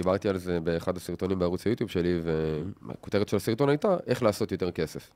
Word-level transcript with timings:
דיברתי 0.00 0.28
על 0.28 0.38
זה 0.38 0.60
באחד 0.60 0.96
הסרטונים 0.96 1.38
בערוץ 1.38 1.66
היוטיוב 1.66 1.90
שלי, 1.90 2.20
והכותרת 2.82 3.28
של 3.28 3.36
הסרטון 3.36 3.68
הייתה, 3.68 3.96
איך 4.06 4.22
לעשות 4.22 4.52
יותר 4.52 4.70
כסף. 4.70 5.10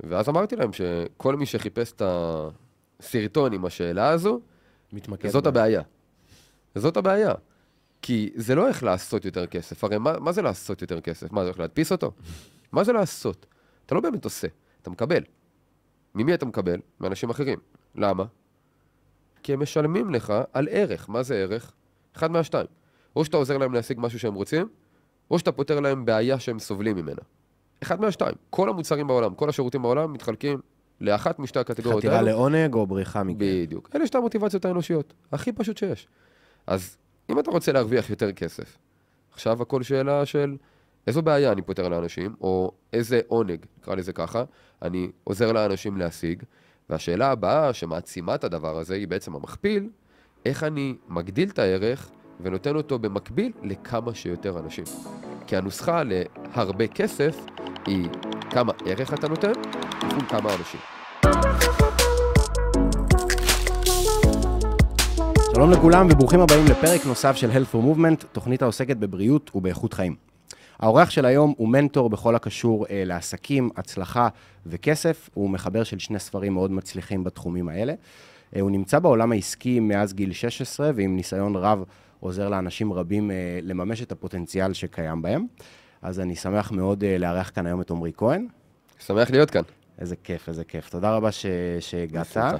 ואז 0.00 0.28
אמרתי 0.28 0.56
להם 0.56 0.70
שכל 0.72 1.36
מי 1.36 1.46
שחיפש 1.46 1.92
את 1.92 2.02
הסרטון 3.00 3.52
עם 3.52 3.64
השאלה 3.64 4.08
הזו, 4.08 4.40
מתמקד. 4.92 5.28
זאת 5.28 5.42
בה. 5.44 5.48
הבעיה. 5.48 5.82
זאת 6.74 6.96
הבעיה. 6.96 7.32
כי 8.02 8.30
זה 8.34 8.54
לא 8.54 8.68
איך 8.68 8.82
לעשות 8.82 9.24
יותר 9.24 9.46
כסף. 9.46 9.84
הרי 9.84 9.98
מה, 9.98 10.18
מה 10.18 10.32
זה 10.32 10.42
לעשות 10.42 10.82
יותר 10.82 11.00
כסף? 11.00 11.32
מה, 11.32 11.40
זה 11.40 11.48
הולך 11.48 11.58
להדפיס 11.58 11.92
אותו? 11.92 12.12
מה 12.72 12.84
זה 12.84 12.92
לעשות? 12.92 13.46
אתה 13.86 13.94
לא 13.94 14.00
באמת 14.00 14.24
עושה, 14.24 14.48
אתה 14.82 14.90
מקבל. 14.90 15.22
ממי 16.14 16.34
אתה 16.34 16.46
מקבל? 16.46 16.80
מאנשים 17.00 17.30
אחרים. 17.30 17.58
למה? 17.94 18.24
כי 19.42 19.52
הם 19.52 19.62
משלמים 19.62 20.10
לך 20.10 20.32
על 20.52 20.68
ערך. 20.70 21.10
מה 21.10 21.22
זה 21.22 21.36
ערך? 21.36 21.72
אחד 22.16 22.30
מהשתיים. 22.30 22.66
או 23.16 23.24
שאתה 23.24 23.36
עוזר 23.36 23.58
להם 23.58 23.72
להשיג 23.72 23.98
משהו 24.00 24.18
שהם 24.18 24.34
רוצים, 24.34 24.68
או 25.30 25.38
שאתה 25.38 25.52
פותר 25.52 25.80
להם 25.80 26.04
בעיה 26.04 26.38
שהם 26.38 26.58
סובלים 26.58 26.96
ממנה. 26.96 27.20
אחד 27.82 28.00
מהשתיים. 28.00 28.34
כל 28.50 28.68
המוצרים 28.68 29.06
בעולם, 29.06 29.34
כל 29.34 29.48
השירותים 29.48 29.82
בעולם 29.82 30.12
מתחלקים 30.12 30.60
לאחת 31.00 31.38
משתי 31.38 31.58
הקטגוריות 31.58 31.98
חתירה 31.98 32.16
האלו. 32.16 32.26
לעונג 32.26 32.74
או 32.74 32.86
בריחה 32.86 33.22
מכאן. 33.22 33.38
בדיוק. 33.38 33.90
אלה 33.94 34.06
שתי 34.06 34.18
המוטיבציות 34.18 34.64
האנושיות, 34.64 35.14
הכי 35.32 35.52
פשוט 35.52 35.76
שיש. 35.76 36.08
אז 36.66 36.96
אם 37.30 37.38
אתה 37.38 37.50
רוצה 37.50 37.72
להרוויח 37.72 38.10
יותר 38.10 38.32
כסף, 38.32 38.78
עכשיו 39.32 39.62
הכל 39.62 39.82
שאלה 39.82 40.26
של 40.26 40.56
איזו 41.06 41.22
בעיה 41.22 41.52
אני 41.52 41.62
פותר 41.62 41.88
לאנשים, 41.88 42.34
או 42.40 42.72
איזה 42.92 43.20
עונג, 43.28 43.66
נקרא 43.78 43.94
לזה 43.94 44.12
ככה, 44.12 44.44
אני 44.82 45.10
עוזר 45.24 45.52
לאנשים 45.52 45.96
להשיג, 45.96 46.42
והשאלה 46.90 47.30
הבאה 47.30 47.72
שמעצימה 47.72 48.34
את 48.34 48.44
הדבר 48.44 48.78
הזה 48.78 48.94
היא 48.94 49.08
בעצם 49.08 49.34
המכפיל, 49.34 49.88
איך 50.46 50.62
אני 50.64 50.94
מגדיל 51.08 51.48
את 51.48 51.58
הערך 51.58 52.10
ונותן 52.40 52.76
אותו 52.76 52.98
במקביל 52.98 53.52
לכמה 53.62 54.14
שיותר 54.14 54.58
אנשים. 54.58 54.84
כי 55.46 55.56
הנוסחה 55.56 56.02
להרבה 56.04 56.86
כסף 56.86 57.36
היא 57.86 58.08
כמה 58.50 58.72
ערך 58.86 59.14
אתה 59.14 59.28
נותן, 59.28 59.52
כפול 60.00 60.26
כמה 60.28 60.50
אנשים. 60.54 60.80
שלום 65.54 65.70
לכולם 65.70 66.08
וברוכים 66.10 66.40
הבאים 66.40 66.64
לפרק 66.66 67.06
נוסף 67.06 67.36
של 67.36 67.50
Health 67.50 67.74
for 67.74 67.78
Movement, 67.78 68.24
תוכנית 68.32 68.62
העוסקת 68.62 68.96
בבריאות 68.96 69.50
ובאיכות 69.54 69.94
חיים. 69.94 70.16
האורח 70.78 71.10
של 71.10 71.24
היום 71.24 71.54
הוא 71.56 71.68
מנטור 71.68 72.10
בכל 72.10 72.34
הקשור 72.34 72.86
אה, 72.90 73.02
לעסקים, 73.06 73.70
הצלחה 73.76 74.28
וכסף. 74.66 75.30
הוא 75.34 75.50
מחבר 75.50 75.84
של 75.84 75.98
שני 75.98 76.18
ספרים 76.18 76.54
מאוד 76.54 76.70
מצליחים 76.70 77.24
בתחומים 77.24 77.68
האלה. 77.68 77.94
אה, 78.56 78.60
הוא 78.60 78.70
נמצא 78.70 78.98
בעולם 78.98 79.32
העסקי 79.32 79.80
מאז 79.80 80.12
גיל 80.12 80.32
16 80.32 80.90
ועם 80.94 81.16
ניסיון 81.16 81.56
רב 81.56 81.84
עוזר 82.24 82.48
לאנשים 82.48 82.92
רבים 82.92 83.30
אה, 83.30 83.58
לממש 83.62 84.02
את 84.02 84.12
הפוטנציאל 84.12 84.72
שקיים 84.72 85.22
בהם. 85.22 85.46
אז 86.02 86.20
אני 86.20 86.36
שמח 86.36 86.72
מאוד 86.72 87.04
אה, 87.04 87.18
לארח 87.18 87.50
כאן 87.54 87.66
היום 87.66 87.80
את 87.80 87.90
עמרי 87.90 88.12
כהן. 88.16 88.46
שמח 88.98 89.30
להיות 89.30 89.50
כאן. 89.50 89.62
איזה 89.98 90.16
כיף, 90.16 90.48
איזה 90.48 90.64
כיף. 90.64 90.90
תודה 90.90 91.16
רבה 91.16 91.32
ש... 91.32 91.46
שהגעת. 91.80 92.26
בשמחה. 92.26 92.56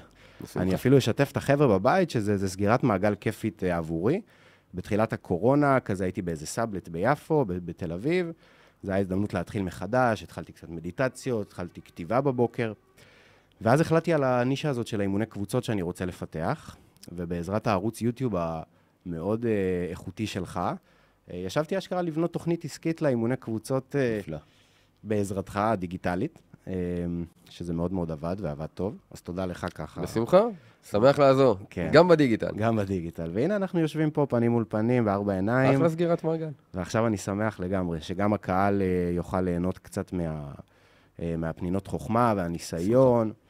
אני 0.57 0.75
אפילו 0.75 0.99
אשתף 0.99 1.29
את 1.33 1.37
החבר'ה 1.37 1.79
בבית, 1.79 2.11
שזה 2.11 2.37
זה 2.37 2.49
סגירת 2.49 2.83
מעגל 2.83 3.15
כיפית 3.15 3.65
אה, 3.65 3.77
עבורי. 3.77 4.21
בתחילת 4.75 5.13
הקורונה, 5.13 5.81
כזה 5.81 6.05
הייתי 6.05 6.23
באיזה 6.23 6.47
סאבלט 6.47 6.89
ביפו, 6.89 7.45
בתל 7.47 7.93
אביב. 7.93 8.27
זו 8.83 8.93
הייתה 8.93 9.01
הזדמנות 9.01 9.35
להתחיל 9.35 9.63
מחדש, 9.63 10.23
התחלתי 10.23 10.53
קצת 10.53 10.69
מדיטציות, 10.69 11.47
התחלתי 11.47 11.81
כתיבה 11.81 12.21
בבוקר. 12.21 12.73
ואז 13.61 13.81
החלטתי 13.81 14.13
על 14.13 14.25
הנישה 14.25 14.71
הזאת 14.71 14.87
של 14.87 15.01
האימוני 15.01 15.27
קבוצות 15.27 15.65
שאני 15.65 15.83
רוצה 15.83 16.05
לפתח, 16.05 16.77
ובעזרת 17.13 17.67
הערוץ 17.67 18.03
יוטיוב 18.03 18.35
המאוד 19.07 19.47
אה, 19.47 19.51
איכותי 19.91 20.27
שלך, 20.27 20.61
אה, 21.31 21.37
ישבתי 21.37 21.79
אשכרה 21.79 22.03
לבנות 22.03 22.33
תוכנית 22.33 22.65
עסקית 22.65 23.03
לאימוני 23.03 23.37
קבוצות 23.37 23.97
אה. 23.99 24.37
בעזרתך 25.03 25.57
הדיגיטלית, 25.57 26.39
אה, 26.69 26.73
שזה 27.51 27.73
מאוד 27.73 27.93
מאוד 27.93 28.11
עבד 28.11 28.37
ועבד 28.39 28.67
טוב, 28.67 28.97
אז 29.11 29.23
תודה 29.23 29.47
לך 29.47 29.67
ככה. 29.75 30.01
בשמחה, 30.01 30.43
שמח 30.91 31.19
לעזור. 31.19 31.57
כן. 31.71 31.89
גם 31.93 32.09
בדיגיטל. 32.09 32.53
גם 32.57 32.77
בדיגיטל. 32.77 33.31
והנה 33.33 33.57
אנחנו 33.57 33.81
יושבים 33.81 34.11
פה 34.11 34.27
פנים 34.29 34.53
מול 34.53 34.65
פנים 34.69 35.05
בארבע 35.05 35.33
עיניים, 35.33 35.75
אחלה 35.75 35.89
סגירת 35.89 36.25
מעגל. 36.25 36.49
ועכשיו 36.75 37.07
אני 37.07 37.17
שמח 37.17 37.61
לגמרי 37.61 38.01
שגם 38.01 38.33
הקהל 38.33 38.83
אה, 38.83 39.11
יוכל 39.15 39.41
ליהנות 39.41 39.79
קצת 39.79 40.13
מה, 40.13 40.53
אה, 41.21 41.35
מהפנינות 41.39 41.87
חוכמה 41.87 42.35
והניסיון. 42.37 43.29
אה, 43.29 43.44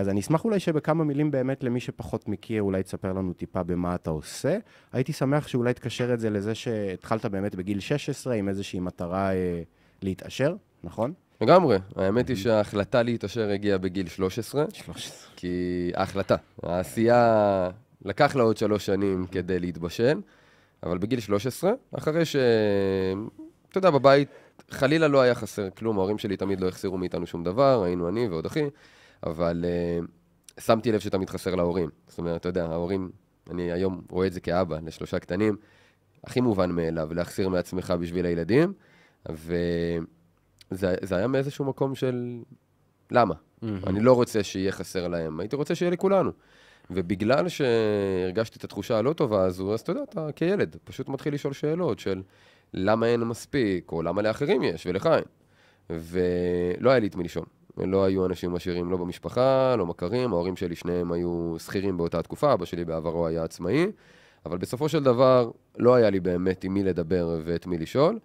אז 0.00 0.08
אני 0.08 0.20
אשמח 0.20 0.44
אולי 0.44 0.60
שבכמה 0.60 1.04
מילים 1.04 1.30
באמת 1.30 1.64
למי 1.64 1.80
שפחות 1.80 2.28
מכיר, 2.28 2.62
אולי 2.62 2.82
תספר 2.82 3.12
לנו 3.12 3.32
טיפה 3.32 3.62
במה 3.62 3.94
אתה 3.94 4.10
עושה. 4.10 4.58
הייתי 4.92 5.12
שמח 5.12 5.48
שאולי 5.48 5.74
תקשר 5.74 6.14
את 6.14 6.20
זה 6.20 6.30
לזה 6.30 6.54
שהתחלת 6.54 7.26
באמת 7.26 7.54
בגיל 7.54 7.80
16 7.80 8.34
עם 8.34 8.48
איזושהי 8.48 8.80
מטרה 8.80 9.32
אה, 9.32 9.62
להתעשר, 10.02 10.54
נכון? 10.84 11.12
לגמרי. 11.40 11.78
האמת 11.96 12.28
היא 12.28 12.36
שההחלטה 12.36 13.02
להתעשר 13.02 13.50
הגיעה 13.50 13.78
בגיל 13.78 14.08
13, 14.08 14.64
13. 14.72 15.28
כי 15.36 15.90
ההחלטה, 15.94 16.36
העשייה, 16.62 17.70
לקח 18.04 18.36
לה 18.36 18.42
עוד 18.42 18.56
שלוש 18.56 18.86
שנים 18.86 19.26
כדי 19.26 19.58
להתבשל, 19.58 20.20
אבל 20.82 20.98
בגיל 20.98 21.20
13, 21.20 21.72
אחרי 21.92 22.24
ש... 22.24 22.36
אתה 23.70 23.78
יודע, 23.78 23.90
בבית 23.90 24.28
חלילה 24.70 25.08
לא 25.08 25.20
היה 25.20 25.34
חסר 25.34 25.70
כלום, 25.70 25.98
ההורים 25.98 26.18
שלי 26.18 26.36
תמיד 26.36 26.60
לא 26.60 26.68
החסירו 26.68 26.98
מאיתנו 26.98 27.26
שום 27.26 27.44
דבר, 27.44 27.82
היינו 27.84 28.08
אני 28.08 28.28
ועוד 28.28 28.46
אחי, 28.46 28.64
אבל 29.26 29.64
uh, 29.64 30.60
שמתי 30.60 30.92
לב 30.92 31.00
שתמיד 31.00 31.30
חסר 31.30 31.54
להורים. 31.54 31.90
זאת 32.08 32.18
אומרת, 32.18 32.40
אתה 32.40 32.48
יודע, 32.48 32.64
ההורים, 32.64 33.10
אני 33.50 33.72
היום 33.72 34.02
רואה 34.10 34.26
את 34.26 34.32
זה 34.32 34.40
כאבא 34.40 34.78
לשלושה 34.86 35.18
קטנים, 35.18 35.56
הכי 36.24 36.40
מובן 36.40 36.70
מאליו, 36.70 37.14
להחסיר 37.14 37.48
מעצמך 37.48 37.94
בשביל 38.00 38.26
הילדים, 38.26 38.72
וזה 39.28 40.94
זה 41.02 41.16
היה 41.16 41.26
מאיזשהו 41.26 41.64
מקום 41.64 41.94
של 41.94 42.42
למה? 43.10 43.34
אני 43.86 44.00
לא 44.00 44.12
רוצה 44.12 44.42
שיהיה 44.42 44.72
חסר 44.72 45.08
להם, 45.08 45.40
הייתי 45.40 45.56
רוצה 45.56 45.74
שיהיה 45.74 45.90
לכולנו. 45.90 46.30
ובגלל 46.90 47.48
שהרגשתי 47.48 48.58
את 48.58 48.64
התחושה 48.64 48.98
הלא 48.98 49.12
טובה 49.12 49.44
הזו, 49.44 49.74
אז 49.74 49.80
אתה 49.80 49.92
יודע, 49.92 50.02
אתה 50.02 50.32
כילד 50.36 50.76
פשוט 50.84 51.08
מתחיל 51.08 51.34
לשאול 51.34 51.52
שאלות 51.52 51.98
של 51.98 52.22
למה 52.74 53.06
אין 53.06 53.20
מספיק, 53.20 53.92
או 53.92 54.02
למה 54.02 54.22
לאחרים 54.22 54.62
יש 54.62 54.86
ולך 54.86 55.06
אין. 55.06 55.24
ולא 55.90 56.90
היה 56.90 56.98
לי 56.98 57.06
את 57.06 57.16
מי 57.16 57.24
לשאול. 57.24 57.46
לא 57.76 58.04
היו 58.04 58.26
אנשים 58.26 58.54
עשירים 58.54 58.90
לא 58.90 58.96
במשפחה, 58.96 59.76
לא 59.76 59.86
מכרים, 59.86 60.32
ההורים 60.32 60.56
שלי 60.56 60.74
שניהם 60.74 61.12
היו 61.12 61.54
שכירים 61.58 61.96
באותה 61.96 62.22
תקופה, 62.22 62.52
אבא 62.52 62.64
שלי 62.64 62.84
בעברו 62.84 63.26
היה 63.26 63.44
עצמאי, 63.44 63.86
אבל 64.46 64.58
בסופו 64.58 64.88
של 64.88 65.02
דבר 65.02 65.50
לא 65.78 65.94
היה 65.94 66.10
לי 66.10 66.20
באמת 66.20 66.64
עם 66.64 66.74
מי 66.74 66.82
לדבר 66.82 67.40
ואת 67.44 67.66
מי 67.66 67.78
לשאול, 67.78 68.18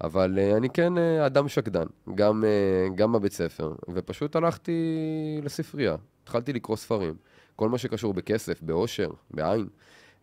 אבל 0.00 0.38
uh, 0.38 0.56
אני 0.56 0.70
כן 0.70 0.92
uh, 0.96 1.26
אדם 1.26 1.48
שקדן, 1.48 1.86
גם, 2.14 2.44
uh, 2.44 2.94
גם 2.94 3.12
בבית 3.12 3.32
ספר, 3.32 3.74
ופשוט 3.88 4.36
הלכתי 4.36 5.40
לספרייה, 5.42 5.96
התחלתי 6.22 6.52
לקרוא 6.52 6.76
ספרים, 6.76 7.14
כל 7.56 7.68
מה 7.68 7.78
שקשור 7.78 8.14
בכסף, 8.14 8.62
באושר, 8.62 9.10
בעין, 9.30 9.66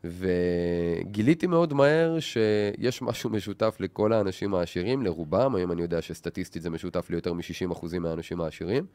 וגיליתי 0.03 1.47
מאוד 1.47 1.73
מהר 1.73 2.19
שיש 2.19 3.01
משהו 3.01 3.29
משותף 3.29 3.77
לכל 3.79 4.13
האנשים 4.13 4.53
העשירים, 4.53 5.01
לרובם, 5.01 5.55
היום 5.55 5.71
אני 5.71 5.81
יודע 5.81 6.01
שסטטיסטית 6.01 6.61
זה 6.61 6.69
משותף 6.69 7.09
ליותר 7.09 7.33
מ-60% 7.33 7.99
מהאנשים 7.99 8.41
העשירים, 8.41 8.85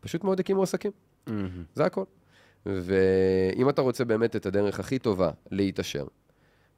פשוט 0.00 0.24
מאוד 0.24 0.40
הקימו 0.40 0.62
עסקים. 0.62 0.92
זה 1.74 1.84
הכל. 1.84 2.04
ואם 2.66 3.68
אתה 3.68 3.82
רוצה 3.82 4.04
באמת 4.04 4.36
את 4.36 4.46
הדרך 4.46 4.80
הכי 4.80 4.98
טובה 4.98 5.30
להתעשר, 5.50 6.06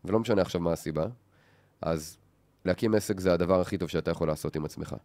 ולא 0.05 0.19
משנה 0.21 0.43
עכשיו 0.43 0.61
מה 0.61 0.73
הסיבה, 0.73 1.07
אז 1.83 2.17
להקים 2.65 2.95
עסק 2.95 3.21
זה 3.21 3.33
הדבר 3.33 3.61
הכי 3.61 3.79
טוב 3.79 3.89
שאתה 3.89 4.11
יכול 4.11 4.29
לעשות 4.29 4.57
עם 4.57 4.65
עצמך. 4.65 4.97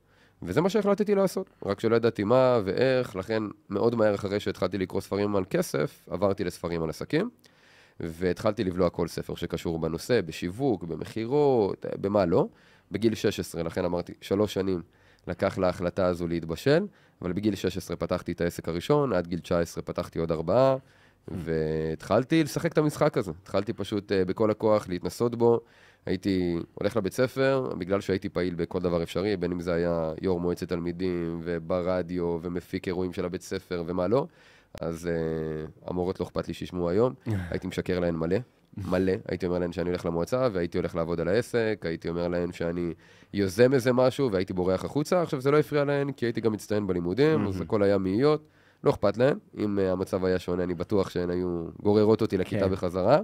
וזה 0.42 0.62
מה 0.62 0.70
שהחלטתי 0.70 1.16
לעשות, 1.16 1.50
רק 1.66 1.80
שלא 1.80 1.96
ידעתי 1.96 2.24
מה 2.24 2.60
ואיך, 2.64 3.16
לכן 3.16 3.44
מאוד 3.70 3.96
מהר 3.96 4.16
אחרי 4.16 4.40
שהתחלתי 4.40 4.78
לקרוא 4.78 5.02
ספרים 5.02 5.36
על 5.36 5.44
כסף, 5.50 6.08
עברתי 6.10 6.44
לספרים 6.44 6.84
על 6.84 6.90
עסקים, 6.90 7.30
והתחלתי 8.00 8.64
לבלוע 8.64 8.90
כל 8.90 9.08
ספר 9.08 9.36
שקשור 9.36 9.80
בנושא, 9.80 10.22
בשיווק, 10.22 10.84
במכירות, 10.84 11.86
במה 12.02 12.26
לא. 12.26 12.48
בגיל 12.92 13.16
16, 13.16 13.64
לכן 13.64 13.86
אמרתי, 13.86 14.14
שלוש 14.22 14.54
שנים 14.54 14.82
לקח 15.28 15.58
להחלטה 15.58 16.06
הזו 16.06 16.28
להתבשל, 16.28 16.88
אבל 17.22 17.34
בגיל 17.34 17.56
16 17.56 17.98
פתחתי 17.98 18.32
את 18.32 18.42
העסק 18.42 18.70
הראשון, 18.70 19.14
עד 19.14 19.28
גיל 19.28 19.40
19 19.40 19.84
פתחתי 19.84 20.20
עוד 20.20 20.32
ארבעה, 20.32 20.76
והתחלתי 21.28 22.44
לשחק 22.44 22.72
את 22.72 22.78
המשחק 22.78 23.18
הזה. 23.18 23.32
התחלתי 23.44 23.74
פשוט 23.74 24.12
uh, 24.12 24.16
בכל 24.26 24.52
הכוח 24.52 24.90
להתנסות 24.90 25.36
בו. 25.36 25.60
הייתי 26.06 26.56
הולך 26.74 26.98
לבית 26.98 27.14
ספר, 27.14 27.70
בגלל 27.78 28.02
שהייתי 28.02 28.30
פעיל 28.30 28.56
בכל 28.56 28.80
דבר 28.80 29.04
אפשרי, 29.04 29.38
בין 29.38 29.52
אם 29.52 29.62
זה 29.62 29.74
היה 29.74 30.14
יו"ר 30.22 30.40
מועצת 30.40 30.70
תלמידים, 30.70 31.42
וברדיו, 31.44 32.40
ומפיק 32.42 32.88
אירועים 32.88 33.14
של 33.14 33.26
הבית 33.26 33.42
ספר, 33.42 33.84
ומה 33.88 34.08
לא. 34.08 34.28
אז 34.82 35.10
uh, 35.10 35.90
המורות 35.90 36.20
לא 36.20 36.26
אכפת 36.26 36.48
לי 36.48 36.54
שישמעו 36.54 36.90
היום, 36.90 37.14
הייתי 37.52 37.68
משקר 37.68 38.00
להן 38.00 38.16
מלא. 38.16 38.38
מלא, 38.78 39.14
הייתי 39.28 39.46
אומר 39.46 39.60
להן 39.60 39.72
שאני 39.72 39.90
הולך 39.90 40.06
למועצה, 40.06 40.48
והייתי 40.54 40.78
הולך 40.78 40.96
לעבוד 40.96 41.20
על 41.20 41.28
העסק, 41.28 41.82
הייתי 41.84 42.10
אומר 42.10 42.28
להן 42.28 42.52
שאני 42.52 42.94
יוזם 43.34 43.74
איזה 43.74 43.94
משהו, 43.94 44.32
והייתי 44.32 44.54
בורח 44.54 44.86
החוצה. 44.86 45.22
עכשיו, 45.22 45.42
זה 45.42 45.52
לא 45.52 45.60
הפריע 45.60 45.84
להן, 45.84 46.12
כי 46.12 46.26
הייתי 46.26 46.42
גם 46.42 46.52
מצטיין 46.52 46.88
בלימודים, 46.88 47.48
אז 47.48 47.62
הכל 47.62 47.84
היה 47.84 47.98
מאיות, 47.98 48.48
לא 48.84 48.90
אכפת 48.92 49.18
להן. 49.18 49.38
אם 49.58 49.80
uh, 49.80 49.82
המצב 49.82 50.26
היה 50.26 50.40
שונה, 50.40 50.64
אני 50.64 50.74
בטוח 50.74 51.10
שהן 51.10 51.30
היו 51.30 51.66
גוררות 51.84 52.22
אותי 52.22 52.38
לכיתה 52.38 52.66
כן. 52.66 52.72
בחזרה. 52.72 53.20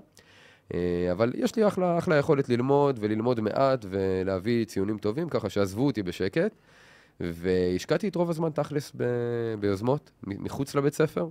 אה, 0.73 1.11
אבל 1.11 1.31
יש 1.35 1.55
לי 1.55 1.67
אחלה, 1.67 1.97
אחלה 1.97 2.15
יכולת 2.15 2.49
ללמוד 2.49 2.99
וללמוד 3.01 3.39
מעט 3.39 3.85
ולהביא 3.89 4.65
ציונים 4.65 4.97
טובים, 4.97 5.29
ככה 5.29 5.49
שעזבו 5.49 5.85
אותי 5.85 6.03
בשקט. 6.03 6.55
והשקעתי 7.19 8.07
את 8.07 8.15
רוב 8.15 8.29
הזמן 8.29 8.49
תכלס 8.49 8.91
ב... 8.95 9.03
ביוזמות, 9.59 10.11
מחוץ 10.23 10.75
לבית 10.75 10.93
ספר. 10.93 11.27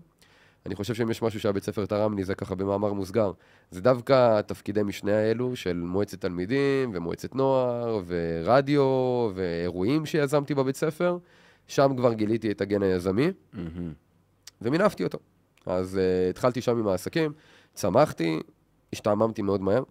אני 0.66 0.74
חושב 0.74 0.94
שאם 0.94 1.10
יש 1.10 1.22
משהו 1.22 1.40
שהבית 1.40 1.64
ספר 1.64 1.86
תרם 1.86 2.16
לי, 2.16 2.24
זה 2.24 2.34
ככה 2.34 2.54
במאמר 2.54 2.92
מוסגר. 2.92 3.32
זה 3.70 3.80
דווקא 3.80 4.40
תפקידי 4.40 4.82
משנה 4.82 5.18
האלו 5.18 5.56
של 5.56 5.76
מועצת 5.76 6.20
תלמידים 6.20 6.90
ומועצת 6.94 7.34
נוער 7.34 8.00
ורדיו 8.06 9.30
ואירועים 9.34 10.06
שיזמתי 10.06 10.54
בבית 10.54 10.76
ספר. 10.76 11.18
שם 11.66 11.92
כבר 11.96 12.12
גיליתי 12.12 12.50
את 12.50 12.60
הגן 12.60 12.82
היזמי, 12.82 13.28
mm-hmm. 13.28 13.58
ומינפתי 14.62 15.04
אותו. 15.04 15.18
אז 15.66 15.94
uh, 15.94 16.30
התחלתי 16.30 16.60
שם 16.60 16.78
עם 16.78 16.88
העסקים, 16.88 17.32
צמחתי, 17.74 18.40
השתעממתי 18.92 19.42
מאוד 19.42 19.60
מהר, 19.60 19.82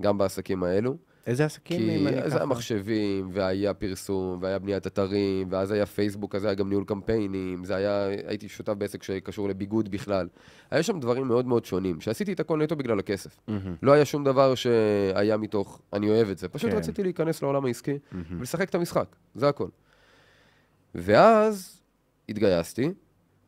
גם 0.00 0.18
בעסקים 0.18 0.62
האלו. 0.62 0.96
איזה 1.28 1.44
עסקים? 1.44 1.80
כי 1.80 2.30
זה 2.30 2.36
היה 2.36 2.46
מחשבים, 2.46 3.30
והיה 3.32 3.74
פרסום, 3.74 4.38
והיה 4.42 4.58
בניית 4.58 4.86
אתרים, 4.86 5.48
ואז 5.50 5.70
היה 5.70 5.86
פייסבוק, 5.86 6.34
אז 6.34 6.44
היה 6.44 6.54
גם 6.54 6.68
ניהול 6.68 6.84
קמפיינים, 6.84 7.64
זה 7.64 7.76
היה, 7.76 8.04
הייתי 8.26 8.48
שותף 8.48 8.72
בעסק 8.72 9.02
שקשור 9.02 9.48
לביגוד 9.48 9.90
בכלל. 9.90 10.28
היה 10.70 10.82
שם 10.82 11.00
דברים 11.00 11.28
מאוד 11.28 11.46
מאוד 11.46 11.64
שונים, 11.64 12.00
שעשיתי 12.00 12.32
את 12.32 12.40
הכל 12.40 12.62
נטו 12.62 12.76
בגלל 12.76 12.98
הכסף. 12.98 13.36
Mm-hmm. 13.36 13.52
לא 13.82 13.92
היה 13.92 14.04
שום 14.04 14.24
דבר 14.24 14.54
שהיה 14.54 15.36
מתוך, 15.36 15.80
אני 15.92 16.08
אוהב 16.08 16.30
את 16.30 16.38
זה, 16.38 16.48
פשוט 16.48 16.70
כן. 16.70 16.76
רציתי 16.76 17.02
להיכנס 17.02 17.42
לעולם 17.42 17.64
העסקי 17.64 17.94
mm-hmm. 17.94 18.16
ולשחק 18.38 18.68
את 18.68 18.74
המשחק, 18.74 19.16
זה 19.34 19.48
הכל. 19.48 19.68
ואז 20.94 21.80
התגייסתי, 22.28 22.92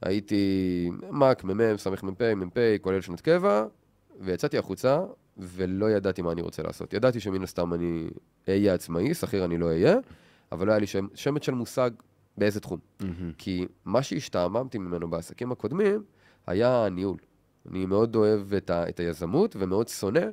הייתי 0.03 0.91
מ"ק, 1.11 1.45
מ"מ, 1.45 1.77
סמ"פ, 1.77 2.23
מ"פ, 2.23 2.59
כולל 2.81 3.01
שנות 3.01 3.21
קבע, 3.21 3.65
ויצאתי 4.21 4.59
החוצה, 4.59 5.01
ולא 5.43 5.91
ידעתי 5.91 6.23
מה 6.23 6.33
אני 6.33 6.43
רוצה 6.43 6.63
לעשות. 6.63 6.93
ידעתי 6.93 7.21
שמן 7.21 7.43
הסתם 7.43 7.75
אני 7.75 8.11
אהיה 8.49 8.75
עצמאי, 8.75 9.15
שכיר 9.15 9.45
אני 9.45 9.59
לא 9.59 9.67
אהיה, 9.67 9.97
אבל 10.53 10.67
לא 10.67 10.73
היה 10.73 10.79
לי 10.79 10.87
שם, 10.87 11.07
שמץ 11.15 11.45
של 11.45 11.55
מושג 11.55 11.91
באיזה 12.39 12.61
תחום. 12.61 12.79
Mm-hmm. 12.79 13.05
כי 13.39 13.67
מה 13.85 14.03
שהשתעממתי 14.03 14.79
ממנו 14.79 15.11
בעסקים 15.11 15.53
הקודמים, 15.53 16.03
היה 16.47 16.87
הניהול. 16.87 17.17
אני 17.71 17.87
מאוד 17.87 18.17
אוהב 18.17 18.55
את, 18.55 18.71
ה, 18.71 18.89
את 18.89 19.01
היזמות 19.01 19.57
ומאוד 19.59 19.89
שונא 19.89 20.27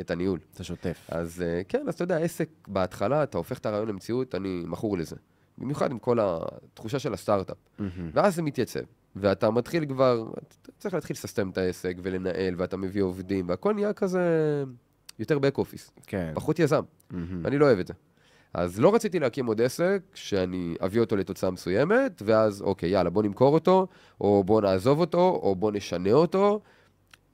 את 0.00 0.10
הניהול. 0.10 0.38
את 0.54 0.60
השוטף. 0.60 1.06
אז 1.08 1.42
אה, 1.42 1.62
כן, 1.68 1.88
אז 1.88 1.94
אתה 1.94 2.04
יודע, 2.04 2.18
עסק 2.18 2.48
בהתחלה, 2.68 3.22
אתה 3.22 3.38
הופך 3.38 3.58
את 3.58 3.66
הרעיון 3.66 3.88
למציאות, 3.88 4.34
אני 4.34 4.62
מכור 4.66 4.98
לזה. 4.98 5.16
במיוחד 5.58 5.90
עם 5.90 5.98
כל 5.98 6.18
התחושה 6.20 6.98
של 6.98 7.14
הסטארט-אפ. 7.14 7.56
Mm-hmm. 7.56 7.82
ואז 8.12 8.34
זה 8.34 8.42
מתייצב, 8.42 8.80
ואתה 9.16 9.50
מתחיל 9.50 9.86
כבר, 9.86 10.30
אתה 10.32 10.72
צריך 10.78 10.94
להתחיל 10.94 11.14
לססטם 11.14 11.50
את 11.50 11.58
העסק 11.58 11.96
ולנהל, 12.02 12.54
ואתה 12.58 12.76
מביא 12.76 13.02
עובדים, 13.02 13.48
והכל 13.48 13.74
נהיה 13.74 13.92
כזה 13.92 14.64
יותר 15.18 15.36
back 15.38 15.58
office. 15.58 15.90
כן. 16.06 16.32
פחות 16.34 16.58
יזם. 16.58 16.82
Mm-hmm. 16.82 17.14
אני 17.44 17.58
לא 17.58 17.66
אוהב 17.66 17.78
את 17.78 17.86
זה. 17.86 17.94
אז 18.54 18.80
לא 18.80 18.94
רציתי 18.94 19.18
להקים 19.18 19.46
עוד 19.46 19.60
עסק, 19.60 20.02
שאני 20.14 20.74
אביא 20.84 21.00
אותו 21.00 21.16
לתוצאה 21.16 21.50
מסוימת, 21.50 22.22
ואז 22.24 22.62
אוקיי, 22.62 22.90
יאללה, 22.90 23.10
בוא 23.10 23.22
נמכור 23.22 23.54
אותו, 23.54 23.86
או 24.20 24.44
בוא 24.44 24.60
נעזוב 24.60 25.00
אותו, 25.00 25.40
או 25.42 25.54
בוא 25.54 25.72
נשנה 25.72 26.12
אותו. 26.12 26.60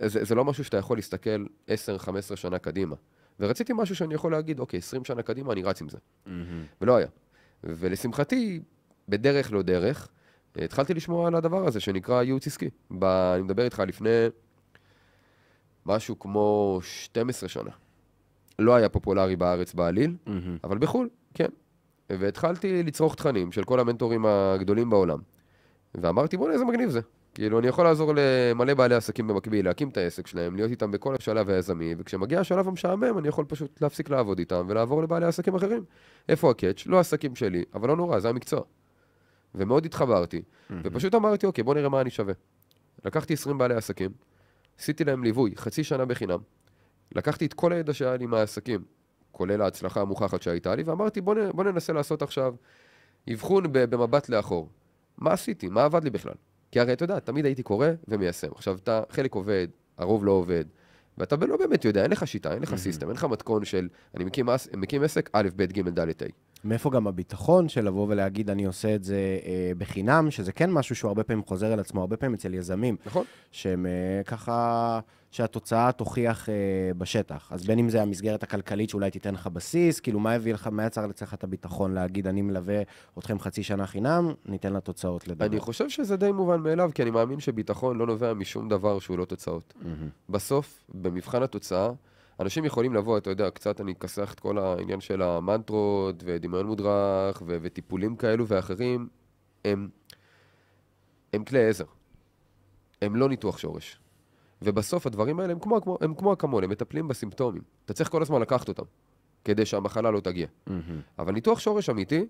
זה, 0.03 0.25
זה 0.25 0.35
לא 0.35 0.44
משהו 0.44 0.65
שאתה 0.65 0.76
יכול 0.76 0.99
להסתכל 0.99 1.44
10-15 1.69 2.37
שנה 2.37 2.59
קדימה. 2.59 2.97
ורציתי 3.41 3.73
משהו 3.76 3.97
שאני 3.97 4.15
יכול 4.15 4.33
להגיד, 4.33 4.61
אוקיי, 4.61 4.79
20 4.79 5.05
שנה 5.05 5.23
קדימה, 5.23 5.53
אני 5.53 5.62
רץ 5.62 5.83
עם 5.83 5.88
זה. 5.88 5.99
Mm-hmm. 6.26 6.31
ולא 6.81 6.97
היה. 6.97 7.06
ולשמחתי, 7.65 8.61
בדרך 9.09 9.53
לא 9.53 9.62
דרך, 9.62 10.09
התחלתי 10.56 10.94
לשמוע 10.94 11.26
על 11.26 11.35
הדבר 11.35 11.67
הזה 11.67 11.81
שנקרא 11.81 12.23
ייעוץ 12.23 12.47
עסקי. 12.47 12.69
ב... 12.99 13.05
אני 13.05 13.43
מדבר 13.43 13.64
איתך 13.64 13.82
לפני 13.87 14.26
משהו 15.87 16.19
כמו 16.19 16.79
12 16.82 17.49
שנה. 17.49 17.70
לא 18.58 18.75
היה 18.75 18.88
פופולרי 18.88 19.37
בארץ 19.37 19.75
בעליל, 19.75 20.17
mm-hmm. 20.26 20.31
אבל 20.64 20.79
בחו"ל, 20.79 21.08
כן. 21.35 21.49
והתחלתי 22.11 22.82
לצרוך 22.82 23.14
תכנים 23.14 23.52
של 23.52 23.64
כל 23.64 23.81
המנטורים 23.81 24.26
הגדולים 24.26 24.91
בעולם. 24.91 25.19
ואמרתי, 25.94 26.37
בוא'נה, 26.37 26.55
איזה 26.55 26.64
מגניב 26.64 26.91
זה. 26.91 27.00
כאילו, 27.35 27.58
אני 27.58 27.69
יכול 27.69 27.85
לעזור 27.85 28.12
למלא 28.17 28.75
בעלי 28.75 28.94
עסקים 28.94 29.26
במקביל, 29.26 29.64
להקים 29.64 29.88
את 29.88 29.97
העסק 29.97 30.26
שלהם, 30.26 30.56
להיות 30.56 30.70
איתם 30.70 30.91
בכל 30.91 31.14
השלב 31.14 31.50
היזמי, 31.50 31.94
וכשמגיע 31.99 32.41
השלב 32.41 32.69
המשעמם, 32.69 33.19
אני 33.19 33.29
יכול 33.29 33.44
פשוט 33.44 33.82
להפסיק 33.82 34.11
לעבוד 34.11 34.38
איתם 34.38 34.67
ולעבור 34.69 35.02
לבעלי 35.02 35.26
עסקים 35.26 35.55
אחרים. 35.55 35.85
איפה 36.29 36.50
ה 36.51 36.56
catch? 36.56 36.87
לא 36.87 37.00
עסקים 37.00 37.37
שלי, 37.37 37.64
אבל 37.75 37.88
לא 37.88 37.97
נורא, 37.97 38.20
זה 38.20 38.29
המקצוע. 38.29 38.61
ומאוד 39.55 39.85
התחברתי, 39.85 40.38
mm-hmm. 40.38 40.75
ופשוט 40.85 41.14
אמרתי, 41.14 41.47
אוקיי, 41.47 41.64
בוא 41.64 41.75
נראה 41.75 41.88
מה 41.88 42.00
אני 42.00 42.11
שווה. 42.11 42.35
לקחתי 43.05 43.35
20 43.35 43.58
בעלי 43.58 43.75
עסקים, 43.75 44.11
עשיתי 44.79 45.05
להם 45.05 45.25
ליווי 45.25 45.56
חצי 45.56 45.85
שנה 45.85 46.05
בחינם, 46.05 46.38
לקחתי 47.14 47.47
את 47.47 47.55
כל 47.55 47.73
הידע 47.73 47.94
שהיה 47.94 48.17
לי 48.17 48.26
מהעסקים, 48.26 48.85
כולל 49.32 49.62
ההצלחה 49.62 50.00
המוכחת 50.00 50.43
שהייתה 50.43 50.75
לי, 50.75 50.82
ואמרתי, 50.82 51.20
בוא, 51.20 51.35
נ, 51.35 51.50
בוא 51.50 51.64
ננסה 51.64 51.93
לעשות 51.93 52.23
עכשיו 52.23 52.55
אבחון 53.32 53.64
במבט 53.73 54.29
לאחור. 54.29 54.69
מה 55.19 55.32
עשיתי? 55.32 55.69
מה 55.69 55.85
עבד 55.85 56.05
לי 56.05 56.11
בכלל? 56.11 56.35
כי 56.73 56.81
הרי 56.81 56.93
אתה 56.93 57.05
יודע, 57.05 57.19
תמיד 57.19 57.44
הייתי 57.44 57.62
קורא 57.62 57.87
ומיישם. 58.08 58.49
עכשיו, 58.55 58.76
אתה, 58.76 59.02
חלק 59.11 59.35
עובד, 59.35 59.69
הרוב 59.99 60.25
לא 60.25 60.32
עובד, 60.32 60.64
ואתה 61.19 61.37
לא 61.37 61.56
באמת 61.56 61.85
יודע, 61.85 62.02
אין 62.02 62.11
לך 62.11 62.26
שיטה, 62.26 62.55
אין 62.55 62.62
לך 62.62 62.75
system, 62.77 63.09
אין 63.08 63.17
לך 63.17 63.25
מתכון 63.25 63.64
של, 63.64 63.88
אני 64.17 64.25
מקים, 64.25 64.49
מקים 64.76 65.02
עסק, 65.02 65.31
א', 65.32 65.49
ב', 65.56 65.62
ג', 65.62 65.88
ד', 65.88 66.08
ה'. 66.08 66.26
מאיפה 66.65 66.91
גם 66.91 67.07
הביטחון 67.07 67.69
של 67.69 67.85
לבוא 67.85 68.07
ולהגיד, 68.09 68.51
אני 68.51 68.65
עושה 68.65 68.95
את 68.95 69.05
זה 69.05 69.39
אה, 69.47 69.73
בחינם, 69.79 70.31
שזה 70.31 70.53
כן 70.53 70.71
משהו 70.71 70.97
שהוא 70.97 71.09
הרבה 71.09 71.25
פעמים 71.25 71.45
חוזר 71.45 71.73
על 71.73 71.81
עצמו, 71.81 72.01
הרבה 72.01 72.17
פעמים 72.17 72.35
אצל 72.35 72.55
יזמים. 72.55 72.97
נכון. 73.07 73.25
שהם 73.53 73.87
אה, 73.87 74.23
ככה, 74.25 75.01
שהתוצאה 75.31 75.93
תוכיח 75.93 76.49
אה, 76.49 76.55
בשטח. 76.99 77.49
אז 77.53 77.67
בין 77.67 77.79
אם 77.79 77.89
זה 77.89 78.03
המסגרת 78.03 78.43
הכלכלית 78.43 78.91
שאולי 78.91 79.11
תיתן 79.11 79.35
לך 79.35 79.47
בסיס, 79.47 80.01
כאילו 80.01 80.21
מה 80.21 80.33
הביא 80.33 80.55
לך, 80.55 80.67
מה 80.67 80.87
יצר 80.87 81.07
לך 81.07 81.35
את 81.35 81.45
הביטחון 81.45 81.93
להגיד, 81.95 82.27
אני 82.27 82.43
מלווה 82.43 82.83
אתכם 83.19 83.39
חצי 83.39 83.62
שנה 83.62 83.87
חינם, 83.87 84.33
ניתן 84.47 84.73
לתוצאות 84.73 85.29
לדבר. 85.29 85.47
אני 85.47 85.61
חושב 85.61 85.89
שזה 85.89 86.17
די 86.17 86.33
מובן 86.33 86.61
מאליו, 86.61 86.91
כי 86.95 87.03
אני 87.03 87.11
מאמין 87.11 87.41
שביטחון 87.41 87.99
לא 87.99 88.07
נובע 88.07 88.35
משום 88.35 88.69
דבר 88.69 88.99
שהוא 88.99 89.19
לא 89.19 89.25
תוצאות. 89.25 89.75
Mm-hmm. 89.77 89.87
בסוף, 90.29 90.85
במבחן 90.95 91.43
התוצאה, 91.43 91.91
אנשים 92.41 92.65
יכולים 92.65 92.95
לבוא, 92.95 93.19
אתה 93.19 93.31
יודע, 93.31 93.51
קצת 93.51 93.81
אני 93.81 93.93
אכסח 93.93 94.35
את 94.35 94.41
כל 94.41 94.59
העניין 94.59 95.01
של 95.01 95.23
המנטרות 95.23 96.23
ודמיון 96.27 96.67
מודרך 96.67 97.43
ו- 97.47 97.57
וטיפולים 97.63 98.17
כאלו 98.17 98.47
ואחרים, 98.47 99.09
הם, 99.65 99.89
הם 101.33 101.45
כלי 101.45 101.69
עזר. 101.69 101.85
הם 103.03 103.17
לא 103.17 103.29
ניתוח 103.29 103.59
שורש. 103.59 104.01
ובסוף 104.63 105.07
הדברים 105.07 105.41
האלה 105.41 105.53
הם 105.53 105.59
כמו, 105.59 105.81
כמו, 105.83 105.99
הם 106.01 106.15
כמו 106.15 106.33
אקמול, 106.33 106.65
הם 106.65 106.71
מטפלים 106.71 107.09
בסימפטומים. 107.09 107.63
אתה 107.85 107.93
צריך 107.93 108.11
כל 108.11 108.23
הזמן 108.23 108.41
לקחת 108.41 108.69
אותם, 108.69 108.83
כדי 109.45 109.67
שהמחלה 109.67 110.11
לא 110.11 110.21
תגיע. 110.21 110.47
Mm-hmm. 110.47 110.73
אבל 111.19 111.33
ניתוח 111.33 111.59
שורש 111.59 111.91
אמיתי, 111.91 112.26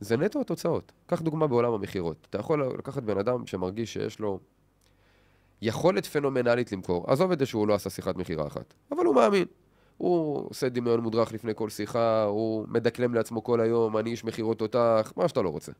זה 0.00 0.16
נטו 0.16 0.40
התוצאות. 0.40 0.92
קח 1.06 1.20
דוגמה 1.20 1.46
בעולם 1.46 1.72
המכירות. 1.72 2.26
אתה 2.30 2.38
יכול 2.38 2.62
לקחת 2.78 3.02
בן 3.02 3.18
אדם 3.18 3.46
שמרגיש 3.46 3.92
שיש 3.92 4.20
לו 4.20 4.40
יכולת 5.62 6.06
פנומנלית 6.06 6.72
למכור. 6.72 7.04
עזוב 7.10 7.32
את 7.32 7.38
זה 7.38 7.46
שהוא 7.46 7.68
לא 7.68 7.74
עשה 7.74 7.90
שיחת 7.90 8.16
מכירה 8.16 8.46
אחת, 8.46 8.74
אבל 8.92 9.04
הוא 9.04 9.14
מאמין. 9.14 9.44
הוא 9.96 10.46
עושה 10.50 10.68
דמיון 10.68 11.00
מודרך 11.00 11.32
לפני 11.32 11.52
כל 11.54 11.68
שיחה, 11.68 12.24
הוא 12.24 12.66
מדקלם 12.68 13.14
לעצמו 13.14 13.44
כל 13.44 13.60
היום, 13.60 13.96
אני 13.96 14.10
איש 14.10 14.24
מכירות 14.24 14.58
תותח, 14.58 15.12
מה 15.16 15.28
שאתה 15.28 15.42
לא 15.42 15.48
רוצה. 15.48 15.72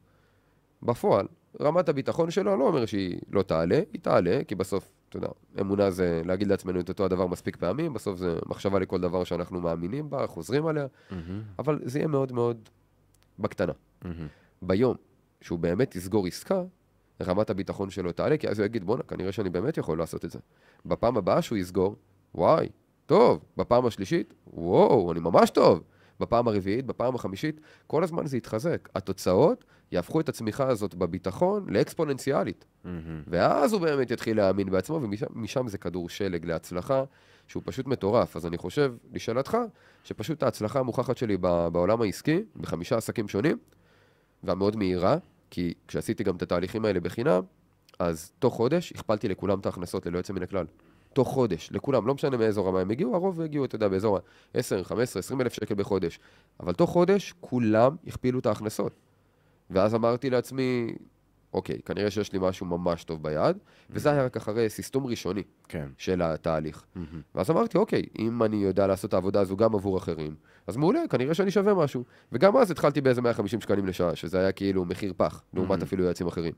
בפועל, 0.83 1.27
רמת 1.61 1.89
הביטחון 1.89 2.31
שלו 2.31 2.57
לא 2.57 2.65
אומר 2.65 2.87
שהיא 2.87 3.21
לא 3.31 3.43
תעלה, 3.43 3.81
היא 3.93 4.01
תעלה, 4.01 4.41
כי 4.49 4.55
בסוף, 4.55 4.91
אתה 5.09 5.17
יודע, 5.17 5.29
אמונה 5.61 5.91
זה 5.91 6.23
להגיד 6.25 6.49
לעצמנו 6.49 6.81
את 6.81 6.89
אותו 6.89 7.05
הדבר 7.05 7.27
מספיק 7.27 7.57
פעמים, 7.57 7.93
בסוף 7.93 8.19
זה 8.19 8.39
מחשבה 8.47 8.79
לכל 8.79 9.01
דבר 9.01 9.25
שאנחנו 9.25 9.61
מאמינים 9.61 10.11
בה, 10.11 10.27
חוזרים 10.27 10.67
עליה, 10.67 10.87
mm-hmm. 10.87 11.15
אבל 11.59 11.81
זה 11.85 11.99
יהיה 11.99 12.09
מאוד 12.09 12.33
מאוד 12.33 12.69
בקטנה. 13.39 13.73
Mm-hmm. 14.03 14.07
ביום 14.63 14.97
שהוא 15.41 15.59
באמת 15.59 15.97
יסגור 15.97 16.27
עסקה, 16.27 16.63
רמת 17.23 17.51
הביטחון 17.51 17.91
שלו 17.91 18.13
תעלה, 18.13 18.37
כי 18.37 18.49
אז 18.49 18.59
הוא 18.59 18.67
יגיד, 18.67 18.85
בואנה, 18.85 19.03
כנראה 19.03 19.33
שאני 19.33 19.51
באמת 19.51 19.79
יכול 19.79 19.99
לעשות 19.99 20.25
את 20.25 20.31
זה. 20.31 20.39
בפעם 20.87 21.17
הבאה 21.17 21.43
שהוא 21.43 21.59
יסגור, 21.59 21.97
וואי, 22.35 22.69
טוב. 23.07 23.45
בפעם 23.57 23.87
השלישית, 23.87 24.35
וואו, 24.47 25.13
אני 25.13 25.21
ממש 25.21 25.51
טוב. 25.51 25.83
בפעם 26.21 26.49
הרביעית, 26.49 26.87
בפעם 26.87 27.15
החמישית, 27.15 27.61
כל 27.87 28.05
הזמן 28.05 28.27
זה 28.27 28.37
יתחזק. 28.37 28.89
התוצאות 28.95 29.65
יהפכו 29.93 30.21
את 30.21 30.29
הצמיחה 30.29 30.69
הזאת 30.69 30.95
בביטחון 30.95 31.67
לאקספוננציאלית. 31.69 32.65
Mm-hmm. 32.65 32.89
ואז 33.27 33.73
הוא 33.73 33.81
באמת 33.81 34.11
יתחיל 34.11 34.37
להאמין 34.37 34.71
בעצמו, 34.71 35.01
ומשם 35.03 35.69
זה 35.69 35.79
כדור 35.79 36.09
שלג 36.09 36.45
להצלחה, 36.45 37.05
שהוא 37.47 37.63
פשוט 37.67 37.87
מטורף. 37.87 38.37
אז 38.37 38.47
אני 38.47 38.59
חושב, 38.59 38.95
לשאלתך, 39.13 39.59
שפשוט 40.05 40.43
ההצלחה 40.43 40.81
המוכחת 40.81 41.17
שלי 41.17 41.37
בעולם 41.73 42.03
העסקי, 42.03 42.43
בחמישה 42.57 42.97
עסקים 42.97 43.29
שונים, 43.29 43.59
והמאוד 44.43 44.77
מהירה, 44.77 45.17
כי 45.51 45.75
כשעשיתי 45.89 46.25
גם 46.25 46.37
את 46.37 46.43
התהליכים 46.43 46.85
האלה 46.85 47.01
בחינם, 47.01 47.43
אז 47.99 48.33
תוך 48.39 48.55
חודש 48.55 48.93
הכפלתי 48.93 49.29
לכולם 49.29 49.61
את 49.61 49.67
ההכנסות 49.67 50.07
ללא 50.07 50.19
יוצא 50.19 50.33
מן 50.33 50.43
הכלל. 50.43 50.67
תוך 51.13 51.29
חודש, 51.29 51.69
לכולם, 51.73 52.07
לא 52.07 52.15
משנה 52.15 52.37
מאיזו 52.37 52.65
רמה 52.65 52.81
הם 52.81 52.91
הגיעו, 52.91 53.15
הרוב 53.15 53.41
הגיעו, 53.41 53.65
אתה 53.65 53.75
יודע, 53.75 53.89
באזור 53.89 54.17
ה-10, 54.17 54.85
15, 54.85 55.21
20 55.21 55.41
אלף 55.41 55.53
שקל 55.53 55.75
בחודש. 55.75 56.19
אבל 56.61 56.73
תוך 56.73 56.91
חודש 56.91 57.35
כולם 57.41 57.97
הכפילו 58.07 58.39
את 58.39 58.47
ההכנסות. 58.47 58.93
ואז 59.71 59.95
אמרתי 59.95 60.31
לעצמי, 60.31 60.95
אוקיי, 61.53 61.79
כנראה 61.85 62.11
שיש 62.11 62.33
לי 62.33 62.39
משהו 62.43 62.67
ממש 62.67 63.05
טוב 63.05 63.23
ביד, 63.23 63.57
וזה 63.91 64.13
היה 64.13 64.25
רק 64.25 64.37
אחרי 64.37 64.69
סיסטום 64.69 65.07
ראשוני 65.07 65.43
כן. 65.69 65.89
של 65.99 66.23
התהליך. 66.23 66.85
ואז 67.35 67.51
אמרתי, 67.51 67.79
אוקיי, 67.79 68.03
אם 68.19 68.43
אני 68.43 68.57
יודע 68.57 68.87
לעשות 68.87 69.09
את 69.09 69.15
העבודה 69.15 69.41
הזו 69.41 69.57
גם 69.57 69.75
עבור 69.75 69.99
אחרים, 69.99 70.35
אז 70.67 70.77
מעולה, 70.77 71.01
כנראה 71.11 71.35
שאני 71.35 71.51
שווה 71.51 71.75
משהו. 71.75 72.05
וגם 72.33 72.57
אז 72.57 72.71
התחלתי 72.71 73.01
באיזה 73.01 73.23
150 73.23 73.61
שקלים 73.61 73.87
לשעה, 73.87 74.17
שזה 74.17 74.39
היה 74.39 74.53
כאילו 74.53 74.85
מחיר 74.85 75.13
פח, 75.17 75.43
לעומת 75.55 75.83
אפילו 75.83 76.05
יועצים 76.05 76.27
אחרים. 76.27 76.53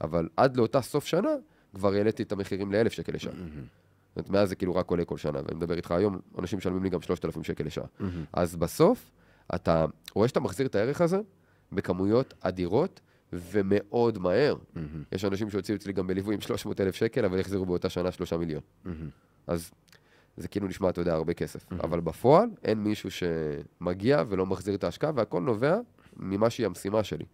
אבל 0.00 0.28
עד 0.36 0.56
לאותה 0.56 0.80
סוף 0.80 1.06
שנה, 1.06 1.30
כבר 1.74 1.92
העליתי 1.92 2.22
את 2.22 2.32
המחירים 2.32 2.72
לאלף 2.72 2.92
שקל 2.92 3.12
לשעה. 3.14 3.32
זאת 3.34 4.16
אומרת, 4.16 4.30
מאז 4.30 4.48
זה 4.48 4.54
כאילו 4.54 4.74
רק 4.74 4.90
עולה 4.90 5.04
כל 5.04 5.16
שנה, 5.16 5.38
ואני 5.44 5.56
מדבר 5.56 5.76
איתך 5.76 5.90
היום, 5.90 6.18
אנשים 6.38 6.58
משלמים 6.58 6.82
לי 6.82 6.90
גם 6.90 7.02
3,000 7.02 7.44
שקל 7.44 7.64
לשעה. 7.64 7.84
אז 8.32 8.56
בסוף, 8.56 9.10
אתה 9.54 9.86
רואה 10.14 10.28
שאתה 10.28 10.40
מחזיר 10.40 10.66
את 10.66 10.74
הערך 10.74 11.00
הזה 11.00 11.20
בכמויות 11.72 12.34
אדירות 12.40 13.00
ומאוד 13.52 14.18
מהר. 14.18 14.56
יש 15.12 15.24
אנשים 15.24 15.50
שהוציאו 15.50 15.76
אצלי 15.76 15.92
גם 15.92 16.06
בליווי 16.06 16.34
עם 16.34 16.40
300,000 16.40 16.94
שקל, 16.94 17.24
אבל 17.24 17.40
החזירו 17.40 17.66
באותה 17.66 17.88
שנה 17.88 18.12
3 18.12 18.32
מיליון. 18.32 18.62
אז 19.46 19.70
זה 20.36 20.48
כאילו 20.48 20.68
נשמע, 20.68 20.90
אתה 20.90 21.00
יודע, 21.00 21.14
הרבה 21.14 21.34
כסף. 21.34 21.66
אבל 21.80 22.00
בפועל, 22.00 22.48
אין 22.64 22.78
מישהו 22.78 23.10
שמגיע 23.10 24.22
ולא 24.28 24.46
מחזיר 24.46 24.74
את 24.74 24.84
ההשקעה, 24.84 25.10
והכל 25.14 25.40
נובע 25.40 25.78
ממה 26.16 26.50
שהיא 26.50 26.66
המשימה 26.66 27.04
שלי. 27.04 27.24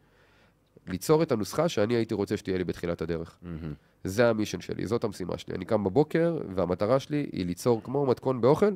ליצור 0.86 1.22
את 1.22 1.32
הנוסחה 1.32 1.68
שאני 1.68 1.94
הייתי 1.94 2.14
רוצה 2.14 2.36
שתהיה 2.36 2.58
לי 2.58 2.64
בתחילת 2.64 3.02
הדרך. 3.02 3.38
זה 4.04 4.28
המישן 4.28 4.60
שלי, 4.60 4.86
זאת 4.86 5.04
המשימה 5.04 5.38
שלי. 5.38 5.54
אני 5.54 5.64
קם 5.64 5.84
בבוקר, 5.84 6.38
והמטרה 6.54 7.00
שלי 7.00 7.26
היא 7.32 7.46
ליצור 7.46 7.82
כמו 7.82 8.06
מתכון 8.06 8.40
באוכל, 8.40 8.74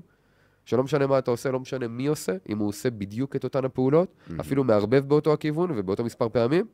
שלא 0.65 0.83
משנה 0.83 1.07
מה 1.07 1.19
אתה 1.19 1.31
עושה, 1.31 1.51
לא 1.51 1.61
משנה 1.61 1.89
מי 1.89 2.07
עושה, 2.07 2.33
אם 2.49 2.59
הוא 2.59 2.69
עושה 2.69 2.91
בדיוק 2.91 3.37
את 3.37 3.45
אותן 3.45 3.65
הפעולות, 3.65 4.15
אפילו 4.41 4.65
מערבב 4.65 5.09
באותו 5.09 5.33
הכיוון 5.33 5.71
ובאותו 5.77 6.05
מספר 6.05 6.29
פעמים, 6.29 6.67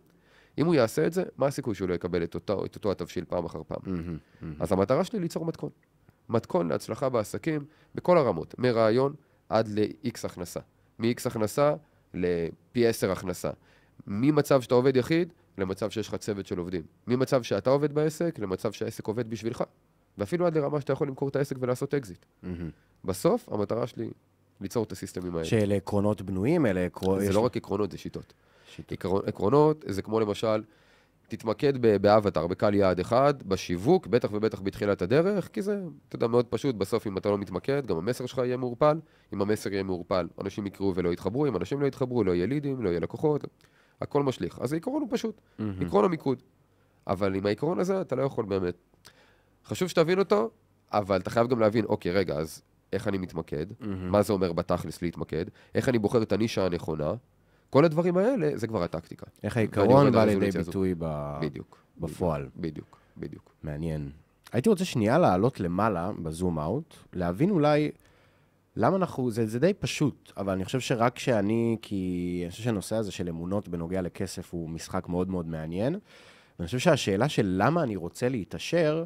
אם 0.59 0.67
הוא 0.67 0.75
יעשה 0.75 1.07
את 1.07 1.13
זה, 1.13 1.23
מה 1.39 1.47
הסיכוי 1.47 1.75
שהוא 1.75 1.89
לא 1.89 1.95
יקבל 1.95 2.25
את 2.25 2.35
אותו, 2.35 2.65
את 2.65 2.75
אותו 2.75 2.91
התבשיל 2.91 3.25
פעם 3.29 3.45
אחר 3.45 3.63
פעם? 3.69 4.19
אז 4.61 4.73
המטרה 4.73 5.05
שלי 5.05 5.19
ליצור 5.19 5.45
מתכון. 5.45 5.71
מתכון 6.29 6.69
להצלחה 6.69 7.09
בעסקים 7.09 7.65
בכל 7.95 8.19
הרמות, 8.19 8.55
מרעיון 8.59 9.15
עד 9.49 9.69
ל-X 9.69 10.19
הכנסה. 10.25 10.61
מ-X 10.99 11.23
הכנסה 11.27 11.75
ל-פי 12.15 12.87
10 12.87 13.13
הכנסה. 13.13 13.51
ממצב 14.07 14.63
שאתה 14.63 14.75
עובד 14.75 14.97
יחיד 14.97 15.33
למצב 15.59 15.91
שיש 15.91 16.09
לך 16.09 16.15
צוות 16.15 16.47
של 16.47 16.59
עובדים. 16.59 16.83
ממצב 17.07 17.43
שאתה 17.43 17.71
עובד 17.71 17.93
בעסק 17.93 18.39
למצב 18.39 18.73
שהעסק 18.73 19.07
עובד 19.07 19.31
בשבילך. 19.31 19.65
ואפילו 20.19 20.47
עד 20.47 20.59
לרמה 20.59 20.81
שאתה 20.81 20.93
יכול 20.93 21.09
למכור 21.09 21.29
את 21.29 21.37
העסק 21.37 21.57
ולעשות 21.61 21.95
אקזיט. 21.95 22.27
בסוף, 23.05 23.49
המטרה 23.49 23.87
שלי 23.87 24.11
ליצור 24.61 24.85
את 24.85 24.93
הסיסטמים 24.93 25.35
האלה. 25.35 25.45
שאלה 25.45 25.75
עקרונות 25.75 26.23
בנויים, 26.23 26.67
אלה 26.67 26.81
עקרונות... 26.87 27.25
זה 27.25 27.33
לא 27.33 27.41
רק 27.41 27.57
עקרונות, 27.57 27.93
זה 27.93 27.99
שיטות. 27.99 28.33
עקרון, 28.91 29.23
עקרונות 29.27 29.85
זה 29.89 30.03
כמו 30.03 30.21
למשל, 30.21 30.63
תתמקד 31.29 32.03
באבטר, 32.03 32.47
בקהל 32.47 32.75
יעד 32.75 33.01
אחד, 33.01 33.43
בשיווק, 33.43 34.07
בטח 34.07 34.29
ובטח 34.33 34.61
בתחילת 34.61 35.03
הדרך, 35.03 35.49
כי 35.53 35.63
זה, 35.63 35.83
אתה 36.09 36.17
יודע, 36.17 36.27
מאוד 36.27 36.47
פשוט, 36.47 36.75
בסוף 36.75 37.07
אם 37.07 37.19
אתה 37.19 37.31
לא 37.31 37.39
מתמקד, 37.39 37.87
גם 37.87 37.97
המסר 37.97 38.27
שלך 38.27 38.39
יהיה 38.39 38.57
מעורפל. 38.57 39.01
אם 39.35 39.43
המסר 39.43 39.73
יהיה 39.73 39.83
מעורפל, 39.83 40.29
אנשים 40.41 40.67
יקראו 40.67 40.95
ולא 40.95 41.13
יתחברו, 41.13 41.47
אם 41.47 41.57
אנשים 41.57 41.81
לא 41.81 41.87
יתחברו, 41.87 42.25
לא 42.25 42.35
יהיה 42.35 42.47
לידים, 42.47 42.83
לא 42.83 42.89
יהיה 42.89 43.01
לקוחות, 43.01 43.45
הכל 44.01 44.23
משליך. 44.23 44.59
אז 44.61 44.73
העיקרון 44.73 45.03
הוא 45.03 45.09
פשוט, 45.11 45.41
עקרון 45.81 46.05
המיקוד. 46.05 46.43
אבל 47.07 47.35
עם 47.35 47.47
העיקרון 47.47 47.79
הזה 47.79 48.01
אתה 48.01 48.17
לא 48.17 48.23
יכול 48.23 48.45
באמת. 48.45 48.75
חשוב 49.67 49.89
שתבין 49.89 50.19
אותו, 50.19 50.51
אבל 50.93 51.21
אתה 51.21 51.31
חייב 51.31 51.47
גם 51.47 51.61
להבין, 51.61 51.85
אוקיי, 51.85 52.13
רגע, 52.13 52.35
אז 52.35 52.63
איך 52.93 53.09
אני 53.09 53.19
מתמקד? 53.19 53.67
מה 54.11 54.23
זה 54.23 54.33
אומר 54.33 54.53
בתכלס 54.53 55.03
להתמקד? 55.03 55.45
איך 55.75 55.89
אני 55.89 55.99
בוחר 55.99 56.23
את 56.23 56.33
הנישה 56.33 56.67
הנכונה? 56.67 57.15
כל 57.73 57.85
הדברים 57.85 58.17
האלה, 58.17 58.51
זה 58.55 58.67
כבר 58.67 58.83
הטקטיקה. 58.83 59.27
איך 59.43 59.57
העיקרון 59.57 60.13
בא 60.13 60.25
לידי. 60.25 60.51
ביטוי 60.51 60.95
ב- 60.99 61.39
בדיוק. 61.43 61.79
בפועל. 61.99 62.49
בדיוק, 62.57 62.99
בדיוק. 63.17 63.55
מעניין. 63.63 64.11
הייתי 64.53 64.69
רוצה 64.69 64.85
שנייה 64.85 65.19
לעלות 65.19 65.61
למעלה 65.61 66.11
בזום 66.23 66.59
אאוט, 66.59 66.95
להבין 67.13 67.51
אולי 67.51 67.91
למה 68.77 68.97
אנחנו, 68.97 69.31
זה, 69.31 69.47
זה 69.47 69.59
די 69.59 69.73
פשוט, 69.75 70.33
אבל 70.37 70.53
אני 70.53 70.65
חושב 70.65 70.81
שרק 70.81 71.19
שאני, 71.19 71.77
כי 71.83 72.41
אני 72.45 72.51
חושב 72.51 72.63
שהנושא 72.63 72.97
הזה 72.97 73.13
של 73.13 73.29
אמונות 73.29 73.69
בנוגע 73.69 74.03
לכסף 74.03 74.53
הוא 74.55 74.71
משחק 74.71 75.09
מאוד 75.09 75.29
מאוד 75.31 75.47
מעניין, 75.47 75.99
ואני 76.59 76.67
חושב 76.67 76.79
שהשאלה 76.79 77.29
של 77.29 77.55
למה 77.59 77.83
אני 77.83 77.97
רוצה 77.97 78.29
להתעשר, 78.29 79.05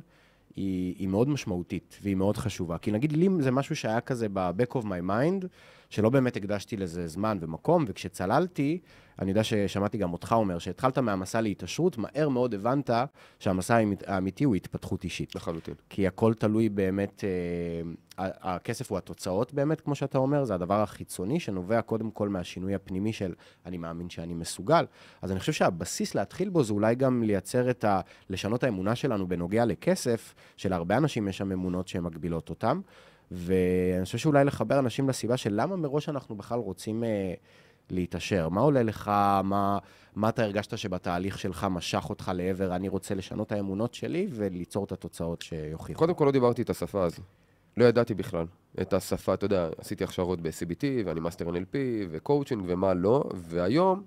היא, 0.56 0.94
היא 0.98 1.08
מאוד 1.08 1.28
משמעותית 1.28 1.98
והיא 2.02 2.16
מאוד 2.16 2.36
חשובה. 2.36 2.78
כי 2.78 2.90
נגיד 2.90 3.12
לי 3.12 3.28
זה 3.40 3.50
משהו 3.50 3.76
שהיה 3.76 4.00
כזה 4.00 4.26
ב-back 4.32 4.76
of 4.76 4.82
my 4.82 5.08
mind, 5.08 5.46
שלא 5.90 6.10
באמת 6.10 6.36
הקדשתי 6.36 6.76
לזה 6.76 7.06
זמן 7.06 7.38
ומקום, 7.40 7.84
וכשצללתי, 7.88 8.78
אני 9.18 9.30
יודע 9.30 9.44
ששמעתי 9.44 9.98
גם 9.98 10.12
אותך 10.12 10.32
אומר, 10.38 10.58
שהתחלת 10.58 10.98
מהמסע 10.98 11.40
להתעשרות, 11.40 11.98
מהר 11.98 12.28
מאוד 12.28 12.54
הבנת 12.54 12.90
שהמסע 13.38 13.74
האמית- 13.76 14.02
האמיתי 14.06 14.44
הוא 14.44 14.54
התפתחות 14.54 15.04
אישית. 15.04 15.34
לחלוטין. 15.34 15.74
כי 15.90 16.06
הכל 16.06 16.34
תלוי 16.34 16.68
באמת, 16.68 17.24
אה, 17.24 18.28
הכסף 18.40 18.90
הוא 18.90 18.98
התוצאות 18.98 19.54
באמת, 19.54 19.80
כמו 19.80 19.94
שאתה 19.94 20.18
אומר, 20.18 20.44
זה 20.44 20.54
הדבר 20.54 20.82
החיצוני 20.82 21.40
שנובע 21.40 21.82
קודם 21.82 22.10
כל 22.10 22.28
מהשינוי 22.28 22.74
הפנימי 22.74 23.12
של 23.12 23.34
אני 23.66 23.76
מאמין 23.76 24.10
שאני 24.10 24.34
מסוגל. 24.34 24.84
אז 25.22 25.32
אני 25.32 25.40
חושב 25.40 25.52
שהבסיס 25.52 26.14
להתחיל 26.14 26.48
בו 26.48 26.62
זה 26.64 26.72
אולי 26.72 26.94
גם 26.94 27.22
לייצר 27.22 27.70
את 27.70 27.84
ה... 27.84 28.00
לשנות 28.30 28.64
האמונה 28.64 28.94
שלנו 28.94 29.28
בנוגע 29.28 29.64
לכסף, 29.64 30.34
שלהרבה 30.56 30.96
אנשים 30.96 31.28
יש 31.28 31.38
שם 31.38 31.52
אמונות 31.52 31.88
שהן 31.88 32.02
מגבילות 32.02 32.50
אותם. 32.50 32.80
ואני 33.30 34.04
חושב 34.04 34.18
שאולי 34.18 34.44
לחבר 34.44 34.78
אנשים 34.78 35.08
לסיבה 35.08 35.36
של 35.36 35.50
למה 35.52 35.76
מראש 35.76 36.08
אנחנו 36.08 36.36
בכלל 36.36 36.58
רוצים 36.58 37.04
אה, 37.04 37.34
להתעשר. 37.90 38.48
מה 38.48 38.60
עולה 38.60 38.82
לך, 38.82 39.08
מה, 39.44 39.78
מה 40.14 40.28
אתה 40.28 40.42
הרגשת 40.42 40.78
שבתהליך 40.78 41.38
שלך 41.38 41.66
משך 41.70 42.06
אותך 42.10 42.32
לעבר, 42.34 42.76
אני 42.76 42.88
רוצה 42.88 43.14
לשנות 43.14 43.46
את 43.46 43.52
האמונות 43.52 43.94
שלי 43.94 44.26
וליצור 44.30 44.84
את 44.84 44.92
התוצאות 44.92 45.42
שיוכיחו. 45.42 45.98
קודם 45.98 46.14
כל 46.14 46.24
לא 46.24 46.30
דיברתי 46.30 46.62
את 46.62 46.70
השפה 46.70 47.04
הזו. 47.04 47.22
לא 47.76 47.84
ידעתי 47.84 48.14
בכלל 48.14 48.46
את 48.80 48.92
השפה, 48.92 49.34
אתה 49.34 49.44
יודע, 49.44 49.68
עשיתי 49.78 50.04
הכשרות 50.04 50.40
ב-CBT, 50.40 50.84
ואני 51.04 51.20
master 51.20 51.48
NLP, 51.48 51.76
וקואוצ'ינג 52.10 52.64
ומה 52.66 52.94
לא, 52.94 53.24
והיום 53.34 54.02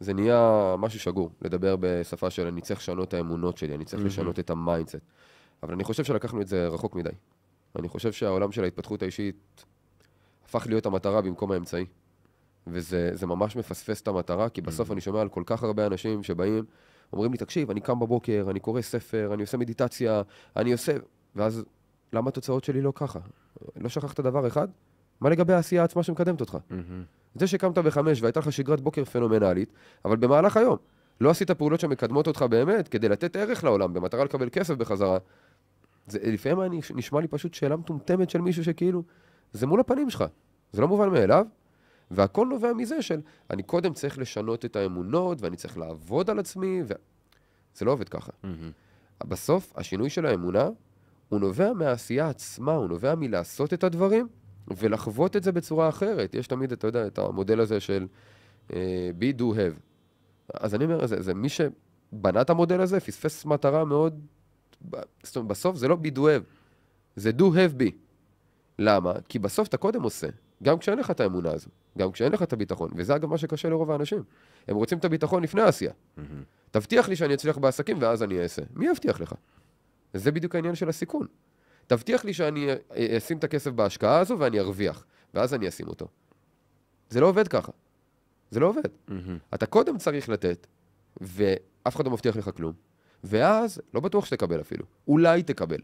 זה 0.00 0.14
נהיה 0.14 0.74
משהו 0.78 1.00
שגור, 1.00 1.30
לדבר 1.42 1.76
בשפה 1.80 2.30
של 2.30 2.46
אני 2.46 2.60
צריך 2.60 2.80
לשנות 2.80 3.08
את 3.08 3.14
האמונות 3.14 3.58
שלי, 3.58 3.74
אני 3.74 3.84
צריך 3.84 4.04
לשנות 4.04 4.38
את 4.38 4.50
ה 4.50 4.55
mindset. 4.55 4.96
אבל 5.62 5.74
אני 5.74 5.84
חושב 5.84 6.04
שלקחנו 6.04 6.40
את 6.40 6.48
זה 6.48 6.68
רחוק 6.68 6.94
מדי. 6.94 7.10
אני 7.78 7.88
חושב 7.88 8.12
שהעולם 8.12 8.52
של 8.52 8.64
ההתפתחות 8.64 9.02
האישית 9.02 9.64
הפך 10.44 10.66
להיות 10.66 10.86
המטרה 10.86 11.20
במקום 11.20 11.52
האמצעי. 11.52 11.86
וזה 12.66 13.10
זה 13.14 13.26
ממש 13.26 13.56
מפספס 13.56 14.00
את 14.00 14.08
המטרה, 14.08 14.48
כי 14.48 14.60
בסוף 14.60 14.92
אני 14.92 15.00
שומע 15.00 15.20
על 15.20 15.28
כל 15.28 15.42
כך 15.46 15.62
הרבה 15.62 15.86
אנשים 15.86 16.22
שבאים, 16.22 16.64
אומרים 17.12 17.32
לי, 17.32 17.38
תקשיב, 17.38 17.70
אני 17.70 17.80
קם 17.80 18.00
בבוקר, 18.00 18.46
אני 18.50 18.60
קורא 18.60 18.80
ספר, 18.80 19.30
אני 19.34 19.42
עושה 19.42 19.56
מדיטציה, 19.56 20.22
אני 20.56 20.72
עושה... 20.72 20.92
ואז, 21.36 21.64
למה 22.12 22.28
התוצאות 22.28 22.64
שלי 22.64 22.80
לא 22.80 22.92
ככה? 22.94 23.18
לא 23.76 23.88
שכחת 23.88 24.20
דבר 24.20 24.46
אחד? 24.46 24.68
מה 25.20 25.30
לגבי 25.30 25.52
העשייה 25.52 25.84
עצמה 25.84 26.02
שמקדמת 26.02 26.40
אותך? 26.40 26.56
זה 27.34 27.46
שקמת 27.46 27.78
בחמש 27.78 28.22
והייתה 28.22 28.40
לך 28.40 28.52
שגרת 28.52 28.80
בוקר 28.80 29.04
פנומנלית, 29.04 29.72
אבל 30.04 30.16
במהלך 30.16 30.56
היום 30.56 30.76
לא 31.20 31.30
עשית 31.30 31.50
פעולות 31.50 31.80
שמקדמות 31.80 32.26
אותך 32.26 32.42
באמת 32.42 32.88
כדי 32.88 33.08
לתת 33.08 33.36
ערך 33.36 33.64
לעולם 33.64 33.92
במטרה 33.92 34.24
לקבל 34.24 34.48
כסף 34.52 34.74
בחזרה. 34.74 35.18
זה 36.06 36.18
לפעמים 36.22 36.72
נש- 36.72 36.92
נשמע 36.92 37.20
לי 37.20 37.28
פשוט 37.28 37.54
שאלה 37.54 37.76
מטומטמת 37.76 38.30
של 38.30 38.40
מישהו 38.40 38.64
שכאילו, 38.64 39.02
זה 39.52 39.66
מול 39.66 39.80
הפנים 39.80 40.10
שלך, 40.10 40.24
זה 40.72 40.82
לא 40.82 40.88
מובן 40.88 41.08
מאליו, 41.08 41.46
והכל 42.10 42.46
נובע 42.46 42.72
מזה 42.72 43.02
של, 43.02 43.20
אני 43.50 43.62
קודם 43.62 43.92
צריך 43.92 44.18
לשנות 44.18 44.64
את 44.64 44.76
האמונות, 44.76 45.42
ואני 45.42 45.56
צריך 45.56 45.78
לעבוד 45.78 46.30
על 46.30 46.38
עצמי, 46.38 46.82
ו... 46.88 46.92
זה 47.74 47.84
לא 47.84 47.92
עובד 47.92 48.08
ככה. 48.08 48.32
בסוף, 49.24 49.72
השינוי 49.76 50.10
של 50.10 50.26
האמונה, 50.26 50.68
הוא 51.28 51.40
נובע 51.40 51.72
מהעשייה 51.72 52.28
עצמה, 52.28 52.72
הוא 52.72 52.88
נובע 52.88 53.14
מלעשות 53.14 53.72
את 53.72 53.84
הדברים, 53.84 54.28
ולחוות 54.76 55.36
את 55.36 55.42
זה 55.42 55.52
בצורה 55.52 55.88
אחרת. 55.88 56.34
יש 56.34 56.46
תמיד, 56.46 56.72
אתה 56.72 56.86
יודע, 56.86 57.06
את 57.06 57.18
המודל 57.18 57.60
הזה 57.60 57.80
של 57.80 58.06
uh, 58.68 58.72
be, 59.20 59.38
do, 59.40 59.42
have. 59.42 59.80
אז 60.54 60.74
אני 60.74 60.84
אומר, 60.84 61.06
זה, 61.06 61.22
זה 61.22 61.34
מי 61.34 61.48
שבנה 61.48 62.40
את 62.40 62.50
המודל 62.50 62.80
הזה, 62.80 63.00
פספס 63.00 63.44
מטרה 63.44 63.84
מאוד... 63.84 64.20
זאת 65.22 65.36
אומרת, 65.36 65.48
בסוף 65.48 65.76
זה 65.76 65.88
לא 65.88 65.96
be, 66.04 66.16
do, 66.16 66.20
have, 66.20 66.44
זה 67.16 67.30
do, 67.38 67.42
have, 67.42 67.80
be. 67.80 67.90
למה? 68.78 69.12
כי 69.28 69.38
בסוף 69.38 69.68
אתה 69.68 69.76
קודם 69.76 70.02
עושה, 70.02 70.26
גם 70.62 70.78
כשאין 70.78 70.98
לך 70.98 71.10
את 71.10 71.20
האמונה 71.20 71.50
הזו, 71.50 71.68
גם 71.98 72.12
כשאין 72.12 72.32
לך 72.32 72.42
את 72.42 72.52
הביטחון, 72.52 72.90
וזה 72.96 73.16
אגב 73.16 73.28
מה 73.28 73.38
שקשה 73.38 73.68
לרוב 73.68 73.90
האנשים. 73.90 74.22
הם 74.68 74.76
רוצים 74.76 74.98
את 74.98 75.04
הביטחון 75.04 75.42
לפני 75.42 75.62
העשייה. 75.62 75.92
תבטיח 76.70 77.08
לי 77.08 77.16
שאני 77.16 77.34
אצליח 77.34 77.58
בעסקים 77.58 77.96
ואז 78.00 78.22
אני 78.22 78.42
אעשה. 78.42 78.62
מי 78.74 78.88
יבטיח 78.88 79.20
לך? 79.20 79.34
זה 80.14 80.32
בדיוק 80.32 80.54
העניין 80.54 80.74
של 80.74 80.88
הסיכון. 80.88 81.26
תבטיח 81.86 82.24
לי 82.24 82.34
שאני 82.34 82.70
אה, 82.70 83.16
אשים 83.18 83.38
את 83.38 83.44
הכסף 83.44 83.70
בהשקעה 83.70 84.18
הזו 84.18 84.38
ואני 84.38 84.60
ארוויח, 84.60 85.04
ואז 85.34 85.54
אני 85.54 85.68
אשים 85.68 85.88
אותו. 85.88 86.08
זה 87.10 87.20
לא 87.20 87.26
עובד 87.26 87.48
ככה. 87.48 87.72
זה 88.50 88.60
לא 88.60 88.66
עובד. 88.66 88.88
אתה 89.54 89.66
קודם 89.66 89.98
צריך 89.98 90.28
לתת, 90.28 90.66
ואף 91.20 91.96
אחד 91.96 92.04
לא 92.04 92.10
מבטיח 92.10 92.36
לך 92.36 92.50
כלום, 92.56 92.72
ואז 93.24 93.80
לא 93.94 94.00
בטוח 94.00 94.24
שתקבל 94.24 94.60
אפילו. 94.60 94.84
אולי 95.08 95.42
תקבל. 95.42 95.80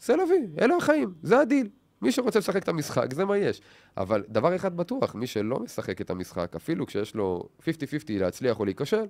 זה 0.00 0.16
לביא, 0.16 0.46
אלה 0.60 0.76
החיים, 0.76 1.14
זה 1.22 1.40
הדיל. 1.40 1.68
מי 2.02 2.12
שרוצה 2.12 2.38
לשחק 2.38 2.62
את 2.62 2.68
המשחק, 2.68 3.14
זה 3.14 3.24
מה 3.24 3.38
יש. 3.38 3.60
אבל 3.96 4.24
דבר 4.28 4.56
אחד 4.56 4.76
בטוח, 4.76 5.14
מי 5.14 5.26
שלא 5.26 5.60
משחק 5.60 6.00
את 6.00 6.10
המשחק, 6.10 6.56
אפילו 6.56 6.86
כשיש 6.86 7.14
לו 7.14 7.48
50-50 7.60 7.64
להצליח 8.08 8.60
או 8.60 8.64
להיכשל, 8.64 9.04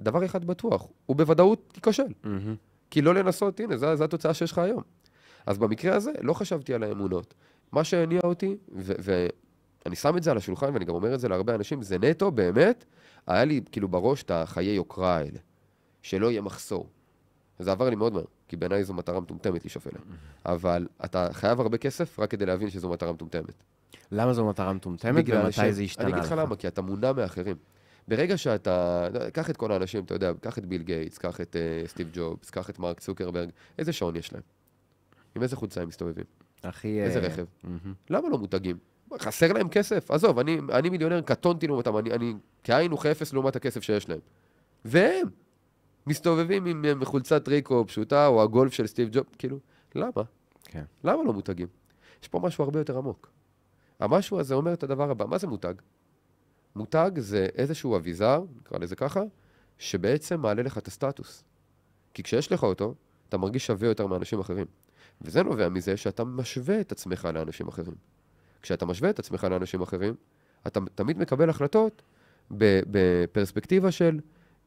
דבר 0.00 0.24
אחד 0.24 0.44
בטוח, 0.44 0.86
הוא 1.06 1.16
בוודאות 1.16 1.72
ייכשל. 1.76 2.02
מהמם. 2.22 2.56
כי 2.90 3.02
לא 3.02 3.14
לנסות, 3.14 3.60
הנה, 3.60 3.76
זו, 3.76 3.96
זו 3.96 4.04
התוצאה 4.04 4.34
שיש 4.34 4.52
לך 4.52 4.58
היום. 4.58 4.82
אז 5.46 5.58
במקרה 5.58 5.96
הזה, 5.96 6.12
לא 6.20 6.32
חשבתי 6.32 6.74
על 6.74 6.82
האמונות. 6.82 7.34
מה 7.72 7.84
שהניע 7.84 8.20
אותי, 8.24 8.56
ואני 8.72 9.96
שם 9.96 10.16
את 10.16 10.22
זה 10.22 10.30
על 10.30 10.36
השולחן, 10.36 10.74
ואני 10.74 10.84
גם 10.84 10.94
אומר 10.94 11.14
את 11.14 11.20
זה 11.20 11.28
להרבה 11.28 11.54
אנשים, 11.54 11.82
זה 11.82 11.98
נטו, 11.98 12.30
באמת, 12.30 12.84
היה 13.26 13.44
לי 13.44 13.60
כאילו 13.72 13.88
בראש 13.88 14.22
את 14.22 14.30
החיי 14.30 14.74
יוקרה 14.74 15.16
האלה. 15.16 15.38
שלא 16.04 16.30
יהיה 16.30 16.40
מחסור. 16.40 16.88
זה 17.58 17.72
עבר 17.72 17.90
לי 17.90 17.96
מאוד 17.96 18.12
מהר, 18.12 18.24
כי 18.48 18.56
בעיניי 18.56 18.84
זו 18.84 18.94
מטרה 18.94 19.20
מטומטמת 19.20 19.64
לשאוף 19.64 19.86
אליה. 19.86 19.98
אבל 20.46 20.86
אתה 21.04 21.28
חייב 21.32 21.60
הרבה 21.60 21.78
כסף 21.78 22.20
רק 22.20 22.30
כדי 22.30 22.46
להבין 22.46 22.70
שזו 22.70 22.88
מטרה 22.88 23.12
מטומטמת. 23.12 23.54
למה 24.12 24.32
זו 24.32 24.48
מטרה 24.48 24.72
מטומטמת 24.72 25.24
בגלל 25.24 25.50
ש- 25.50 25.58
ומתי 25.58 25.72
זה 25.72 25.82
השתנה 25.82 26.04
אני? 26.06 26.12
אגיד 26.12 26.24
לך 26.24 26.34
למה, 26.38 26.56
כי 26.56 26.68
אתה 26.68 26.82
מונע 26.82 27.12
מאחרים. 27.12 27.56
ברגע 28.08 28.38
שאתה, 28.38 29.08
קח 29.32 29.50
את 29.50 29.56
כל 29.56 29.72
האנשים, 29.72 30.04
אתה 30.04 30.14
יודע, 30.14 30.32
קח 30.40 30.58
את 30.58 30.66
ביל 30.66 30.82
גייטס, 30.82 31.18
קח 31.18 31.40
את 31.40 31.56
uh, 31.56 31.88
סטיב 31.88 32.10
ג'ובס, 32.12 32.50
קח 32.50 32.70
את 32.70 32.78
מרק 32.78 33.00
צוקרברג, 33.00 33.48
איזה 33.78 33.92
שעון 33.92 34.16
יש 34.16 34.32
להם? 34.32 34.42
עם 35.36 35.42
איזה 35.42 35.56
חולצה 35.56 35.82
הם 35.82 35.88
מסתובבים? 35.88 36.24
הכי... 36.64 37.02
איזה 37.02 37.18
אה, 37.18 37.26
רכב? 37.26 37.44
מהמם. 37.64 37.94
למה 38.10 38.28
לא 38.28 38.38
מותגים? 38.38 38.76
חסר 39.18 39.52
להם 39.52 39.68
כסף? 39.68 40.10
עזוב, 40.10 40.38
אני, 40.38 40.58
אני 40.72 40.90
מיליונר, 40.90 41.20
קטונתי 41.20 41.66
לעומתם, 41.66 41.96
אני, 41.96 42.10
אני 42.12 42.34
כאין 42.64 42.92
וכאפס 42.92 43.32
לעומת 43.32 43.56
הכסף 43.56 43.82
שיש 43.82 44.08
להם. 44.08 44.20
והם 44.84 45.28
מסתובבים 46.06 46.66
עם 46.66 46.84
אה, 46.84 47.04
חולצת 47.04 47.48
ריקו 47.48 47.84
פשוטה, 47.86 48.26
או 48.26 48.42
הגולף 48.42 48.72
של 48.72 48.86
סטיב 48.86 49.08
ג'וב, 49.12 49.26
כאילו, 49.38 49.58
למה? 49.94 50.22
כן. 50.64 50.84
למה 51.04 51.22
לא 51.22 51.32
מותגים? 51.32 51.68
יש 52.22 52.28
פה 52.28 52.38
משהו 52.38 52.64
הרבה 52.64 52.78
יותר 52.78 52.98
עמוק. 52.98 53.30
המשהו 54.00 54.40
הזה 54.40 54.54
אומר 54.54 54.72
את 54.72 54.82
הדבר 54.82 55.10
הבא, 55.10 55.26
מה 55.26 55.38
זה 55.38 55.46
מותג? 55.46 55.74
מותג 56.76 57.10
זה 57.16 57.48
איזשהו 57.54 57.96
אביזר, 57.96 58.42
נקרא 58.60 58.78
לזה 58.78 58.96
ככה, 58.96 59.22
שבעצם 59.78 60.40
מעלה 60.40 60.62
לך 60.62 60.78
את 60.78 60.88
הסטטוס. 60.88 61.44
כי 62.14 62.22
כשיש 62.22 62.52
לך 62.52 62.62
אותו, 62.62 62.94
אתה 63.28 63.38
מרגיש 63.38 63.66
שווה 63.66 63.88
יותר 63.88 64.06
מאנשים 64.06 64.40
אחרים. 64.40 64.66
וזה 65.20 65.42
נובע 65.42 65.68
מזה 65.68 65.96
שאתה 65.96 66.24
משווה 66.24 66.80
את 66.80 66.92
עצמך 66.92 67.28
לאנשים 67.34 67.68
אחרים. 67.68 67.94
כשאתה 68.62 68.86
משווה 68.86 69.10
את 69.10 69.18
עצמך 69.18 69.44
לאנשים 69.44 69.82
אחרים, 69.82 70.14
אתה 70.66 70.80
תמיד 70.94 71.18
מקבל 71.18 71.50
החלטות 71.50 72.02
בפרספקטיבה 72.50 73.90
של 73.90 74.20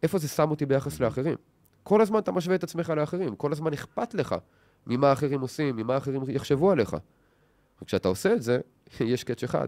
איפה 0.03 0.17
זה 0.17 0.27
שם 0.27 0.49
אותי 0.49 0.65
ביחס 0.65 0.99
לאחרים. 0.99 1.35
כל 1.83 2.01
הזמן 2.01 2.19
אתה 2.19 2.31
משווה 2.31 2.55
את 2.55 2.63
עצמך 2.63 2.89
לאחרים, 2.89 3.35
כל 3.35 3.51
הזמן 3.51 3.73
אכפת 3.73 4.13
לך 4.13 4.35
ממה 4.87 5.09
האחרים 5.09 5.41
עושים, 5.41 5.75
ממה 5.75 5.93
האחרים 5.93 6.21
יחשבו 6.27 6.71
עליך. 6.71 6.95
וכשאתה 7.81 8.07
עושה 8.07 8.33
את 8.33 8.41
זה, 8.41 8.59
יש 8.99 9.23
קאץ' 9.23 9.43
אחד. 9.43 9.67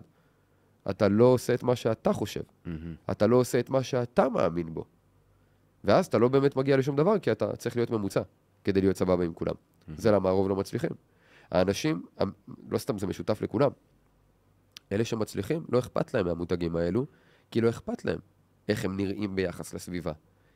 אתה 0.90 1.08
לא 1.08 1.26
עושה 1.26 1.54
את 1.54 1.64
מה 1.64 1.76
שאתה 1.76 2.14
חושב, 2.14 2.42
מהמם. 2.66 2.96
אתה 3.12 3.28
לא 3.28 3.36
עושה 3.36 3.60
את 3.60 3.70
מה 3.70 3.84
שאתה 3.84 4.30
מאמין 4.30 4.74
בו. 4.74 4.86
ואז 5.84 6.06
אתה 6.06 6.18
לא 6.18 6.28
באמת 6.28 6.56
מגיע 6.56 6.78
לשום 6.78 6.96
דבר, 6.96 7.20
כי 7.20 7.32
אתה 7.32 7.56
צריך 7.56 7.76
להיות 7.76 7.90
ממוצע 7.90 8.22
כדי 8.64 8.82
להיות 8.82 8.98
סבבה 8.98 9.26
עם 9.26 9.34
כולם. 9.34 9.56
זה 9.98 10.12
למה 10.12 10.30
הרוב 10.30 10.50
לא 10.50 10.56
מצליחים. 10.56 10.90
האנשים, 11.52 12.06
לא 12.70 12.78
סתם 12.78 12.98
זה 12.98 13.08
משותף 13.08 13.42
לכולם, 13.42 13.72
אלה 14.92 15.06
שמצליחים, 15.06 15.64
לא 15.70 15.80
אכפת 15.80 16.14
להם 16.14 16.26
מהמותגים 16.26 16.76
האלו, 16.76 17.06
כי 17.52 17.62
לא 17.62 17.70
אכפת 17.70 18.06
להם 18.06 18.20
איך 18.70 18.86
הם 18.86 18.98
נראים 18.98 19.36
ביחס 19.36 19.74
לסביבה. 19.74 20.12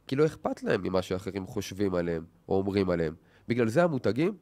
כי 0.07 0.15
לא 0.15 0.25
אכפת 0.25 0.63
להם 0.63 0.81
ממה 0.83 1.01
שאחרים 1.01 1.47
חושבים 1.47 1.95
עליהם 1.95 2.23
או 2.49 2.57
אומרים 2.57 2.89
עליהם. 2.89 3.13
בגלל 3.47 3.67
זה 3.67 3.83
המותגים 3.83 4.37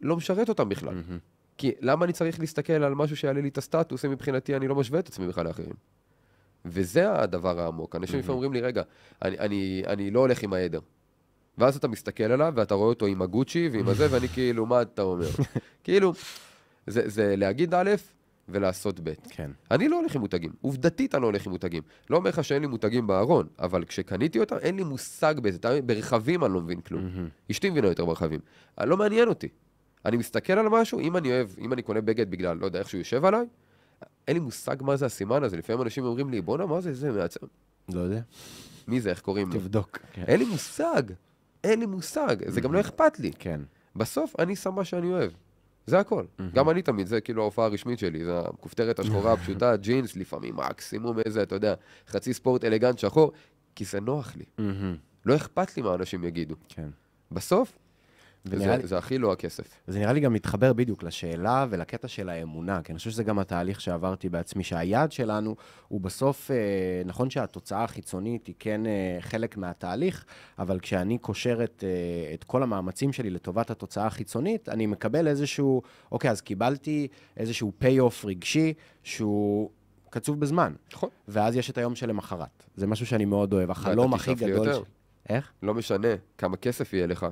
לא 0.00 0.16
משרת 0.16 0.48
אותם 0.48 0.68
בכלל. 0.68 0.94
מהמם. 0.94 1.18
כי 1.58 1.72
למה 1.80 2.04
אני 2.04 2.12
צריך 2.12 2.40
להסתכל 2.40 2.72
על 2.72 2.94
משהו 2.94 3.16
שיעלה 3.16 3.40
לי 3.40 3.48
את 3.48 3.58
הסטטוס, 3.58 4.04
אם 4.04 4.10
מבחינתי 4.10 4.56
אני 4.56 4.68
לא 4.68 4.74
משווה 4.74 4.98
את 4.98 5.08
עצמי 5.08 5.26
בכלל 5.26 5.44
לאחרים? 5.46 5.74
וזה 6.64 7.12
הדבר 7.12 7.60
העמוק. 7.60 7.96
אנשים 7.96 8.18
לפעמים 8.18 8.34
אומרים 8.34 8.52
לי, 8.52 8.60
רגע, 8.60 8.82
אני, 9.22 9.38
אני, 9.38 9.82
אני 9.86 10.10
לא 10.10 10.20
הולך 10.20 10.42
עם 10.42 10.52
העדר. 10.52 10.80
ואז 11.58 11.76
אתה 11.76 11.88
מסתכל 11.88 12.24
עליו, 12.24 12.52
ואתה 12.56 12.74
רואה 12.74 12.88
אותו 12.88 13.06
עם 13.06 13.22
הגוצ'י 13.22 13.68
ועם 13.72 13.88
הזה, 13.88 14.06
ואני 14.10 14.28
כאילו, 14.28 14.66
מה 14.66 14.82
אתה 14.82 15.02
אומר? 15.02 15.28
כאילו, 15.84 16.12
זה, 16.86 17.08
זה 17.08 17.36
להגיד 17.36 17.74
א' 17.74 17.90
ולעשות 18.48 19.00
ב'. 19.00 19.12
כן. 19.30 19.50
אני 19.70 19.88
לא 19.88 20.00
הולך 20.00 20.14
עם 20.14 20.20
מותגים. 20.20 20.52
עובדתית 20.60 21.14
אני 21.14 21.22
לא 21.22 21.26
הולך 21.26 21.46
עם 21.46 21.52
מותגים. 21.52 21.82
לא 22.10 22.16
אומר 22.16 22.30
לך 22.30 22.44
שאין 22.44 22.62
לי 22.62 22.68
מותגים 22.68 23.06
בארון, 23.06 23.46
אבל 23.58 23.84
כשקניתי 23.84 24.38
אותם, 24.38 24.56
אין 24.56 24.76
לי 24.76 24.84
מושג 24.84 25.34
בזה. 25.42 25.58
ברכבים 25.86 26.44
אני 26.44 26.54
לא 26.54 26.60
מבין 26.60 26.80
כלום. 26.80 27.02
מהמם. 27.04 27.28
אשתי 27.50 27.70
מבינה 27.70 27.88
יותר 27.88 28.04
ברכבים. 28.04 28.40
אה, 28.80 28.84
לא 28.84 28.96
מעניין 28.96 29.28
אותי. 29.28 29.48
אני 30.04 30.16
מסתכל 30.16 30.52
על 30.52 30.68
משהו, 30.68 31.00
אם 31.00 31.16
אני 31.16 31.30
אוהב, 31.30 31.48
אם 31.58 31.72
אני 31.72 31.82
קונה 31.82 32.00
בגד 32.00 32.30
בגלל, 32.30 32.56
לא 32.56 32.66
יודע, 32.66 32.78
איך 32.78 32.88
שהוא 32.88 32.98
יושב 32.98 33.24
עליי, 33.24 33.46
אין 34.28 34.36
לי 34.36 34.40
מושג 34.40 34.76
מה 34.80 34.96
זה 34.96 35.06
הסימן 35.06 35.42
הזה. 35.42 35.56
לפעמים 35.56 35.82
אנשים 35.82 36.04
אומרים 36.04 36.30
לי, 36.30 36.40
בואנה, 36.40 36.66
מה 36.66 36.80
זה, 36.80 36.94
זה 36.94 37.12
מעצבן. 37.12 37.48
לא 37.94 38.00
יודע. 38.00 38.20
מי 38.88 39.00
זה, 39.00 39.10
איך 39.10 39.20
קוראים 39.20 39.48
לו? 39.48 39.54
תבדוק. 39.54 39.98
כן. 40.12 40.24
אין 40.26 40.38
לי 40.38 40.44
מושג. 40.44 41.02
אין 41.64 41.80
לי 41.80 41.86
מושג. 41.86 42.36
זה 42.46 42.60
גם 42.60 42.72
לא 42.72 42.80
אכפת 42.80 43.18
לי. 43.18 43.32
כן. 43.38 43.60
בסוף 43.96 44.34
אני 44.38 44.56
שם 44.56 44.74
מה 44.74 44.84
שאני 44.84 45.12
אוהב. 45.12 45.32
זה 45.86 45.98
הכל. 46.00 46.24
גם 46.54 46.70
אני 46.70 46.82
תמיד, 46.82 47.06
זה 47.06 47.20
כאילו 47.20 47.42
ההופעה 47.42 47.66
הרשמית 47.66 47.98
שלי, 47.98 48.24
זה 48.24 48.38
הכופתרת 48.38 48.98
השחורה 48.98 49.32
הפשוטה, 49.32 49.76
ג'ינס, 49.84 50.16
לפעמים 50.16 50.56
מקסימום 50.56 51.18
איזה, 51.26 51.42
אתה 51.42 51.54
יודע, 51.54 51.74
חצי 52.08 52.34
ספורט 52.34 52.64
אלגנט 52.64 52.98
שחור, 52.98 53.32
כי 53.74 53.84
זה 53.84 54.00
נוח 54.00 54.36
לי. 54.36 54.44
מהמם. 54.58 54.96
לא 55.26 55.36
אכפת 55.36 55.76
לי 55.76 55.82
מה 55.82 55.94
אנשים 55.94 56.24
יגידו. 56.24 56.54
כן. 56.68 56.88
בסוף, 57.30 57.78
ונראה 58.46 58.76
לי- 58.76 58.86
זה, 58.86 58.98
הכי 58.98 59.18
לא 59.18 59.32
הכסף. 59.32 59.64
זה 59.86 59.98
נראה 59.98 60.12
לי 60.12 60.20
גם 60.20 60.32
מתחבר 60.32 60.72
בדיוק 60.72 61.02
לשאלה 61.02 61.66
ולקטע 61.70 62.08
של 62.08 62.28
האמונה, 62.28 62.80
כי 62.84 62.92
אני 62.92 62.98
חושב 62.98 63.10
שזה 63.10 63.24
גם 63.24 63.38
התהליך 63.38 63.80
שעברתי 63.80 64.28
בעצמי, 64.28 64.64
שהיעד 64.64 65.12
שלנו 65.12 65.56
הוא 65.88 66.00
בסוף, 66.00 66.50
אה, 66.50 66.56
נכון 67.04 67.30
שהתוצאה 67.30 67.84
החיצונית 67.84 68.46
היא 68.46 68.54
כן 68.58 68.86
אה, 68.86 69.16
חלק 69.20 69.56
מהתהליך, 69.56 70.24
אבל 70.58 70.80
כשאני 70.80 71.18
קושר 71.18 71.64
את, 71.64 71.84
אה, 71.86 72.34
את 72.34 72.44
כל 72.44 72.62
המאמצים 72.62 73.12
שלי 73.12 73.30
לטובת 73.30 73.70
התוצאה 73.70 74.06
החיצונית, 74.06 74.68
אני 74.68 74.86
מקבל 74.86 75.28
איזשהו, 75.28 75.82
אוקיי, 76.12 76.30
אז 76.30 76.40
קיבלתי 76.40 77.08
איזשהו 77.36 77.72
פי-אוף 77.78 78.24
רגשי 78.24 78.72
שהוא 79.02 79.70
קצוב 80.10 80.40
בזמן, 80.40 80.72
נכון. 80.92 81.08
ואז 81.28 81.56
יש 81.56 81.70
את 81.70 81.78
היום 81.78 81.94
שלמחרת. 81.94 82.64
זה 82.76 82.86
משהו 82.86 83.06
שאני 83.06 83.24
מאוד 83.24 83.52
אוהב, 83.52 83.70
החלום 83.70 84.14
הכי 84.14 84.34
תשאף 84.34 84.46
לי 84.46 84.52
גדול 84.52 84.66
יותר. 84.66 84.78
שלי. 84.78 84.92
איך? 85.36 85.52
לא 85.62 85.74
משנה 85.74 86.08
כמה 86.38 86.56
כסף 86.56 86.92
יהיה 86.92 87.06
לך, 87.06 87.26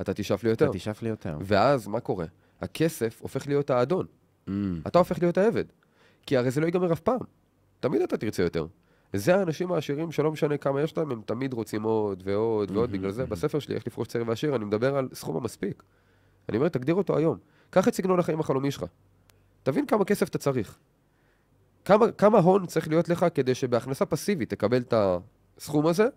אתה 0.00 0.14
תשאף 0.14 0.44
לי 0.44 0.50
יותר. 0.50 0.64
אתה 0.64 0.72
תשאף 0.78 1.02
לי 1.02 1.08
יותר. 1.08 1.38
ואז 1.40 1.88
מה 1.88 2.00
קורה? 2.00 2.26
הכסף 2.60 3.18
הופך 3.22 3.46
להיות 3.46 3.70
האדון. 3.70 4.06
Mm, 4.48 4.50
אתה 4.86 4.98
הופך 4.98 5.18
להיות 5.22 5.38
העבד. 5.38 5.64
כי 6.26 6.36
הרי 6.36 6.50
זה 6.50 6.60
לא 6.60 6.66
ייגמר 6.66 6.92
אף 6.92 7.00
פעם. 7.00 7.20
תמיד 7.80 8.02
אתה 8.02 8.16
תרצה 8.16 8.42
יותר. 8.42 8.66
זה 9.12 9.36
האנשים 9.36 9.72
העשירים 9.72 10.12
שלא 10.12 10.32
משנה 10.32 10.56
כמה 10.56 10.82
יש 10.82 10.96
להם, 10.96 11.10
הם 11.10 11.22
תמיד 11.26 11.52
רוצים 11.52 11.82
עוד 11.82 12.22
ועוד 12.26 12.70
ועוד. 12.70 12.90
בגלל 12.92 13.10
זה 13.10 13.26
בספר 13.26 13.58
שלי, 13.58 13.74
איך 13.74 13.86
לפרוש 13.86 14.08
צעיר 14.08 14.24
ועשיר, 14.28 14.56
אני 14.56 14.64
מדבר 14.64 14.96
על 14.96 15.08
סכום 15.12 15.36
המספיק. 15.36 15.82
אני 16.48 16.56
אומר, 16.56 16.68
תגדיר 16.68 16.94
אותו 16.94 17.16
היום. 17.16 17.38
קח 17.70 17.88
את 17.88 17.94
סגנון 17.94 18.18
החיים 18.18 18.40
החלומי 18.40 18.70
שלך. 18.70 18.84
תבין 19.62 19.86
כמה 19.86 20.04
כסף 20.04 20.28
אתה 20.28 20.38
צריך. 20.38 20.78
כמה, 21.84 22.12
כמה 22.12 22.38
הון 22.38 22.66
צריך 22.66 22.88
להיות 22.88 23.08
לך 23.08 23.26
כדי 23.34 23.54
שבהכנסה 23.54 24.06
פסיבית 24.06 24.50
תקבל 24.50 24.78
את 24.78 24.94
הסכום 25.56 25.86
הזה? 25.86 26.08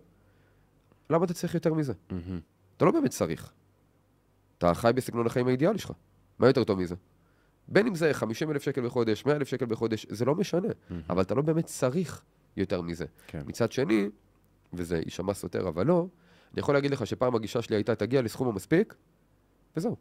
למה 1.10 1.24
אתה 1.24 1.34
צריך 1.34 1.54
יותר 1.54 1.74
מזה? 1.74 1.92
מהמם. 2.10 2.40
אתה 2.76 2.84
לא 2.84 2.90
באמת 2.90 3.10
צריך. 3.10 3.52
אתה 4.64 4.74
חי 4.74 4.90
בסגנון 4.94 5.26
החיים 5.26 5.46
האידיאלי 5.46 5.78
שלך. 5.78 5.92
מה 6.38 6.46
יותר 6.46 6.64
טוב 6.64 6.78
מזה? 6.78 6.94
בין 7.68 7.86
אם 7.86 7.94
זה 7.94 8.14
50 8.14 8.50
אלף 8.50 8.62
שקל 8.62 8.86
בחודש, 8.86 9.26
100 9.26 9.36
אלף 9.36 9.48
שקל 9.48 9.66
בחודש, 9.66 10.06
זה 10.10 10.24
לא 10.24 10.34
משנה. 10.34 10.68
אבל 11.10 11.22
אתה 11.22 11.34
לא 11.34 11.42
באמת 11.42 11.64
צריך 11.64 12.22
יותר 12.56 12.82
מזה. 12.82 13.04
כן. 13.26 13.42
מצד 13.46 13.72
שני, 13.72 14.08
וזה 14.72 15.00
יישמע 15.04 15.34
סותר, 15.34 15.68
אבל 15.68 15.86
לא, 15.86 16.06
אני 16.52 16.60
יכול 16.60 16.74
להגיד 16.74 16.90
לך 16.90 17.06
שפעם 17.06 17.34
הגישה 17.34 17.62
שלי 17.62 17.76
הייתה, 17.76 17.94
תגיע 17.94 18.22
לסכום 18.22 18.48
המספיק, 18.48 18.94
וזהו. 19.76 19.96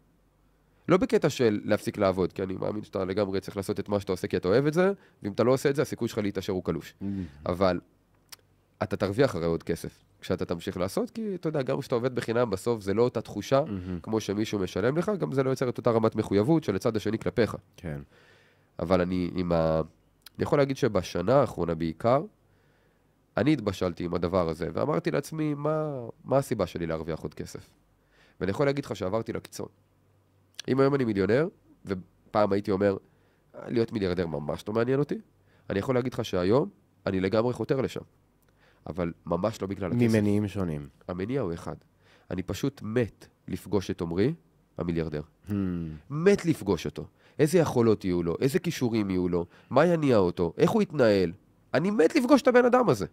לא 0.89 0.97
בקטע 0.97 1.29
של 1.29 1.61
להפסיק 1.63 1.97
לעבוד, 1.97 2.33
כי 2.33 2.43
אני 2.43 2.53
מאמין 2.53 2.83
שאתה 2.83 3.05
לגמרי 3.05 3.39
צריך 3.39 3.57
לעשות 3.57 3.79
את 3.79 3.89
מה 3.89 3.99
שאתה 3.99 4.11
עושה 4.11 4.27
כי 4.27 4.37
אתה 4.37 4.47
אוהב 4.47 4.65
את 4.65 4.73
זה, 4.73 4.91
ואם 5.23 5.31
אתה 5.31 5.43
לא 5.43 5.53
עושה 5.53 5.69
את 5.69 5.75
זה, 5.75 5.81
הסיכוי 5.81 6.07
שלך 6.07 6.17
להתעשר 6.17 6.53
הוא 6.53 6.63
קלוש. 6.63 6.93
אבל 7.45 7.79
אתה 8.83 8.97
תרוויח 8.97 9.35
הרי 9.35 9.45
עוד 9.45 9.63
כסף 9.63 10.03
כשאתה 10.21 10.45
תמשיך 10.45 10.77
לעשות, 10.77 11.09
כי 11.09 11.35
אתה 11.35 11.49
יודע, 11.49 11.61
גם 11.61 11.79
כשאתה 11.79 11.95
עובד 11.95 12.15
בחינם, 12.15 12.49
בסוף 12.49 12.81
זה 12.81 12.93
לא 12.93 13.01
אותה 13.01 13.21
תחושה 13.21 13.63
כמו 14.03 14.19
שמישהו 14.19 14.59
משלם 14.59 14.97
לך, 14.97 15.11
גם 15.19 15.31
זה 15.31 15.43
לא 15.43 15.49
יוצר 15.49 15.69
את 15.69 15.77
אותה 15.77 15.91
רמת 15.91 16.15
מחויבות 16.15 16.63
של 16.63 16.75
הצד 16.75 16.95
השני 16.95 17.19
כלפיך. 17.19 17.55
כן. 17.77 18.01
אבל 18.79 19.01
אני 19.01 19.31
עם 19.35 19.51
ה... 19.51 19.81
אני 20.37 20.43
יכול 20.43 20.59
להגיד 20.59 20.77
שבשנה 20.77 21.35
האחרונה 21.35 21.75
בעיקר, 21.75 22.21
אני 23.37 23.53
התבשלתי 23.53 24.05
עם 24.05 24.13
הדבר 24.13 24.49
הזה, 24.49 24.69
ואמרתי 24.73 25.11
לעצמי, 25.11 25.53
מה, 25.53 25.91
מה 26.23 26.37
הסיבה 26.37 26.67
שלי 26.67 26.87
להרוויח 26.87 27.19
עוד 27.19 27.33
כסף? 27.33 27.69
ואני 28.39 28.51
יכול 28.51 28.65
להגיד 28.65 28.85
לך 28.85 28.95
שעברתי 28.95 29.33
לקיצון. 29.33 29.67
אם 30.67 30.79
היום 30.79 30.95
אני 30.95 31.05
מיליונר, 31.05 31.47
ופעם 31.85 32.51
הייתי 32.51 32.71
אומר, 32.71 32.97
להיות 33.67 33.91
מיליארדר 33.91 34.27
ממש 34.27 34.63
לא 34.67 34.73
מעניין 34.73 34.99
אותי, 34.99 35.17
אני 35.69 35.79
יכול 35.79 35.95
להגיד 35.95 36.13
לך 36.13 36.25
שהיום 36.25 36.69
אני 37.05 37.19
לגמרי 37.19 37.53
חותר 37.53 37.81
לשם. 37.81 38.01
אבל 38.87 39.13
ממש 39.25 39.61
לא 39.61 39.67
בגלל 39.67 39.91
הכסף. 39.91 40.01
ממניעים 40.01 40.47
שונים. 40.47 40.87
המניע 41.07 41.41
הוא 41.41 41.53
אחד. 41.53 41.75
אני 42.31 42.43
פשוט 42.43 42.81
מת 42.83 43.27
לפגוש 43.47 43.91
את 43.91 44.01
עמרי, 44.01 44.33
המיליארדר. 44.77 45.21
Hmm. 45.49 45.51
מת 46.09 46.45
לפגוש 46.45 46.85
אותו. 46.85 47.05
איזה 47.39 47.57
יכולות 47.57 48.05
יהיו 48.05 48.23
לו, 48.23 48.35
איזה 48.41 48.59
כישורים 48.59 49.09
יהיו 49.09 49.29
לו, 49.29 49.45
מה 49.69 49.85
יניע 49.85 50.17
אותו, 50.17 50.53
איך 50.57 50.71
הוא 50.71 50.81
יתנהל. 50.81 51.31
אני 51.73 51.91
מת 51.91 52.15
לפגוש 52.15 52.41
את 52.41 52.47
הבן 52.47 52.65
אדם 52.65 52.89
הזה. 52.89 53.05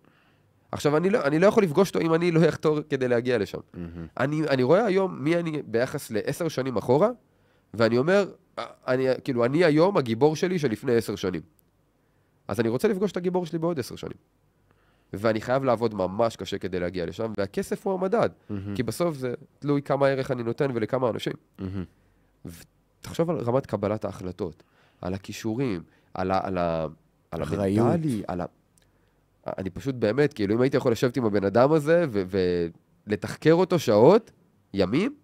עכשיו, 0.72 0.96
אני 0.96 1.10
לא, 1.10 1.24
אני 1.24 1.38
לא 1.38 1.46
יכול 1.46 1.62
לפגוש 1.62 1.88
אותו 1.88 2.00
אם 2.00 2.14
אני 2.14 2.30
לא 2.30 2.48
אחתור 2.48 2.78
כדי 2.90 3.08
להגיע 3.08 3.38
לשם. 3.38 3.58
אני, 4.16 4.42
אני 4.48 4.62
רואה 4.62 4.84
היום 4.84 5.24
מי 5.24 5.36
אני 5.36 5.62
ביחס 5.66 6.10
לעשר 6.10 6.48
שנים 6.48 6.76
אחורה, 6.76 7.10
ואני 7.74 7.98
אומר, 7.98 8.30
אני, 8.58 9.06
כאילו, 9.24 9.44
אני 9.44 9.64
היום 9.64 9.96
הגיבור 9.96 10.36
שלי 10.36 10.58
של 10.58 10.70
לפני 10.70 10.96
עשר 10.96 11.16
שנים. 11.16 11.42
אז 12.48 12.60
אני 12.60 12.68
רוצה 12.68 12.88
לפגוש 12.88 13.12
את 13.12 13.16
הגיבור 13.16 13.46
שלי 13.46 13.58
בעוד 13.58 13.78
עשר 13.78 13.96
שנים. 13.96 14.16
ואני 15.12 15.40
חייב 15.40 15.64
לעבוד 15.64 15.94
ממש 15.94 16.36
קשה 16.36 16.58
כדי 16.58 16.80
להגיע 16.80 17.06
לשם, 17.06 17.32
והכסף 17.38 17.86
הוא 17.86 17.94
המדד, 17.94 18.28
כי 18.74 18.82
בסוף 18.82 19.16
זה 19.16 19.34
תלוי 19.58 19.82
כמה 19.82 20.06
ערך 20.08 20.30
אני 20.30 20.42
נותן 20.42 20.70
ולכמה 20.74 21.10
אנשים. 21.10 21.32
תחשוב 23.00 23.30
על 23.30 23.36
רמת 23.36 23.66
קבלת 23.66 24.04
ההחלטות, 24.04 24.62
על 25.00 25.14
הכישורים, 25.14 25.82
על, 26.14 26.30
ה, 26.30 26.40
על, 26.46 26.58
ה, 26.58 26.86
על. 27.30 27.42
המנטלי, 27.88 28.22
על 28.28 28.40
ה... 28.40 28.44
אני 29.58 29.70
פשוט 29.70 29.94
באמת, 29.94 30.32
כאילו, 30.32 30.54
אם 30.54 30.60
הייתי 30.60 30.76
יכול 30.76 30.92
לשבת 30.92 31.16
עם 31.16 31.24
הבן 31.24 31.44
אדם 31.44 31.72
הזה 31.72 32.04
ו- 32.08 32.22
ולתחקר 33.06 33.52
אותו 33.52 33.78
שעות, 33.78 34.30
ימים, 34.74 35.14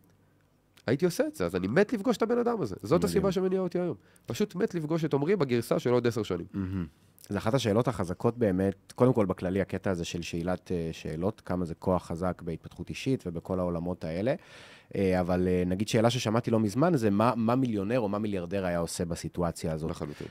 הייתי 0.87 1.05
עושה 1.05 1.27
את 1.27 1.35
זה. 1.35 1.47
אז 1.47 1.57
אני 1.57 1.67
מת 1.69 1.93
לפגוש 1.93 2.17
את 2.17 2.23
הבן 2.23 2.39
אדם 2.39 2.61
הזה. 2.61 2.77
זאת 2.83 2.93
מדהים. 2.99 3.05
הסיבה 3.05 3.33
שמניעה 3.33 3.63
אותי 3.63 3.79
היום. 3.79 3.97
פשוט 4.27 4.55
מת 4.55 4.75
לפגוש 4.75 5.05
את 5.05 5.15
עמרי 5.15 5.37
בגרסה 5.37 5.79
של 5.79 5.91
עוד 5.91 6.07
עשר 6.07 6.23
שנים. 6.23 6.47
זה 7.29 7.39
אחת 7.39 7.55
השאלות 7.55 7.89
החזקות 7.89 8.39
באמת, 8.39 8.93
קודם 8.95 9.13
כל 9.13 9.27
בכללי 9.27 9.61
הקטע 9.61 9.91
הזה 9.91 10.05
של 10.05 10.23
שאלת 10.23 10.73
אה, 10.73 10.89
שאלות, 10.93 11.41
כמה 11.41 11.65
זה 11.65 11.75
כוח 11.75 12.07
חזק 12.07 12.43
בהתפתחות 12.43 12.89
אישית 12.89 13.25
ובכל 13.27 13.59
העולמות 13.59 14.05
האלה. 14.05 14.35
אה, 14.97 15.21
אבל 15.21 15.49
אה, 15.49 15.63
נגיד 15.67 15.89
שאלה 15.89 16.11
ששמעתי 16.11 16.51
לא 16.51 16.61
מזמן, 16.61 16.97
זה 16.97 17.11
מה, 17.11 17.33
מה 17.37 17.57
מיליונר 17.57 18.01
או 18.01 18.09
מה 18.09 18.19
מיליארדר 18.19 18.65
היה 18.65 18.79
עושה 18.79 19.05
בסיטואציה 19.05 19.73
הזאת. 19.73 19.91
לחלוטין. 19.91 20.27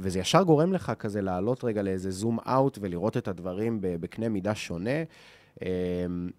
וזה 0.00 0.18
ישר 0.18 0.42
גורם 0.42 0.72
לך 0.72 0.92
כזה 0.98 1.20
לעלות 1.20 1.64
רגע 1.64 1.82
לאיזה 1.82 2.10
זום 2.10 2.38
אאוט 2.48 2.78
ולראות 2.80 3.16
את 3.16 3.28
הדברים 3.28 3.78
בקנה 3.80 4.28
מידה 4.28 4.54
שונה. 4.54 5.04
אה, 5.62 5.68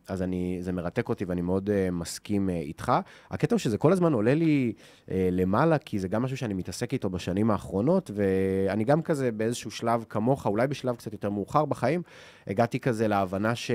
אז 0.07 0.21
אני, 0.21 0.57
זה 0.61 0.71
מרתק 0.71 1.09
אותי 1.09 1.25
ואני 1.25 1.41
מאוד 1.41 1.69
אה, 1.69 1.91
מסכים 1.91 2.49
אה, 2.49 2.55
איתך. 2.55 2.91
הקטע 3.31 3.55
הוא 3.55 3.59
שזה 3.59 3.77
כל 3.77 3.91
הזמן 3.91 4.13
עולה 4.13 4.33
לי 4.33 4.73
אה, 5.11 5.29
למעלה, 5.31 5.77
כי 5.77 5.99
זה 5.99 6.07
גם 6.07 6.23
משהו 6.23 6.37
שאני 6.37 6.53
מתעסק 6.53 6.93
איתו 6.93 7.09
בשנים 7.09 7.51
האחרונות, 7.51 8.11
ואני 8.13 8.83
גם 8.83 9.01
כזה 9.01 9.31
באיזשהו 9.31 9.71
שלב 9.71 10.05
כמוך, 10.09 10.45
אולי 10.45 10.67
בשלב 10.67 10.95
קצת 10.95 11.13
יותר 11.13 11.29
מאוחר 11.29 11.65
בחיים, 11.65 12.01
הגעתי 12.47 12.79
כזה 12.79 13.07
להבנה 13.07 13.55
ש... 13.55 13.71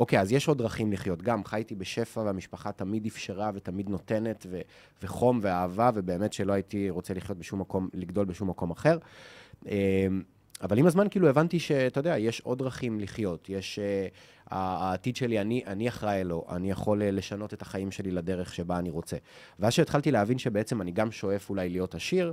אוקיי, 0.00 0.20
אז 0.20 0.32
יש 0.32 0.48
עוד 0.48 0.58
דרכים 0.58 0.92
לחיות. 0.92 1.22
גם 1.22 1.44
חייתי 1.44 1.74
בשפע 1.74 2.20
והמשפחה 2.20 2.72
תמיד 2.72 3.06
אפשרה 3.06 3.50
ותמיד 3.54 3.88
נותנת, 3.88 4.46
ו- 4.50 4.60
וחום 5.02 5.38
ואהבה, 5.42 5.90
ובאמת 5.94 6.32
שלא 6.32 6.52
הייתי 6.52 6.90
רוצה 6.90 7.14
לחיות 7.14 7.38
בשום 7.38 7.60
מקום, 7.60 7.88
לגדול 7.94 8.24
בשום 8.24 8.48
מקום 8.48 8.70
אחר. 8.70 8.98
אמ, 9.66 10.22
אבל 10.62 10.78
עם 10.78 10.86
הזמן 10.86 11.08
כאילו 11.10 11.28
הבנתי 11.28 11.58
שאתה 11.58 12.00
יודע, 12.00 12.18
יש 12.18 12.40
עוד 12.40 12.58
דרכים 12.58 13.00
לחיות. 13.00 13.48
יש... 13.48 13.78
העתיד 14.50 15.16
שלי, 15.16 15.40
אני, 15.40 15.62
אני 15.66 15.88
אחראי 15.88 16.24
לו, 16.24 16.44
אני 16.50 16.70
יכול 16.70 17.02
אה, 17.02 17.10
לשנות 17.10 17.54
את 17.54 17.62
החיים 17.62 17.90
שלי 17.90 18.10
לדרך 18.10 18.54
שבה 18.54 18.78
אני 18.78 18.90
רוצה. 18.90 19.16
ואז 19.58 19.72
שהתחלתי 19.72 20.10
להבין 20.10 20.38
שבעצם 20.38 20.80
אני 20.80 20.90
גם 20.90 21.10
שואף 21.10 21.50
אולי 21.50 21.68
להיות 21.68 21.94
עשיר, 21.94 22.32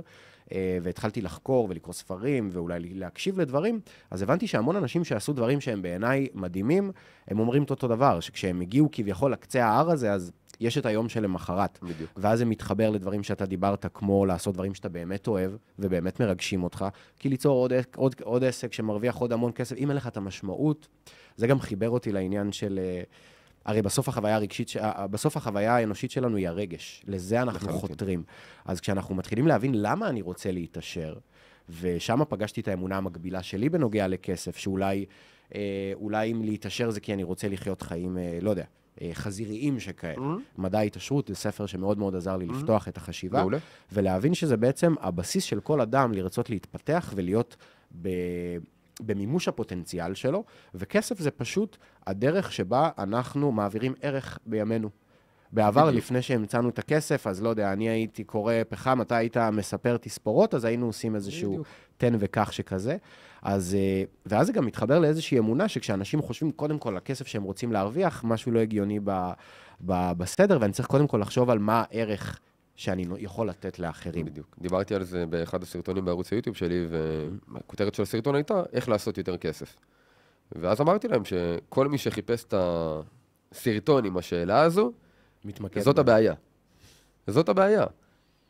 אה, 0.52 0.78
והתחלתי 0.82 1.20
לחקור 1.20 1.66
ולקרוא 1.70 1.94
ספרים 1.94 2.48
ואולי 2.52 2.78
להקשיב 2.80 3.40
לדברים, 3.40 3.80
אז 4.10 4.22
הבנתי 4.22 4.46
שהמון 4.46 4.76
אנשים 4.76 5.04
שעשו 5.04 5.32
דברים 5.32 5.60
שהם 5.60 5.82
בעיניי 5.82 6.28
מדהימים, 6.34 6.90
הם 7.28 7.38
אומרים 7.38 7.62
את 7.62 7.70
אותו 7.70 7.88
דבר, 7.88 8.20
שכשהם 8.20 8.60
הגיעו 8.60 8.88
כביכול 8.92 9.32
לקצה 9.32 9.64
ההר 9.64 9.90
הזה, 9.90 10.12
אז 10.12 10.32
יש 10.60 10.78
את 10.78 10.86
היום 10.86 11.08
שלמחרת. 11.08 11.78
בדיוק. 11.82 12.10
ואז 12.16 12.38
זה 12.38 12.44
מתחבר 12.44 12.90
לדברים 12.90 13.22
שאתה 13.22 13.46
דיברת, 13.46 13.86
כמו 13.94 14.26
לעשות 14.26 14.54
דברים 14.54 14.74
שאתה 14.74 14.88
באמת 14.88 15.28
אוהב, 15.28 15.52
ובאמת 15.78 16.20
מרגשים 16.20 16.62
אותך, 16.62 16.84
כי 17.18 17.28
ליצור 17.28 17.58
עוד, 17.58 17.72
עוד, 17.96 18.14
עוד 18.22 18.44
עסק 18.44 18.72
שמרוויח 18.72 19.16
עוד 19.16 19.32
המון 19.32 19.52
כסף, 19.52 19.76
אם 19.76 19.88
אין 19.88 19.96
לך 19.96 20.06
את 20.06 20.16
המשמעות, 20.16 20.88
זה 21.36 21.46
גם 21.46 21.60
חיבר 21.60 21.90
אותי 21.90 22.12
לעניין 22.12 22.52
של... 22.52 22.80
אה, 22.82 23.02
הרי 23.64 23.82
בסוף 23.82 24.08
החוויה 24.08 24.34
הרגשית, 24.34 24.72
אה, 24.76 25.06
בסוף 25.06 25.36
החוויה 25.36 25.76
האנושית 25.76 26.10
שלנו 26.10 26.36
היא 26.36 26.48
הרגש. 26.48 27.02
לזה 27.06 27.42
אנחנו 27.42 27.68
לחלוטין. 27.68 27.80
חותרים. 27.88 28.22
אז 28.64 28.80
כשאנחנו 28.80 29.14
מתחילים 29.14 29.46
להבין 29.46 29.72
למה 29.74 30.08
אני 30.08 30.22
רוצה 30.22 30.52
להתעשר, 30.52 31.14
ושם 31.80 32.20
פגשתי 32.28 32.60
את 32.60 32.68
האמונה 32.68 32.96
המקבילה 32.96 33.42
שלי 33.42 33.68
בנוגע 33.68 34.08
לכסף, 34.08 34.56
שאולי 34.56 35.04
אה, 35.54 35.92
אולי 35.94 36.32
אם 36.32 36.42
להתעשר 36.42 36.90
זה 36.90 37.00
כי 37.00 37.14
אני 37.14 37.22
רוצה 37.22 37.48
לחיות 37.48 37.82
חיים, 37.82 38.18
אה, 38.18 38.38
לא 38.42 38.50
יודע, 38.50 38.64
חזיריים 39.12 39.80
שכאלה. 39.80 40.34
מדע 40.58 40.78
ההתעשרות 40.78 41.28
זה 41.28 41.34
ספר 41.34 41.66
שמאוד 41.66 41.98
מאוד 41.98 42.16
עזר 42.16 42.36
לי 42.36 42.46
לפתוח 42.46 42.88
את 42.88 42.96
החשיבה, 42.96 43.40
מעולה. 43.40 43.58
ולהבין 43.92 44.34
שזה 44.34 44.56
בעצם 44.56 44.94
הבסיס 45.00 45.44
של 45.44 45.60
כל 45.60 45.80
אדם 45.80 46.12
לרצות 46.12 46.50
להתפתח 46.50 47.12
ולהיות 47.16 47.56
ב... 48.02 48.08
במימוש 49.00 49.48
הפוטנציאל 49.48 50.14
שלו, 50.14 50.44
וכסף 50.74 51.18
זה 51.18 51.30
פשוט 51.30 51.76
הדרך 52.06 52.52
שבה 52.52 52.90
אנחנו 52.98 53.52
מעבירים 53.52 53.94
ערך 54.02 54.38
בימינו. 54.46 54.90
בעבר, 55.52 55.86
בדיוק. 55.86 55.96
לפני 55.96 56.22
שהמצאנו 56.22 56.68
את 56.68 56.78
הכסף, 56.78 57.26
אז 57.26 57.42
לא 57.42 57.48
יודע, 57.48 57.72
אני 57.72 57.88
הייתי 57.88 58.24
קורא 58.24 58.54
פחם, 58.68 59.00
אתה 59.00 59.16
היית 59.16 59.36
מספר 59.36 59.96
תספורות, 59.96 60.54
אז 60.54 60.64
היינו 60.64 60.86
עושים 60.86 61.14
איזשהו 61.14 61.50
בדיוק. 61.50 61.66
תן 61.96 62.14
וקח 62.18 62.52
שכזה. 62.52 62.96
אז, 63.42 63.74
אה, 63.74 64.04
ואז 64.26 64.46
זה 64.46 64.52
גם 64.52 64.66
מתחבר 64.66 64.98
לאיזושהי 64.98 65.38
אמונה 65.38 65.68
שכשאנשים 65.68 66.22
חושבים 66.22 66.52
קודם 66.52 66.78
כל 66.78 66.88
על 66.88 66.96
הכסף 66.96 67.26
שהם 67.26 67.42
רוצים 67.42 67.72
להרוויח, 67.72 68.24
משהו 68.24 68.52
לא 68.52 68.60
הגיוני 68.60 69.00
ב, 69.04 69.10
ב, 69.86 70.12
בסדר, 70.16 70.58
ואני 70.60 70.72
צריך 70.72 70.88
קודם 70.88 71.06
כל 71.06 71.18
לחשוב 71.18 71.50
על 71.50 71.58
מה 71.58 71.84
הערך 71.90 72.40
שאני 72.76 73.06
יכול 73.18 73.48
לתת 73.48 73.78
לאחרים. 73.78 74.26
בדיוק. 74.26 74.56
דיברתי 74.60 74.94
על 74.94 75.04
זה 75.04 75.26
באחד 75.26 75.62
הסרטונים 75.62 76.04
בערוץ 76.04 76.32
היוטיוב 76.32 76.56
שלי, 76.56 76.86
והכותרת 76.88 77.94
של 77.94 78.02
הסרטון 78.02 78.34
הייתה, 78.34 78.62
איך 78.72 78.88
לעשות 78.88 79.18
יותר 79.18 79.36
כסף. 79.36 79.76
ואז 80.52 80.80
אמרתי 80.80 81.08
להם 81.08 81.22
שכל 81.24 81.88
מי 81.88 81.98
שחיפש 81.98 82.44
את 82.44 82.54
הסרטון 83.52 84.04
עם 84.04 84.16
השאלה 84.16 84.60
הזו, 84.62 84.92
מתמקד. 85.44 85.80
זאת 85.80 85.96
בה. 85.96 86.00
הבעיה. 86.00 86.34
זאת 87.26 87.48
הבעיה. 87.48 87.84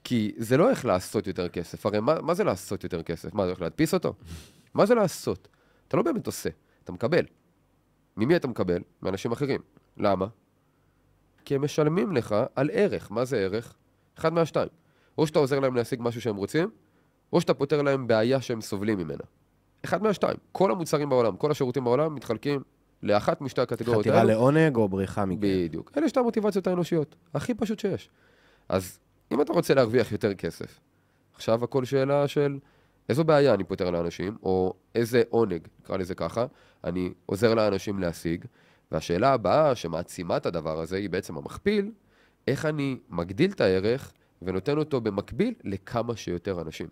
כי 0.05 0.33
זה 0.37 0.57
לא 0.57 0.70
איך 0.70 0.85
לעשות 0.85 1.26
יותר 1.26 1.48
כסף. 1.48 1.87
הרי 1.87 2.00
מה, 2.00 2.20
מה 2.20 2.35
זה 2.35 2.44
לעשות 2.44 2.85
יותר 2.85 3.03
כסף? 3.03 3.35
מה, 3.35 3.42
זה 3.42 3.50
הולך 3.50 3.61
להדפיס 3.61 3.94
אותו? 3.94 4.14
מה 4.74 4.87
זה 4.87 4.94
לעשות? 4.94 5.48
אתה 5.88 5.96
לא 5.96 6.02
באמת 6.02 6.26
עושה, 6.26 6.50
אתה 6.85 6.92
מקבל. 6.92 7.24
ממי 8.16 8.37
אתה 8.37 8.48
מקבל? 8.48 8.83
מאנשים 9.02 9.33
אחרים. 9.33 9.61
למה? 9.96 10.26
כי 11.44 11.54
הם 11.54 11.64
משלמים 11.64 12.12
לך 12.12 12.35
על 12.54 12.70
ערך. 12.72 13.11
מה 13.11 13.24
זה 13.24 13.38
ערך? 13.38 13.74
אחד 14.18 14.33
מהשתיים. 14.33 14.68
או 15.18 15.26
שאתה 15.26 15.38
עוזר 15.38 15.61
להם 15.61 15.74
להשיג 15.76 15.98
משהו 16.02 16.20
שהם 16.20 16.37
רוצים, 16.37 16.70
או 17.33 17.40
שאתה 17.40 17.54
פותר 17.54 17.83
להם 17.83 18.06
בעיה 18.06 18.40
שהם 18.40 18.61
סובלים 18.61 18.98
ממנה. 18.98 19.24
אחד 19.85 20.02
מהשתיים. 20.02 20.37
כל 20.52 20.70
המוצרים 20.70 21.09
בעולם, 21.09 21.37
כל 21.37 21.50
השירותים 21.50 21.85
בעולם 21.85 22.14
מתחלקים 22.14 22.62
לאחת 23.02 23.40
משתי 23.40 23.61
הקטגוריות 23.61 24.00
חתירה 24.00 24.18
האלו. 24.18 24.30
לעונג 24.30 24.76
או 24.76 24.88
בריחה 24.88 25.24
מכם. 25.24 25.40
בדיוק. 25.40 25.92
אלה 25.96 26.09
שתי 26.09 26.20
המוטיבציות 26.20 26.66
האנושיות. 26.66 27.16
הכי 27.35 27.54
פשוט 27.54 27.78
שיש. 27.78 28.11
אז 28.68 28.98
אם 29.33 29.40
אתה 29.40 29.52
רוצה 29.52 29.74
להרוויח 29.74 30.12
יותר 30.12 30.35
כסף, 30.35 30.80
עכשיו 31.35 31.64
הכל 31.64 31.85
שאלה 31.85 32.28
של 32.28 32.59
איזו 33.11 33.25
בעיה 33.25 33.55
אני 33.55 33.64
פותר 33.64 33.90
לאנשים, 33.90 34.37
או 34.42 34.75
איזה 34.94 35.23
עונג, 35.31 35.68
נקרא 35.81 35.96
לזה 35.96 36.14
ככה, 36.14 36.46
אני 36.85 37.12
עוזר 37.27 37.55
לאנשים 37.55 37.99
להשיג, 37.99 38.44
והשאלה 38.92 39.33
הבאה 39.33 39.75
שמעצימה 39.75 40.37
את 40.37 40.46
הדבר 40.46 40.81
הזה 40.81 40.96
היא 40.96 41.11
בעצם 41.11 41.37
המכפיל, 41.37 41.90
איך 42.49 42.66
אני 42.66 42.99
מגדיל 43.09 43.51
את 43.51 43.61
הערך 43.61 44.12
ונותן 44.42 44.79
אותו 44.79 45.01
במקביל 45.01 45.55
לכמה 45.64 46.16
שיותר 46.16 46.61
אנשים. 46.61 46.88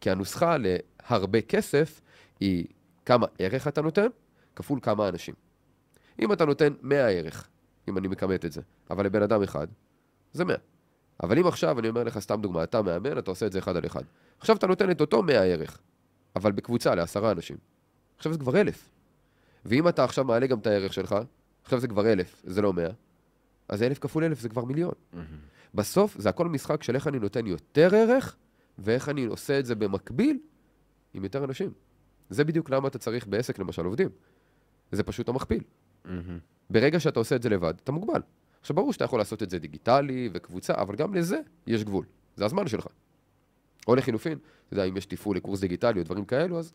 כי 0.00 0.10
הנוסחה 0.10 0.56
להרבה 0.58 1.40
כסף 1.40 2.00
היא 2.40 2.66
כמה 3.06 3.26
ערך 3.38 3.68
אתה 3.68 3.82
נותן, 3.82 4.06
כפול 4.56 4.78
כמה 4.82 5.08
אנשים. 5.08 5.34
אם 6.18 6.32
אתה 6.32 6.44
נותן 6.44 6.72
100 6.82 7.08
ערך, 7.08 7.48
אם 7.88 7.98
אני 7.98 8.08
מכמת 8.08 8.44
את 8.44 8.52
זה, 8.52 8.60
אבל 8.90 9.06
לבן 9.06 9.22
אדם 9.22 9.42
אחד, 9.42 9.66
זה 10.32 10.44
100. 10.44 10.56
אבל 11.22 11.38
אם 11.38 11.46
עכשיו, 11.46 11.78
אני 11.78 11.88
אומר 11.88 12.04
לך 12.04 12.18
סתם 12.18 12.40
דוגמה, 12.40 12.64
אתה 12.64 12.82
מאמן, 12.82 13.18
אתה 13.18 13.30
עושה 13.30 13.46
את 13.46 13.52
זה 13.52 13.58
אחד 13.58 13.76
על 13.76 13.86
אחד. 13.86 14.02
עכשיו 14.38 14.56
אתה 14.56 14.66
נותן 14.66 14.90
את 14.90 15.00
אותו 15.00 15.22
100 15.22 15.44
ערך, 15.44 15.78
אבל 16.36 16.52
בקבוצה 16.52 16.94
לעשרה 16.94 17.30
אנשים. 17.30 17.56
עכשיו 18.16 18.32
זה 18.32 18.38
כבר 18.38 18.60
אלף. 18.60 18.90
ואם 19.64 19.88
אתה 19.88 20.04
עכשיו 20.04 20.24
מעלה 20.24 20.46
גם 20.46 20.58
את 20.58 20.66
הערך 20.66 20.92
שלך, 20.92 21.16
עכשיו 21.64 21.80
זה 21.80 21.88
כבר 21.88 22.12
אלף, 22.12 22.42
זה 22.44 22.62
לא 22.62 22.72
100, 22.72 22.88
אז 23.68 23.82
אלף 23.82 23.98
כפול 23.98 24.24
אלף 24.24 24.40
זה 24.40 24.48
כבר 24.48 24.64
מיליון. 24.64 24.92
בסוף 25.74 26.16
זה 26.18 26.28
הכל 26.28 26.48
משחק 26.48 26.82
של 26.82 26.94
איך 26.94 27.06
אני 27.08 27.18
נותן 27.18 27.46
יותר 27.46 27.94
ערך, 27.94 28.36
ואיך 28.78 29.08
אני 29.08 29.24
עושה 29.24 29.58
את 29.58 29.66
זה 29.66 29.74
במקביל 29.74 30.38
עם 31.14 31.24
יותר 31.24 31.44
אנשים. 31.44 31.72
זה 32.30 32.44
בדיוק 32.44 32.70
למה 32.70 32.88
אתה 32.88 32.98
צריך 32.98 33.26
בעסק 33.26 33.58
למשל 33.58 33.84
עובדים. 33.84 34.08
זה 34.92 35.02
פשוט 35.02 35.28
המכפיל. 35.28 35.62
ברגע 36.70 37.00
שאתה 37.00 37.20
עושה 37.20 37.36
את 37.36 37.42
זה 37.42 37.48
לבד, 37.48 37.74
אתה 37.84 37.92
מוגבל. 37.92 38.20
עכשיו, 38.62 38.76
ברור 38.76 38.92
שאתה 38.92 39.04
יכול 39.04 39.20
לעשות 39.20 39.42
את 39.42 39.50
זה 39.50 39.58
דיגיטלי 39.58 40.30
וקבוצה, 40.32 40.74
אבל 40.74 40.96
גם 40.96 41.14
לזה 41.14 41.40
יש 41.66 41.84
גבול. 41.84 42.04
זה 42.36 42.44
הזמן 42.44 42.66
שלך. 42.68 42.86
או 43.88 43.94
לחילופין, 43.94 44.38
אתה 44.66 44.74
יודע, 44.74 44.84
אם 44.84 44.96
יש 44.96 45.06
תפעול 45.06 45.36
לקורס 45.36 45.60
דיגיטלי 45.60 46.00
או 46.00 46.04
דברים 46.04 46.24
כאלו, 46.24 46.58
אז 46.58 46.72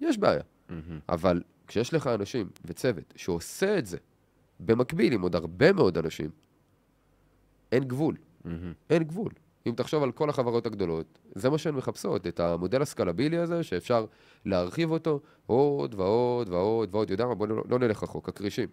יש 0.00 0.18
בעיה. 0.18 0.42
אבל 1.08 1.42
כשיש 1.66 1.94
לך 1.94 2.06
אנשים 2.06 2.48
וצוות 2.64 3.14
שעושה 3.16 3.78
את 3.78 3.86
זה 3.86 3.96
במקביל 4.60 5.12
עם 5.12 5.22
עוד 5.22 5.34
הרבה 5.34 5.72
מאוד 5.72 5.98
אנשים, 5.98 6.30
אין 7.72 7.84
גבול. 7.84 8.16
אין 8.90 9.04
גבול. 9.04 9.32
אם 9.66 9.72
תחשוב 9.76 10.02
על 10.02 10.12
כל 10.12 10.30
החברות 10.30 10.66
הגדולות, 10.66 11.18
זה 11.34 11.50
מה 11.50 11.58
שהן 11.58 11.74
מחפשות, 11.74 12.26
את 12.26 12.40
המודל 12.40 12.82
הסקלבילי 12.82 13.38
הזה, 13.38 13.62
שאפשר 13.62 14.06
להרחיב 14.44 14.90
אותו 14.90 15.20
עוד 15.46 15.94
ועוד 15.94 16.48
ועוד 16.48 16.94
ועוד, 16.94 17.10
יודע 17.10 17.26
מה, 17.26 17.34
בואו 17.34 17.48
לא, 17.48 17.64
לא 17.68 17.78
נלך 17.78 18.02
רחוק, 18.02 18.28
הכרישים. 18.28 18.68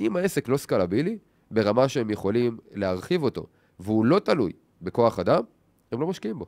אם 0.00 0.16
העסק 0.16 0.48
לא 0.48 0.56
סקלבילי, 0.56 1.18
ברמה 1.50 1.88
שהם 1.88 2.10
יכולים 2.10 2.58
להרחיב 2.72 3.22
אותו, 3.22 3.46
והוא 3.80 4.06
לא 4.06 4.18
תלוי 4.18 4.52
בכוח 4.82 5.18
אדם, 5.18 5.42
הם 5.92 6.00
לא 6.00 6.06
משקיעים 6.06 6.38
בו. 6.38 6.46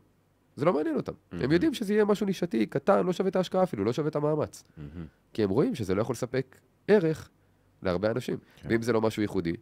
זה 0.56 0.64
לא 0.64 0.72
מעניין 0.72 0.96
אותם. 0.96 1.12
Mm-hmm. 1.12 1.44
הם 1.44 1.52
יודעים 1.52 1.74
שזה 1.74 1.92
יהיה 1.92 2.04
משהו 2.04 2.26
נישתי, 2.26 2.66
קטן, 2.66 3.06
לא 3.06 3.12
שווה 3.12 3.28
את 3.28 3.36
ההשקעה 3.36 3.62
אפילו, 3.62 3.84
לא 3.84 3.92
שווה 3.92 4.08
את 4.08 4.16
המאמץ. 4.16 4.62
Mm-hmm. 4.62 4.80
כי 5.32 5.44
הם 5.44 5.50
רואים 5.50 5.74
שזה 5.74 5.94
לא 5.94 6.02
יכול 6.02 6.12
לספק 6.12 6.60
ערך 6.88 7.30
להרבה 7.82 8.10
אנשים. 8.10 8.38
כן. 8.56 8.68
ואם 8.70 8.82
זה 8.82 8.92
לא 8.92 9.00
משהו 9.00 9.22
ייחודי, 9.22 9.54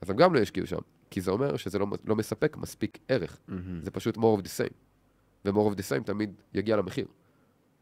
אז 0.00 0.10
הם 0.10 0.16
גם 0.16 0.34
לא 0.34 0.40
ישקיעו 0.40 0.66
שם. 0.66 0.78
כי 1.10 1.20
זה 1.20 1.30
אומר 1.30 1.56
שזה 1.56 1.78
לא, 1.78 1.86
לא 2.04 2.16
מספק 2.16 2.56
מספיק 2.56 2.98
ערך. 3.08 3.38
Mm-hmm. 3.48 3.52
זה 3.82 3.90
פשוט 3.90 4.16
more 4.16 4.38
of 4.38 4.42
the 4.42 4.48
same. 4.60 4.74
ו-more 5.44 5.72
of 5.72 5.76
the 5.76 5.82
same 5.90 6.04
תמיד 6.04 6.32
יגיע 6.54 6.76
למחיר. 6.76 7.06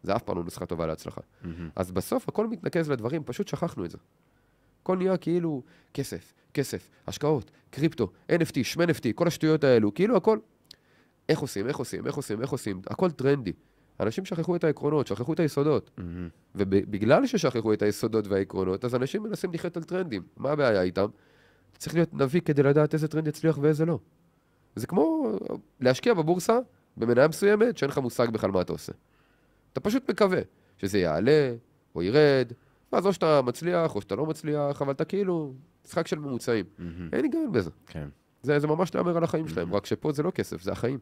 זה 0.02 0.16
אף 0.16 0.22
פעם 0.22 0.37
לא 0.37 0.44
נוסחה 0.44 0.66
טובה 0.66 0.87
להצלחה. 0.87 1.20
Mm-hmm. 1.20 1.46
אז 1.76 1.92
בסוף 1.92 2.28
הכל 2.28 2.46
מתנקז 2.46 2.90
לדברים, 2.90 3.24
פשוט 3.24 3.48
שכחנו 3.48 3.85
את 3.85 3.90
זה. 3.90 3.98
הכל 4.87 4.96
נהיה 4.96 5.16
כאילו 5.16 5.62
כסף, 5.94 6.35
כסף, 6.55 6.90
השקעות, 7.07 7.51
קריפטו, 7.70 8.11
NFT, 8.33 8.62
שמי 8.62 8.85
NFT, 8.85 9.12
כל 9.14 9.27
השטויות 9.27 9.64
האלו, 9.64 9.94
כאילו 9.94 10.16
הכל... 10.16 10.38
איך 11.29 11.38
עושים, 11.38 11.68
איך 11.68 11.77
עושים, 11.77 12.07
איך 12.07 12.14
עושים, 12.14 12.40
איך 12.40 12.51
עושים, 12.51 12.81
הכל 12.87 13.11
טרנדי. 13.11 13.53
אנשים 14.01 14.25
שכחו 14.25 14.57
את 14.57 14.64
העקרונות, 14.64 15.07
שכחו 15.07 15.33
את 15.33 15.40
היסודות. 15.40 15.90
Mm-hmm. 15.99 16.03
ובגלל 16.55 17.27
ששכחו 17.27 17.72
את 17.72 17.83
היסודות 17.83 18.27
והעקרונות, 18.27 18.85
אז 18.85 18.94
אנשים 18.94 19.22
מנסים 19.22 19.53
לחיות 19.53 19.77
על 19.77 19.83
טרנדים. 19.83 20.22
מה 20.37 20.51
הבעיה 20.51 20.83
איתם? 20.83 21.07
צריך 21.79 21.94
להיות 21.94 22.14
נביא 22.14 22.40
כדי 22.40 22.62
לדעת 22.62 22.94
איזה 22.94 23.09
טרנד 23.09 23.29
יצליח 23.29 23.59
ואיזה 23.61 23.85
לא. 23.85 23.99
זה 24.77 24.87
כמו 24.87 25.33
להשקיע 25.81 26.14
בבורסה 26.14 26.59
במניה 26.96 27.29
מסוימת 27.29 27.79
שאין 27.79 27.90
לך 27.90 27.99
מושג 27.99 28.29
בכלל 28.31 28.51
מה 28.51 28.61
אתה 28.61 28.72
עושה. 28.72 28.92
אתה 29.72 29.81
פשוט 29.81 30.11
מקווה 30.11 30.40
שזה 30.79 30.99
יעלה 30.99 31.55
או 31.94 32.03
ירד, 32.03 32.53
ואז 32.96 33.06
או 33.06 33.12
שאתה 33.12 33.42
מצליח 33.42 33.94
או 33.94 34.00
שאתה 34.00 34.16
לא 34.16 34.26
מצליח, 34.26 34.82
אבל 34.82 34.92
אתה 34.92 35.04
כאילו 35.04 35.52
משחק 35.85 36.06
של 36.06 36.18
ממוצעים. 36.18 36.64
אין 37.12 37.24
היגיון 37.24 37.52
בזה. 37.52 37.70
כן. 37.87 38.09
זה, 38.42 38.59
זה 38.59 38.66
ממש 38.66 38.94
להמר 38.94 39.16
על 39.16 39.24
החיים 39.24 39.48
שלהם. 39.48 39.74
רק 39.74 39.87
שפה 39.87 40.12
זה 40.12 40.22
לא 40.22 40.30
כסף, 40.30 40.62
זה 40.62 40.72
החיים. 40.72 40.98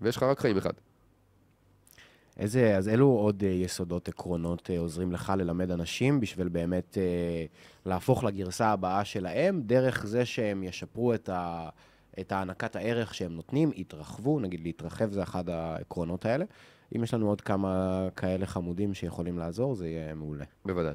ויש 0.00 0.16
לך 0.16 0.22
רק 0.22 0.40
חיים 0.40 0.56
אחד. 0.56 0.72
איזה, 2.36 2.76
אז 2.76 2.88
אילו 2.88 3.06
עוד 3.06 3.42
uh, 3.42 3.44
יסודות, 3.44 4.08
עקרונות 4.08 4.70
uh, 4.70 4.78
עוזרים 4.78 5.12
לך 5.12 5.32
ללמד 5.36 5.70
אנשים 5.70 6.20
בשביל 6.20 6.48
באמת 6.48 6.94
uh, 6.94 7.86
להפוך 7.88 8.24
לגרסה 8.24 8.66
הבאה 8.66 9.04
שלהם, 9.04 9.62
דרך 9.62 10.06
זה 10.06 10.24
שהם 10.24 10.62
ישפרו 10.62 11.14
את, 11.14 11.28
ה, 11.28 11.68
את 12.20 12.32
הענקת 12.32 12.76
הערך 12.76 13.14
שהם 13.14 13.32
נותנים, 13.32 13.70
יתרחבו, 13.74 14.40
נגיד 14.40 14.60
להתרחב 14.60 15.12
זה 15.12 15.22
אחד 15.22 15.48
העקרונות 15.48 16.24
האלה. 16.24 16.44
אם 16.96 17.02
יש 17.02 17.14
לנו 17.14 17.28
עוד 17.28 17.40
כמה 17.40 18.08
כאלה 18.16 18.46
חמודים 18.46 18.94
שיכולים 18.94 19.38
לעזור, 19.38 19.74
זה 19.74 19.88
יהיה 19.88 20.14
מעולה. 20.14 20.44
בוודאי. 20.64 20.94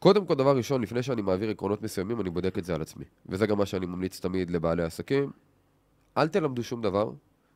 קודם 0.00 0.26
כל, 0.26 0.34
דבר 0.34 0.56
ראשון, 0.56 0.82
לפני 0.82 1.02
שאני 1.02 1.22
מעביר 1.22 1.50
עקרונות 1.50 1.82
מסוימים, 1.82 2.20
אני 2.20 2.30
בודק 2.30 2.58
את 2.58 2.64
זה 2.64 2.74
על 2.74 2.82
עצמי. 2.82 3.04
וזה 3.26 3.46
גם 3.46 3.58
מה 3.58 3.66
שאני 3.66 3.86
ממליץ 3.86 4.20
תמיד 4.20 4.50
לבעלי 4.50 4.82
עסקים. 4.82 5.30
אל 6.16 6.28
תלמדו 6.28 6.62
שום 6.62 6.82
דבר 6.82 7.12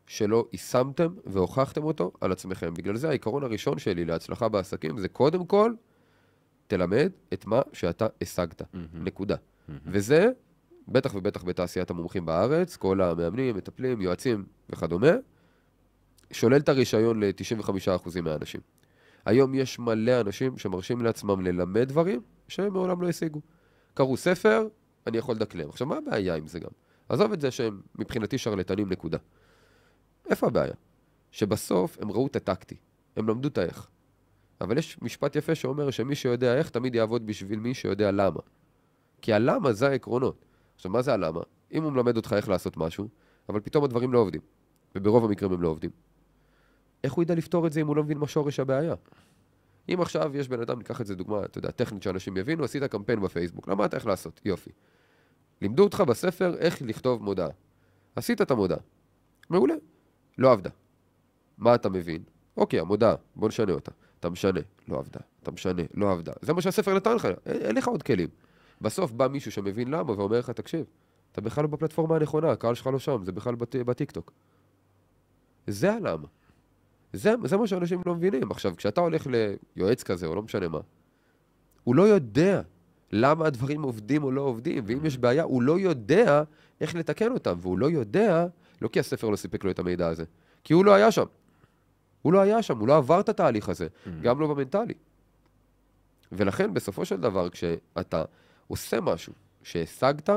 שלא 0.07 0.47
יישמתם 0.53 1.15
והוכחתם 1.27 1.85
אותו 1.85 2.13
על 2.21 2.33
עצמכם. 2.33 2.75
בגלל 2.75 2.97
זה 2.97 3.09
העיקרון 3.09 3.45
הראשון 3.45 3.79
שלי 3.79 4.05
להצלחה 4.05 4.49
בעסקים 4.49 4.99
זה 4.99 5.09
קודם 5.09 5.47
כל, 5.47 5.73
תלמד 6.67 7.13
את 7.33 7.47
מה 7.47 7.61
שאתה 7.73 8.07
השגת. 8.23 8.63
Mm-hmm. 8.63 8.77
נקודה. 8.95 9.35
Mm-hmm. 9.37 9.73
וזה, 9.87 10.29
בטח 10.89 11.15
ובטח 11.15 11.45
בתעשיית 11.45 11.91
המומחים 11.91 12.27
בארץ, 12.27 12.77
כל 12.77 13.01
המאמנים, 13.01 13.57
מטפלים, 13.57 14.01
יועצים 14.01 14.45
וכדומה, 14.71 15.13
שולל 16.31 16.57
את 16.57 16.69
הרישיון 16.69 17.25
ל-95% 17.25 18.21
מהאנשים. 18.21 18.61
היום 19.25 19.55
יש 19.55 19.79
מלא 19.79 20.21
אנשים 20.21 20.59
שמרשים 20.59 21.01
לעצמם 21.03 21.41
ללמד 21.41 21.89
דברים 21.89 22.21
שהם 22.49 22.73
מעולם 22.73 23.03
לא 23.03 23.09
השיגו. 23.09 23.41
קראו 23.95 24.17
ספר, 24.17 24.69
אני 25.07 25.19
יכול 25.19 25.35
לדקלם. 25.35 25.69
עכשיו, 25.69 25.87
מה 25.87 25.97
הבעיה 25.97 26.35
עם 26.35 26.47
זה 26.47 26.61
גם? 26.61 26.71
עזוב 27.09 27.33
את 27.33 27.41
זה 27.41 27.51
שהם 27.51 27.81
מבחינתי 27.95 28.39
שרלטנים, 28.39 28.89
נקודה. 28.89 29.19
איפה 30.31 30.47
הבעיה? 30.47 30.75
שבסוף 31.31 31.99
הם 32.01 32.11
ראו 32.11 32.27
את 32.27 32.37
הטקטי, 32.37 32.77
הם 33.17 33.29
למדו 33.29 33.49
את 33.49 33.59
האיך. 33.59 33.89
אבל 34.61 34.79
יש 34.79 35.03
משפט 35.03 35.37
יפה 35.37 35.55
שאומר 35.55 35.91
שמי 35.91 36.15
שיודע 36.15 36.55
איך 36.55 36.69
תמיד 36.69 36.95
יעבוד 36.95 37.27
בשביל 37.27 37.59
מי 37.59 37.75
שיודע 37.75 38.11
למה. 38.11 38.41
כי 39.23 39.33
הלמה 39.33 39.73
זה 39.73 39.89
העקרונות. 39.89 40.45
עכשיו, 40.75 40.91
מה 40.91 41.03
זה 41.03 41.13
הלמה? 41.13 41.41
אם 41.73 41.83
הוא 41.83 41.93
מלמד 41.93 42.17
אותך 42.17 42.33
איך 42.37 42.49
לעשות 42.49 42.77
משהו, 42.77 43.09
אבל 43.49 43.61
פתאום 43.61 43.85
הדברים 43.85 44.13
לא 44.13 44.19
עובדים, 44.19 44.41
וברוב 44.95 45.25
המקרים 45.25 45.53
הם 45.53 45.63
לא 45.63 45.69
עובדים. 45.69 45.91
איך 47.05 47.13
הוא 47.13 47.23
ידע 47.23 47.35
לפתור 47.35 47.67
את 47.67 47.73
זה 47.73 47.81
אם 47.81 47.87
הוא 47.87 47.97
לא 47.97 48.05
מבין 48.05 48.19
מה 48.19 48.27
שורש 48.27 48.61
הבעיה? 48.61 48.95
אם 49.89 50.01
עכשיו 50.01 50.37
יש 50.37 50.49
בן 50.49 50.61
אדם, 50.61 50.79
ניקח 50.79 51.01
את 51.01 51.07
זה 51.07 51.15
דוגמה, 51.15 51.45
אתה 51.45 51.59
יודע, 51.59 51.71
טכנית 51.71 52.03
שאנשים 52.03 52.37
יבינו, 52.37 52.65
עשית 52.65 52.85
קמפיין 52.85 53.21
בפייסבוק, 53.21 53.69
למדת 53.69 53.95
איך 53.95 54.07
לעשות, 54.07 54.41
יופי. 54.45 54.71
לימדו 55.63 55.85
אותך 55.85 56.01
בספר 56.01 56.55
איך 56.59 56.83
לכתוב 56.83 57.23
מודעה. 57.23 57.49
עשית 58.17 58.43
את 58.43 58.51
המודעה. 58.51 58.79
מעולה. 59.51 59.75
לא 60.39 60.53
עבדה. 60.53 60.71
מה 61.59 61.75
אתה 61.75 61.89
מבין? 61.89 62.23
אוקיי, 62.57 62.81
המודעה, 62.81 63.15
בוא 63.37 63.49
נשנה 63.49 63.73
אותה. 63.73 63.91
אתה 64.21 64.31
משנה, 64.31 64.61
לא 64.89 64.99
עבדה. 64.99 65.21
אתה 65.43 65.51
משנה, 65.51 65.83
לא 65.95 66.13
עבדה. 66.13 66.33
זה 66.41 66.53
מה 66.53 66.63
שהספר 66.63 66.95
נתן 66.97 67.17
לך, 67.17 67.29
אין, 67.47 67.77
לך 67.77 67.89
עוד 67.89 68.03
כלים. 68.03 68.29
בסוף 68.81 69.13
בא 69.13 69.29
מישהו 69.29 69.53
שמבין 69.53 69.89
למה 69.91 70.13
ואומר 70.13 70.39
לך, 70.39 70.51
תקשיב, 70.51 70.87
אתה 71.33 71.41
בכלל 71.41 71.65
לא 71.65 71.71
בפלטפורמה 71.71 72.17
הנכונה, 72.17 72.51
הקהל 72.51 72.75
שלך 72.75 72.87
לא 72.87 72.99
שם, 72.99 73.25
זה 73.25 73.33
בכלל 73.33 73.55
בט... 73.55 73.77
בטיקטוק. 73.77 74.33
זה 75.67 75.93
הלמה. 75.93 76.27
זה, 77.15 77.35
זה 77.45 77.57
מה 77.57 77.67
שאנשים 77.67 78.01
לא 78.07 78.15
מבינים. 78.15 78.51
עכשיו, 78.51 78.77
כשאתה 78.77 79.01
הולך 79.01 79.27
ליועץ 79.77 80.03
כזה, 80.03 80.27
או 80.27 80.35
לא 80.35 80.43
משנה 80.43 80.69
מה, 80.69 80.81
הוא 81.85 81.95
לא 81.95 82.03
יודע 82.03 82.63
למה 83.13 83.47
הדברים 83.47 83.83
עובדים 83.83 84.25
או 84.25 84.31
לא 84.31 84.41
עובדים, 84.41 84.85
ואם 84.87 85.07
יש 85.07 85.19
בעיה, 85.19 85.43
הוא 85.43 85.63
לא 85.63 85.79
יודע 85.79 86.43
איך 86.81 86.95
לתקן 86.95 87.33
אותם, 87.33 87.55
והוא 87.61 87.79
לא 87.79 87.91
יודע, 87.91 88.47
לא 88.83 88.89
כי 88.89 89.01
הספר 89.01 89.29
לא 89.29 89.37
סיפק 89.37 89.65
לו 89.65 89.71
את 89.71 89.79
המידע 89.79 90.09
הזה, 90.09 90.25
כי 90.65 90.73
הוא 90.73 90.85
לא 90.85 90.95
היה 90.95 91.11
שם. 91.11 91.25
הוא 92.23 92.33
לא 92.33 92.41
היה 92.41 92.63
שם, 92.63 92.79
הוא 92.79 92.89
לא 92.89 92.97
עבר 92.97 93.21
את 93.21 93.29
התהליך 93.29 93.69
הזה, 93.69 93.87
mm-hmm. 93.87 94.11
גם 94.23 94.41
לא 94.41 94.47
במנטלי. 94.47 94.95
ולכן, 96.33 96.75
בסופו 96.75 97.05
של 97.05 97.21
דבר, 97.21 97.49
כשאתה 97.51 98.25
עושה 98.67 99.01
משהו 99.01 99.33
שהשגת, 99.63 100.31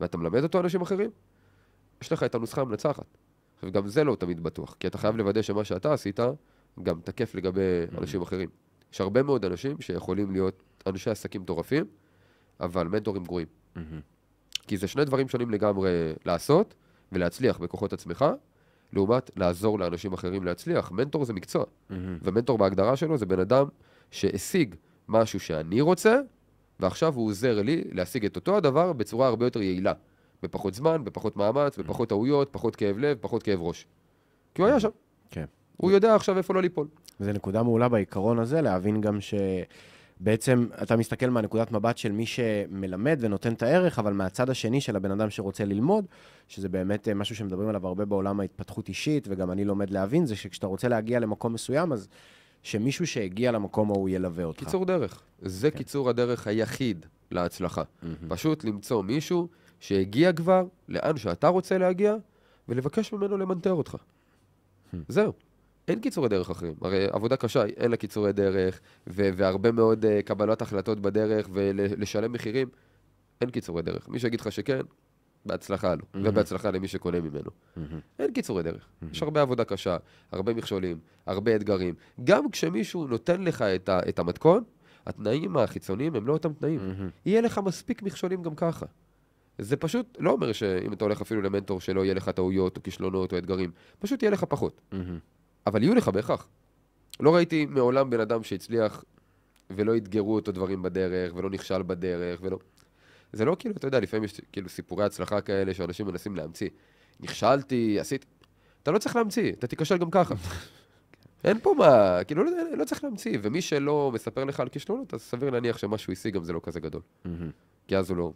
ואתה 0.00 0.18
מלמד 0.18 0.42
אותו 0.42 0.60
אנשים 0.60 0.80
אחרים, 0.80 1.10
יש 2.02 2.12
לך 2.12 2.22
את 2.22 2.34
הנוסחה 2.34 2.60
המנצחת. 2.60 3.06
עכשיו, 3.64 3.82
גם 3.82 3.88
זה 3.88 4.04
לא 4.04 4.16
תמיד 4.16 4.42
בטוח, 4.42 4.76
כי 4.80 4.86
אתה 4.86 4.98
חייב 4.98 5.16
לוודא 5.16 5.42
שמה 5.42 5.64
שאתה 5.64 5.92
עשית, 5.92 6.20
גם 6.82 7.00
תקף 7.04 7.34
לגבי 7.34 7.60
mm-hmm. 7.60 7.98
אנשים 7.98 8.22
אחרים. 8.22 8.48
יש 8.92 9.00
הרבה 9.00 9.22
מאוד 9.22 9.44
אנשים 9.44 9.80
שיכולים 9.80 10.32
להיות 10.32 10.62
אנשי 10.86 11.10
עסקים 11.10 11.42
מטורפים, 11.42 11.84
אבל 12.60 12.88
מנטורים 12.88 13.24
גרועים. 13.24 13.46
Mm-hmm. 13.76 13.80
כי 14.66 14.76
זה 14.76 14.88
שני 14.88 15.04
דברים 15.04 15.28
שונים 15.28 15.50
לגמרי 15.50 15.90
לעשות 16.24 16.74
ולהצליח 17.12 17.58
בכוחות 17.58 17.92
עצמך, 17.92 18.24
לעומת 18.92 19.30
לעזור 19.36 19.78
לאנשים 19.78 20.12
אחרים 20.12 20.44
להצליח. 20.44 20.92
מנטור 20.92 21.24
זה 21.24 21.32
מקצוע, 21.32 21.64
mm-hmm. 21.64 21.94
ומנטור 22.22 22.58
בהגדרה 22.58 22.96
שלו 22.96 23.18
זה 23.18 23.26
בן 23.26 23.40
אדם 23.40 23.66
שהשיג 24.10 24.74
משהו 25.08 25.40
שאני 25.40 25.80
רוצה, 25.80 26.20
ועכשיו 26.80 27.14
הוא 27.14 27.28
עוזר 27.28 27.62
לי 27.62 27.84
להשיג 27.92 28.24
את 28.24 28.36
אותו 28.36 28.56
הדבר 28.56 28.92
בצורה 28.92 29.28
הרבה 29.28 29.46
יותר 29.46 29.62
יעילה. 29.62 29.92
בפחות 30.44 30.74
זמן, 30.74 31.04
בפחות 31.04 31.36
מאמץ, 31.36 31.78
בפחות 31.78 32.08
טעויות, 32.08 32.48
פחות 32.50 32.76
כאב 32.76 32.98
לב, 32.98 33.18
פחות 33.20 33.42
כאב 33.42 33.62
ראש. 33.62 33.86
כי 34.54 34.62
הוא 34.62 34.68
היה 34.68 34.80
שם. 34.80 34.88
כן. 35.30 35.44
הוא 35.76 35.90
יודע 35.90 36.14
עכשיו 36.14 36.38
איפה 36.38 36.54
לא 36.54 36.62
ליפול. 36.62 36.86
זו 37.20 37.32
נקודה 37.32 37.62
מעולה 37.62 37.88
בעיקרון 37.88 38.38
הזה, 38.38 38.60
להבין 38.62 39.00
גם 39.00 39.18
שבעצם 39.20 40.66
אתה 40.82 40.96
מסתכל 40.96 41.30
מהנקודת 41.30 41.72
מבט 41.72 41.98
של 41.98 42.12
מי 42.12 42.26
שמלמד 42.26 43.18
ונותן 43.20 43.52
את 43.52 43.62
הערך, 43.62 43.98
אבל 43.98 44.12
מהצד 44.12 44.50
השני 44.50 44.80
של 44.80 44.96
הבן 44.96 45.10
אדם 45.10 45.30
שרוצה 45.30 45.64
ללמוד, 45.64 46.04
שזה 46.48 46.68
באמת 46.68 47.08
אה, 47.08 47.14
משהו 47.14 47.36
שמדברים 47.36 47.68
עליו 47.68 47.86
הרבה 47.86 48.04
בעולם 48.04 48.40
ההתפתחות 48.40 48.88
אישית, 48.88 49.26
וגם 49.30 49.50
אני 49.50 49.64
לומד 49.64 49.90
להבין, 49.90 50.26
זה 50.26 50.36
שכשאתה 50.36 50.66
רוצה 50.66 50.88
להגיע 50.88 51.20
למקום 51.20 51.52
מסוים, 51.52 51.92
אז 51.92 52.08
שמישהו 52.62 53.06
שהגיע 53.06 53.52
למקום 53.52 53.90
ההוא 53.90 54.08
ילווה 54.08 54.44
אותך. 54.44 54.64
קיצור 54.64 54.84
דרך. 54.84 55.22
זה 55.42 55.70
כן. 55.70 55.78
קיצור 55.78 56.10
הדרך 56.10 56.46
היחיד 56.46 57.06
להצלחה. 57.30 57.82
Mm-hmm. 57.82 58.06
פשוט 58.28 58.64
למצוא 58.64 59.02
מישהו 59.02 59.48
שהגיע 59.80 60.32
כבר 60.32 60.66
לאן 60.88 61.16
שאתה 61.16 61.48
רוצה 61.48 61.78
להגיע, 61.78 62.14
ולבקש 62.68 63.12
ממנו 63.12 63.38
למנטר 63.38 63.72
אותך. 63.72 63.96
זהו. 65.08 65.32
אין 65.88 66.00
קיצורי 66.00 66.28
דרך 66.28 66.50
אחרים. 66.50 66.74
הרי 66.80 67.06
עבודה 67.12 67.36
קשה, 67.36 67.64
אין 67.64 67.90
לה 67.90 67.96
קיצורי 67.96 68.32
דרך, 68.32 68.80
ו- 69.06 69.30
והרבה 69.36 69.72
מאוד 69.72 70.04
uh, 70.04 70.08
קבלת 70.24 70.62
החלטות 70.62 71.00
בדרך, 71.00 71.48
ולשלם 71.52 72.32
מחירים, 72.32 72.68
אין 73.40 73.50
קיצורי 73.50 73.82
דרך. 73.82 74.08
מי 74.08 74.18
שיגיד 74.18 74.40
לך 74.40 74.52
שכן, 74.52 74.80
בהצלחה 75.46 75.94
לו, 75.94 76.00
mm-hmm. 76.00 76.18
ובהצלחה 76.22 76.70
למי 76.70 76.88
שקונה 76.88 77.20
ממנו. 77.20 77.50
Mm-hmm. 77.50 77.80
אין 78.18 78.32
קיצורי 78.32 78.62
דרך. 78.62 78.82
Mm-hmm. 78.82 79.06
יש 79.12 79.22
הרבה 79.22 79.42
עבודה 79.42 79.64
קשה, 79.64 79.96
הרבה 80.32 80.54
מכשולים, 80.54 80.98
הרבה 81.26 81.56
אתגרים. 81.56 81.94
גם 82.24 82.50
כשמישהו 82.50 83.06
נותן 83.06 83.42
לך 83.42 83.62
את, 83.62 83.88
ה- 83.88 84.00
את 84.08 84.18
המתכון, 84.18 84.64
התנאים 85.06 85.56
החיצוניים 85.56 86.14
הם 86.14 86.26
לא 86.26 86.32
אותם 86.32 86.52
תנאים. 86.52 86.80
Mm-hmm. 86.80 87.10
יהיה 87.26 87.40
לך 87.40 87.60
מספיק 87.64 88.02
מכשולים 88.02 88.42
גם 88.42 88.54
ככה. 88.54 88.86
זה 89.58 89.76
פשוט 89.76 90.16
לא 90.20 90.30
אומר 90.30 90.52
שאם 90.52 90.92
אתה 90.92 91.04
הולך 91.04 91.20
אפילו 91.20 91.42
למנטור 91.42 91.80
שלא 91.80 92.04
יהיה 92.04 92.14
לך 92.14 92.28
טעויות 92.28 92.76
או 92.76 92.82
כישלונות 92.82 93.32
או 93.32 93.38
אתגרים, 93.38 93.70
פשוט 93.98 94.22
יהיה 94.22 94.30
לך 94.30 94.44
פחות. 94.44 94.80
אבל 95.66 95.82
יהיו 95.82 95.94
לך 95.94 96.08
בהכרח. 96.08 96.48
לא 97.20 97.34
ראיתי 97.34 97.66
מעולם 97.66 98.10
בן 98.10 98.20
אדם 98.20 98.42
שהצליח 98.42 99.04
ולא 99.70 99.96
אתגרו 99.96 100.34
אותו 100.34 100.52
דברים 100.52 100.82
בדרך, 100.82 101.32
ולא 101.36 101.50
נכשל 101.50 101.82
בדרך, 101.82 102.40
ולא... 102.42 102.58
זה 103.32 103.44
לא 103.44 103.56
כאילו, 103.58 103.74
אתה 103.76 103.86
יודע, 103.86 104.00
לפעמים 104.00 104.24
יש 104.24 104.40
כאילו 104.52 104.68
סיפורי 104.68 105.04
הצלחה 105.04 105.40
כאלה 105.40 105.74
שאנשים 105.74 106.06
מנסים 106.06 106.36
להמציא. 106.36 106.68
נכשלתי, 107.20 108.00
עשיתי... 108.00 108.26
אתה 108.82 108.90
לא 108.90 108.98
צריך 108.98 109.16
להמציא, 109.16 109.52
אתה 109.52 109.66
תיכשל 109.66 109.98
גם 109.98 110.10
ככה. 110.10 110.34
אין 111.44 111.58
פה 111.60 111.74
מה, 111.78 112.24
כאילו, 112.24 112.44
לא, 112.44 112.50
לא 112.76 112.84
צריך 112.84 113.04
להמציא, 113.04 113.38
ומי 113.42 113.62
שלא 113.62 114.10
מספר 114.14 114.44
לך 114.44 114.60
על 114.60 114.68
כישלונות, 114.68 115.14
אז 115.14 115.22
סביר 115.22 115.50
להניח 115.50 115.78
שמה 115.78 115.98
שהוא 115.98 116.12
השיג 116.12 116.34
גם 116.34 116.44
זה 116.44 116.52
לא 116.52 116.60
כזה 116.62 116.80
גדול. 116.80 117.02
כי 117.88 117.96
אז 117.96 118.10
הוא 118.10 118.16
לא, 118.18 118.32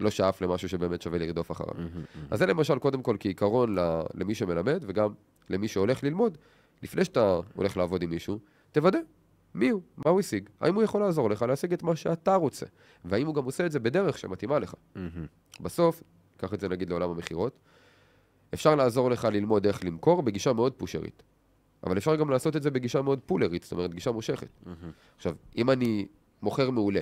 לא 0.00 0.10
שאף 0.10 0.42
למשהו 0.42 0.68
שבאמת 0.68 1.02
שווה 1.02 1.18
לרדוף 1.18 1.50
אחריו. 1.50 1.74
אז 2.30 2.38
זה 2.38 2.46
למשל, 2.46 2.78
קודם 2.78 3.02
כל, 3.02 3.16
כעיקרון 3.20 3.76
למי 4.14 4.34
שמלמד, 4.34 4.84
וגם 4.86 5.12
למי 5.50 5.68
שהולך 5.68 6.04
ללמוד, 6.04 6.38
לפני 6.82 7.04
שאתה 7.04 7.40
הולך 7.54 7.76
לעבוד 7.76 8.02
עם 8.02 8.10
מישהו, 8.10 8.38
תוודא 8.72 8.98
מי 9.54 9.68
הוא, 9.68 9.82
מה 9.96 10.10
הוא 10.10 10.20
השיג, 10.20 10.48
האם 10.60 10.74
הוא 10.74 10.82
יכול 10.82 11.00
לעזור 11.00 11.30
לך 11.30 11.42
להשיג 11.42 11.72
את 11.72 11.82
מה 11.82 11.96
שאתה 11.96 12.34
רוצה, 12.34 12.66
והאם 13.04 13.26
הוא 13.26 13.34
גם 13.34 13.44
עושה 13.44 13.66
את 13.66 13.72
זה 13.72 13.80
בדרך 13.80 14.18
שמתאימה 14.18 14.58
לך. 14.58 14.74
בסוף, 15.60 16.02
קח 16.36 16.54
את 16.54 16.60
זה 16.60 16.68
נגיד 16.68 16.90
לעולם 16.90 17.10
המכירות, 17.10 17.58
אפשר 18.54 18.74
לעזור 18.74 19.10
לך 19.10 19.24
ללמוד 19.24 19.66
איך 19.66 19.84
למכור 19.84 20.22
בגישה 20.22 20.52
מאוד 20.52 20.72
פושרית. 20.72 21.22
אבל 21.84 21.98
אפשר 21.98 22.16
גם 22.16 22.30
לעשות 22.30 22.56
את 22.56 22.62
זה 22.62 22.70
בגישה 22.70 23.02
מאוד 23.02 23.20
פולרית, 23.26 23.62
זאת 23.62 23.72
אומרת, 23.72 23.94
גישה 23.94 24.10
מושכת. 24.10 24.48
עכשיו, 25.16 25.34
אם 25.56 25.70
אני 25.70 26.06
מוכר 26.42 26.70
מעולה, 26.70 27.00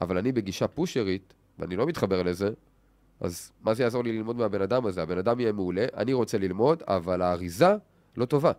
אבל 0.00 0.18
אני 0.18 0.32
בגישה 0.32 0.68
פושרית, 0.68 1.34
ואני 1.58 1.76
לא 1.76 1.86
מתחבר 1.86 2.22
לזה, 2.22 2.50
אז 3.20 3.52
מה 3.62 3.74
זה 3.74 3.82
יעזור 3.82 4.04
לי 4.04 4.12
ללמוד 4.12 4.36
מהבן 4.36 4.62
אדם 4.62 4.86
הזה? 4.86 5.02
הבן 5.02 5.18
אדם 5.18 5.40
יהיה 5.40 5.52
מעולה, 5.52 5.86
אני 5.96 6.12
רוצה 6.12 6.38
ללמוד, 6.38 6.82
אבל 6.88 7.22
האריזה 7.22 7.76
לא 8.16 8.24
טובה. 8.24 8.52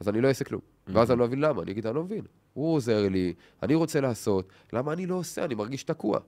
אז 0.00 0.08
אני 0.08 0.20
לא 0.20 0.28
אעשה 0.28 0.44
כלום. 0.44 0.60
ואז 0.86 1.10
אני 1.10 1.18
לא 1.18 1.24
אבין 1.24 1.40
למה, 1.40 1.62
אני 1.62 1.72
אגיד, 1.72 1.86
אני 1.86 1.94
לא 1.94 2.04
מבין. 2.04 2.24
הוא 2.54 2.74
עוזר 2.74 3.08
לי, 3.08 3.34
אני 3.62 3.74
רוצה 3.74 4.00
לעשות, 4.00 4.52
למה 4.72 4.92
אני 4.92 5.06
לא 5.06 5.14
עושה? 5.14 5.44
אני 5.44 5.54
מרגיש 5.54 5.84
תקוע. 5.84 6.18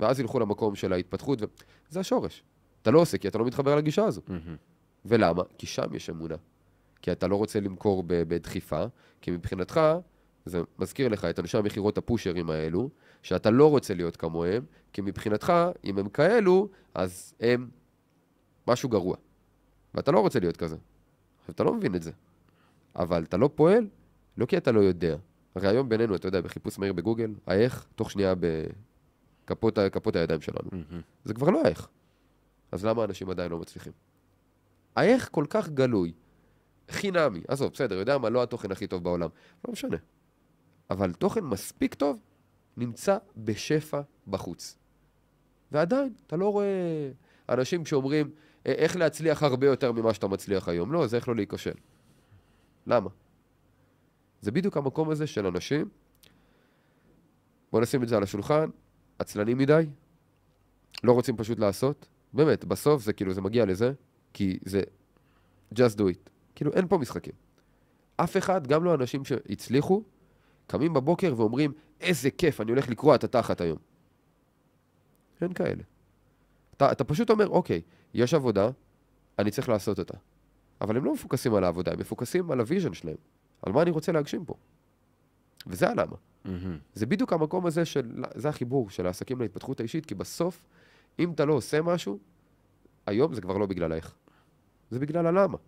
ואז 0.00 0.20
ילכו 0.20 0.40
למקום 0.40 0.74
של 0.74 0.92
ההתפתחות, 0.92 1.42
ו... 1.42 1.44
זה 1.88 2.00
השורש. 2.00 2.42
אתה 2.82 2.90
לא 2.90 2.98
עושה 3.00 3.18
כי 3.18 3.28
אתה 3.28 3.38
לא 3.38 3.44
מתחבר 3.44 3.76
לגישה 3.76 4.04
הזו. 4.04 4.20
ולמה? 5.04 5.42
כי 5.58 5.66
שם 5.66 5.94
יש 5.94 6.10
אמונה. 6.10 6.34
כי 7.02 7.12
אתה 7.12 7.26
לא 7.28 7.36
רוצה 7.36 7.60
למכור 7.60 8.04
בדחיפה, 8.06 8.84
כי 9.20 9.30
מבחינתך, 9.30 9.80
זה 10.46 10.60
מזכיר 10.78 11.08
לך 11.08 11.24
את 11.24 11.38
אנשי 11.38 11.58
המכירות 11.58 11.98
הפושרים 11.98 12.50
האלו, 12.50 12.90
שאתה 13.22 13.50
לא 13.50 13.70
רוצה 13.70 13.94
להיות 13.94 14.16
כמוהם, 14.16 14.64
כי 14.92 15.00
מבחינתך, 15.00 15.52
אם 15.84 15.98
הם 15.98 16.08
כאלו, 16.08 16.68
אז 16.94 17.34
הם 17.40 17.68
משהו 18.68 18.88
גרוע. 18.88 19.16
ואתה 19.94 20.12
לא 20.12 20.20
רוצה 20.20 20.40
להיות 20.40 20.56
כזה. 20.56 20.76
עכשיו, 21.40 21.54
אתה 21.54 21.64
לא 21.64 21.74
מבין 21.74 21.94
את 21.94 22.02
זה. 22.02 22.10
אבל 22.96 23.22
אתה 23.22 23.36
לא 23.36 23.50
פועל, 23.54 23.88
לא 24.36 24.46
כי 24.46 24.56
אתה 24.56 24.72
לא 24.72 24.80
יודע. 24.80 25.16
הרי 25.54 25.68
היום 25.68 25.88
בינינו, 25.88 26.14
אתה 26.16 26.28
יודע, 26.28 26.40
בחיפוש 26.40 26.78
מהיר 26.78 26.92
בגוגל, 26.92 27.34
האיך, 27.46 27.86
תוך 27.94 28.10
שנייה 28.10 28.34
בכפות 29.44 29.78
כפות 29.92 30.16
הידיים 30.16 30.40
שלנו. 30.40 30.70
זה 31.24 31.34
כבר 31.34 31.50
לא 31.50 31.62
האיך. 31.64 31.88
אז 32.72 32.84
למה 32.84 33.04
אנשים 33.04 33.30
עדיין 33.30 33.50
לא 33.50 33.58
מצליחים? 33.58 33.92
האיך 34.96 35.28
כל 35.32 35.44
כך 35.50 35.68
גלוי, 35.68 36.12
חינמי, 36.90 37.40
עזוב, 37.48 37.72
בסדר, 37.72 37.98
יודע 37.98 38.18
מה, 38.18 38.30
לא 38.30 38.42
התוכן 38.42 38.72
הכי 38.72 38.86
טוב 38.86 39.04
בעולם, 39.04 39.28
לא 39.66 39.72
משנה. 39.72 39.96
אבל 40.90 41.12
תוכן 41.12 41.44
מספיק 41.44 41.94
טוב 41.94 42.20
נמצא 42.76 43.18
בשפע 43.36 44.00
בחוץ. 44.28 44.78
ועדיין, 45.72 46.12
אתה 46.26 46.36
לא 46.36 46.52
רואה 46.52 47.10
אנשים 47.48 47.86
שאומרים, 47.86 48.30
"אה, 48.66 48.72
איך 48.72 48.96
להצליח 48.96 49.42
הרבה 49.42 49.66
יותר 49.66 49.92
ממה 49.92 50.14
שאתה 50.14 50.28
מצליח 50.28 50.68
היום. 50.68 50.92
לא, 50.92 51.06
זה 51.06 51.16
איך 51.16 51.28
לא 51.28 51.34
להיכשל. 51.36 51.74
למה? 52.86 53.10
זה 54.40 54.50
בדיוק 54.50 54.76
המקום 54.76 55.10
הזה 55.10 55.26
של 55.26 55.46
אנשים, 55.46 55.88
בוא 57.72 57.80
נשים 57.80 58.02
את 58.02 58.08
זה 58.08 58.16
על 58.16 58.22
השולחן, 58.22 58.70
עצלנים 59.18 59.58
מדי, 59.58 59.86
לא 61.04 61.12
רוצים 61.12 61.36
פשוט 61.36 61.58
לעשות. 61.58 62.08
באמת, 62.32 62.64
בסוף 62.64 63.02
זה 63.02 63.12
כאילו, 63.12 63.32
זה 63.32 63.40
מגיע 63.40 63.64
לזה, 63.64 63.92
כי 64.32 64.58
זה 64.64 64.80
just 65.74 65.96
do 65.96 66.02
it. 66.02 66.30
כאילו, 66.54 66.72
אין 66.72 66.88
פה 66.88 66.98
משחקים. 66.98 67.32
אף 68.16 68.36
אחד, 68.36 68.66
גם 68.66 68.84
לא 68.84 68.94
אנשים 68.94 69.24
שהצליחו, 69.24 70.02
קמים 70.66 70.94
בבוקר 70.94 71.34
ואומרים, 71.36 71.72
איזה 72.00 72.30
כיף, 72.30 72.60
אני 72.60 72.70
הולך 72.70 72.88
לקרוע 72.88 73.14
את 73.14 73.24
התחת 73.24 73.60
היום. 73.60 73.78
אין 75.40 75.52
כאלה. 75.52 75.82
אתה, 76.76 76.92
אתה 76.92 77.04
פשוט 77.04 77.30
אומר, 77.30 77.48
אוקיי, 77.48 77.82
יש 78.14 78.34
עבודה, 78.34 78.68
אני 79.38 79.50
צריך 79.50 79.68
לעשות 79.68 79.98
אותה. 79.98 80.18
אבל 80.80 80.96
הם 80.96 81.04
לא 81.04 81.14
מפוקסים 81.14 81.54
על 81.54 81.64
העבודה, 81.64 81.92
הם 81.92 81.98
מפוקסים 81.98 82.50
על 82.50 82.60
ה 82.60 82.65
vision 82.65 82.94
שלהם, 82.94 83.16
על 83.62 83.72
מה 83.72 83.82
אני 83.82 83.90
רוצה 83.90 84.12
להגשים 84.12 84.44
פה. 84.44 84.54
וזה 85.66 85.88
הלמה. 85.88 86.16
זה 86.94 87.06
בדיוק 87.06 87.32
המקום 87.32 87.66
הזה 87.66 87.84
של, 87.84 88.24
זה 88.34 88.48
החיבור 88.48 88.90
של 88.90 89.06
העסקים 89.06 89.40
להתפתחות 89.40 89.80
האישית, 89.80 90.06
כי 90.06 90.14
בסוף, 90.14 90.62
אם 91.18 91.32
אתה 91.32 91.44
לא 91.44 91.52
עושה 91.52 91.82
משהו, 91.82 92.18
היום 93.06 93.34
זה 93.34 93.40
כבר 93.40 93.58
לא 93.58 93.66
בגלל 93.66 93.92
האיך. 93.92 94.14
זה 94.90 94.98
בגלל 94.98 95.26
הלמה. 95.26 95.58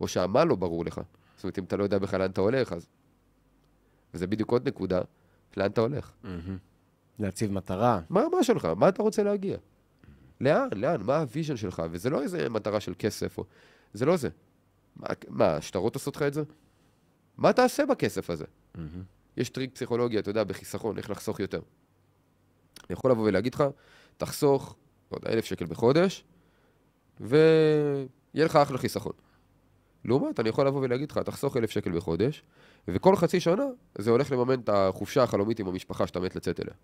או 0.00 0.08
שהמה 0.08 0.44
לא 0.44 0.54
ברור 0.54 0.84
לך. 0.84 1.00
זאת 1.36 1.44
אומרת, 1.44 1.58
אם 1.58 1.64
אתה 1.64 1.76
לא 1.76 1.84
יודע 1.84 1.98
בכלל 1.98 2.20
לאן 2.20 2.30
אתה 2.30 2.40
הולך, 2.40 2.72
אז... 2.72 2.88
וזה 4.14 4.26
בדיוק 4.26 4.50
עוד 4.50 4.68
נקודה, 4.68 5.00
לאן 5.56 5.70
אתה 5.70 5.80
הולך. 5.80 6.12
להציב 7.18 7.52
מטרה. 7.52 8.00
מה 8.10 8.22
מה 8.32 8.44
שלך? 8.44 8.64
מה 8.76 8.88
אתה 8.88 9.02
רוצה 9.02 9.22
להגיע? 9.22 9.56
לאן? 10.40 10.68
לאן? 10.74 11.02
מה 11.02 11.16
ה 11.18 11.23
vision 11.23 11.56
שלך? 11.56 11.82
וזה 11.90 12.10
לא 12.10 12.22
איזה 12.22 12.48
מטרה 12.48 12.80
של 12.80 12.94
כסף, 12.98 13.38
או... 13.38 13.44
זה 13.92 14.06
לא 14.06 14.16
זה. 14.16 14.28
מה, 14.96 15.06
מה, 15.28 15.56
השטרות 15.56 15.94
עושות 15.94 16.16
לך 16.16 16.22
את 16.22 16.34
זה? 16.34 16.42
מה 17.36 17.52
תעשה 17.52 17.86
בכסף 17.86 18.30
הזה? 18.30 18.44
יש 19.36 19.48
טריק 19.48 19.74
פסיכולוגי, 19.74 20.18
אתה 20.18 20.30
יודע, 20.30 20.44
בחיסכון, 20.44 20.98
איך 20.98 21.10
לחסוך 21.10 21.40
יותר. 21.40 21.60
אני 22.78 22.92
יכול 22.92 23.10
לבוא 23.10 23.24
ולהגיד 23.24 23.54
לך, 23.54 23.64
תחסוך, 24.16 24.76
לא 25.12 25.16
יודע, 25.16 25.30
אלף 25.30 25.44
שקל 25.44 25.64
בחודש, 25.64 26.24
ויהיה 27.20 28.44
לך 28.44 28.56
אחלה 28.56 28.78
חיסכון. 28.78 29.12
לעומת, 30.04 30.40
אני 30.40 30.48
יכול 30.48 30.66
לבוא 30.66 30.80
ולהגיד 30.80 31.10
לך, 31.10 31.18
תחסוך 31.18 31.56
אלף 31.56 31.70
שקל 31.70 31.92
בחודש, 31.92 32.42
וכל 32.88 33.16
חצי 33.16 33.40
שנה 33.40 33.64
זה 33.98 34.10
הולך 34.10 34.32
לממן 34.32 34.60
את 34.60 34.68
החופשה 34.68 35.22
החלומית 35.22 35.58
עם 35.60 35.66
המשפחה 35.68 36.06
שאתה 36.06 36.20
מת 36.20 36.36
לצאת 36.36 36.60
אליה. 36.60 36.74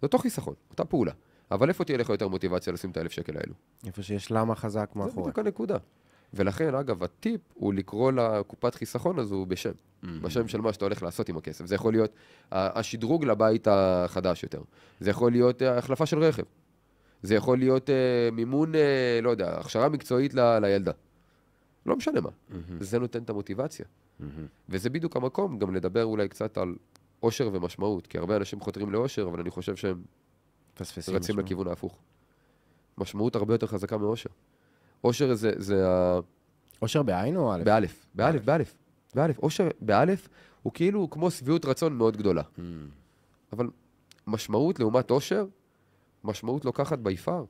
זה 0.00 0.06
אותו 0.06 0.18
חיסכון, 0.18 0.54
אותה 0.70 0.84
פעולה. 0.84 1.12
אבל 1.50 1.68
איפה 1.68 1.84
תהיה 1.84 1.98
לך 1.98 2.08
יותר 2.08 2.28
מוטיבציה 2.28 2.72
לשים 2.72 2.90
את 2.90 2.96
האלף 2.96 3.12
שקל 3.12 3.36
האלו? 3.36 3.54
איפה 3.86 4.02
שיש 4.02 4.32
למה 4.32 4.54
חזק 4.54 4.90
זה 4.94 4.98
מאחורי. 5.00 5.22
בדיוק 5.22 5.38
הנקודה. 5.38 5.76
ולכן, 6.34 6.74
אגב, 6.74 7.02
הטיפ 7.04 7.40
הוא 7.54 7.74
לקרוא 7.74 8.12
לקופת 8.12 8.74
חיסכון 8.74 9.18
הזו 9.18 9.46
בשם. 9.48 9.70
בשם 10.22 10.48
של 10.48 10.60
מה 10.60 10.72
שאתה 10.72 10.84
הולך 10.84 11.02
לעשות 11.02 11.28
עם 11.28 11.36
הכסף. 11.36 11.66
זה 11.66 11.74
יכול 11.74 11.92
להיות 11.92 12.12
השדרוג 12.52 13.24
לבית 13.24 13.68
החדש 13.70 14.42
יותר. 14.42 14.62
זה 15.00 15.10
יכול 15.10 15.32
להיות 15.32 15.62
אה, 15.62 15.78
החלפה 15.78 16.06
של 16.06 16.18
רכב. 16.24 16.42
זה 17.22 17.34
יכול 17.34 17.58
להיות 17.58 17.90
אה, 17.90 17.94
מימון, 18.32 18.74
אה, 18.74 19.20
לא 19.22 19.30
יודע, 19.30 19.58
הכשרה 19.58 19.88
מקצועית 19.88 20.34
ל- 20.34 20.58
לילדה. 20.58 20.92
לא 21.86 21.96
משנה 21.96 22.20
מה. 22.20 22.30
זה 22.80 22.98
נותן 22.98 23.22
את 23.22 23.30
המוטיבציה. 23.30 23.86
וזה 24.68 24.90
בדיוק 24.90 25.16
המקום 25.16 25.58
גם 25.58 25.74
לדבר 25.74 26.04
אולי 26.04 26.28
קצת 26.28 26.58
על 26.58 26.74
אושר 27.22 27.50
ומשמעות. 27.52 28.06
כי 28.06 28.18
הרבה 28.18 28.36
אנשים 28.36 28.60
חותרים 28.60 28.90
לאושר, 28.90 29.28
אבל 29.28 29.40
אני 29.40 29.50
חושב 29.50 29.76
שהם 29.76 30.02
רצים 30.80 31.14
משמעות. 31.14 31.38
לכיוון 31.38 31.68
ההפוך. 31.68 31.98
משמעות 32.98 33.36
הרבה 33.36 33.54
יותר 33.54 33.66
חזקה 33.66 33.98
מאושר. 33.98 34.30
אושר 35.04 35.34
זה, 35.34 35.52
זה 35.56 35.88
ה... 35.88 36.20
אושר 36.82 37.02
בעין 37.02 37.36
או 37.36 37.54
א'? 37.54 37.62
באלף, 37.64 38.06
באלף, 38.14 38.44
באלף, 38.44 38.76
באלף. 39.14 39.38
אושר 39.38 39.68
באלף 39.80 40.28
הוא 40.62 40.72
כאילו 40.72 41.10
כמו 41.10 41.30
שביעות 41.30 41.64
רצון 41.64 41.96
מאוד 41.96 42.16
גדולה. 42.16 42.42
אבל 43.52 43.70
משמעות 44.26 44.80
לעומת 44.80 45.10
אושר, 45.10 45.46
משמעות 46.24 46.64
לוקחת 46.64 46.98
ביפר. 46.98 47.44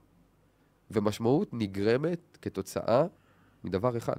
ומשמעות 0.91 1.49
נגרמת 1.53 2.39
כתוצאה 2.43 3.07
מדבר 3.65 3.97
אחד, 3.97 4.17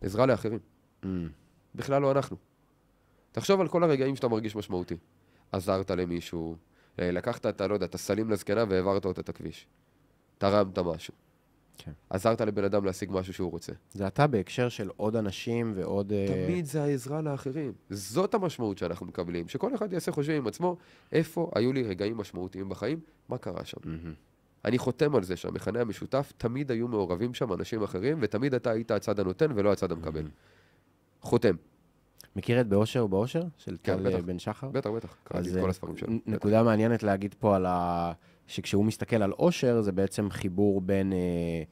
עזרה 0.00 0.26
לאחרים. 0.26 0.58
בכלל 1.74 2.02
לא 2.02 2.12
אנחנו. 2.12 2.36
תחשוב 3.32 3.60
על 3.60 3.68
כל 3.68 3.84
הרגעים 3.84 4.16
שאתה 4.16 4.28
מרגיש 4.28 4.56
משמעותי. 4.56 4.96
עזרת 5.52 5.90
למישהו, 5.90 6.56
אה, 7.00 7.10
לקחת 7.10 7.46
את, 7.46 7.60
לא 7.60 7.74
יודע, 7.74 7.86
את 7.86 7.94
הסלים 7.94 8.30
לזקנה 8.30 8.64
והעברת 8.68 9.04
אותה 9.04 9.20
את 9.20 9.28
הכביש. 9.28 9.66
תרמת 10.38 10.78
משהו. 10.78 11.14
כן. 11.78 11.92
עזרת 12.10 12.40
לבן 12.40 12.64
אדם 12.64 12.84
להשיג 12.84 13.10
משהו 13.12 13.32
שהוא 13.32 13.50
רוצה. 13.50 13.72
זה 13.92 14.06
אתה 14.06 14.26
בהקשר 14.26 14.68
של 14.68 14.90
עוד 14.96 15.16
אנשים 15.16 15.72
ועוד... 15.76 16.12
אה, 16.12 16.26
תמיד 16.28 16.64
זה 16.64 16.82
העזרה 16.82 17.22
לאחרים. 17.22 17.72
זאת 17.90 18.34
המשמעות 18.34 18.78
שאנחנו 18.78 19.06
מקבלים, 19.06 19.48
שכל 19.48 19.74
אחד 19.74 19.92
יעשה 19.92 20.12
חושבים 20.12 20.36
עם 20.36 20.46
עצמו, 20.46 20.76
איפה 21.12 21.50
היו 21.54 21.72
לי 21.72 21.82
רגעים 21.82 22.16
משמעותיים 22.16 22.68
בחיים, 22.68 23.00
מה 23.28 23.38
קרה 23.38 23.64
שם. 23.64 23.78
מהמם. 23.84 24.14
אני 24.64 24.78
חותם 24.78 25.16
על 25.16 25.22
זה 25.22 25.36
שהמכנה 25.36 25.80
המשותף, 25.80 26.32
תמיד 26.36 26.70
היו 26.70 26.88
מעורבים 26.88 27.34
שם 27.34 27.52
אנשים 27.52 27.82
אחרים, 27.82 28.18
ותמיד 28.20 28.54
אתה 28.54 28.70
היית 28.70 28.90
הצד 28.90 29.20
הנותן 29.20 29.52
ולא 29.54 29.72
הצד 29.72 29.92
המקבל. 29.92 30.24
חותם. 31.20 31.54
מכיר 32.36 32.60
את 32.60 32.66
באושר 32.68 33.04
ובאושר? 33.04 33.42
של 33.58 33.76
כן, 33.82 33.96
טל 33.96 34.02
בטח. 34.02 34.24
בן 34.24 34.38
שחר? 34.38 34.68
בטח, 34.68 34.90
בטח, 34.90 35.16
קראתי 35.24 35.48
את 35.48 35.54
כל 35.54 35.64
אה, 35.64 35.68
הספרים 35.70 35.96
שלו. 35.96 36.12
נקודה 36.26 36.62
מעניינת 36.62 37.02
להגיד 37.02 37.34
פה 37.38 37.56
על 37.56 37.66
ה... 37.66 38.12
שכשהוא 38.46 38.84
מסתכל 38.84 39.22
על 39.22 39.32
אושר, 39.32 39.80
זה 39.80 39.92
בעצם 39.92 40.30
חיבור 40.30 40.80
בין 40.80 41.12
אה, 41.12 41.62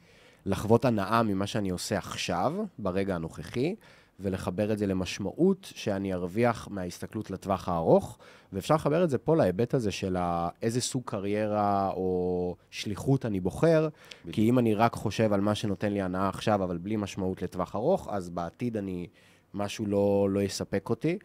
לחוות 0.47 0.84
הנאה 0.84 1.22
ממה 1.22 1.47
שאני 1.47 1.70
עושה 1.70 1.99
עכשיו, 1.99 2.53
ברגע 2.78 3.14
הנוכחי, 3.14 3.74
ולחבר 4.20 4.72
את 4.72 4.78
זה 4.78 4.86
למשמעות 4.86 5.72
שאני 5.74 6.14
ארוויח 6.14 6.68
מההסתכלות 6.70 7.30
לטווח 7.30 7.68
הארוך, 7.68 8.18
ואפשר 8.52 8.74
לחבר 8.74 9.04
את 9.04 9.10
זה 9.10 9.18
פה 9.18 9.36
להיבט 9.36 9.74
הזה 9.74 9.90
של. 9.90 10.16
איזה 10.62 10.80
סוג 10.80 11.02
קריירה 11.04 11.90
או 11.90 12.56
שליחות 12.70 13.26
אני 13.26 13.40
בוחר, 13.40 13.88
כי 14.32 14.48
אם 14.48 14.58
אני 14.58 14.74
רק 14.74 14.94
חושב 14.94 15.32
על 15.32 15.40
מה 15.40 15.54
שנותן 15.54 15.92
לי 15.92 16.02
הנאה 16.02 16.28
עכשיו, 16.28 16.64
אבל 16.64 16.78
בלי 16.78 16.96
משמעות 16.96 17.42
לטווח 17.42 17.76
ארוך, 17.76 18.08
אז 18.10 18.30
בעתיד 18.30 18.76
אני... 18.76 19.06
משהו 19.54 19.86
לא, 19.86 20.28
לא 20.30 20.40
יספק 20.40 20.90
אותי. 20.90 21.18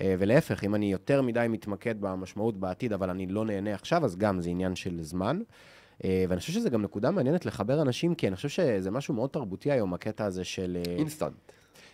אה, 0.00 0.14
ולהפך, 0.18 0.64
אם 0.64 0.74
אני 0.74 0.92
יותר 0.92 1.22
מדי 1.22 1.46
מתמקד 1.48 2.00
במשמעות 2.00 2.56
בעתיד, 2.56 2.92
אבל 2.92 3.10
אני 3.10 3.26
לא 3.26 3.44
נהנה 3.44 3.74
עכשיו, 3.74 4.04
אז 4.04 4.16
גם 4.16 4.40
זה 4.40 4.50
עניין 4.50 4.76
של 4.76 5.02
זמן. 5.02 5.40
אה, 6.04 6.24
ואני 6.28 6.40
חושב 6.40 6.52
שזו 6.52 6.70
גם 6.70 6.82
נקודה 6.82 7.10
מעניינת 7.10 7.46
לחבר 7.46 7.82
אנשים, 7.82 8.14
כי 8.14 8.28
אני 8.28 8.36
חושב 8.36 8.48
שזה 8.48 8.90
משהו 8.90 9.14
מאוד 9.14 9.30
תרבותי 9.30 9.70
היום, 9.70 9.94
הקטע 9.94 10.24
הזה 10.24 10.44
של... 10.44 10.78
אה, 10.86 10.94
instant. 10.96 11.32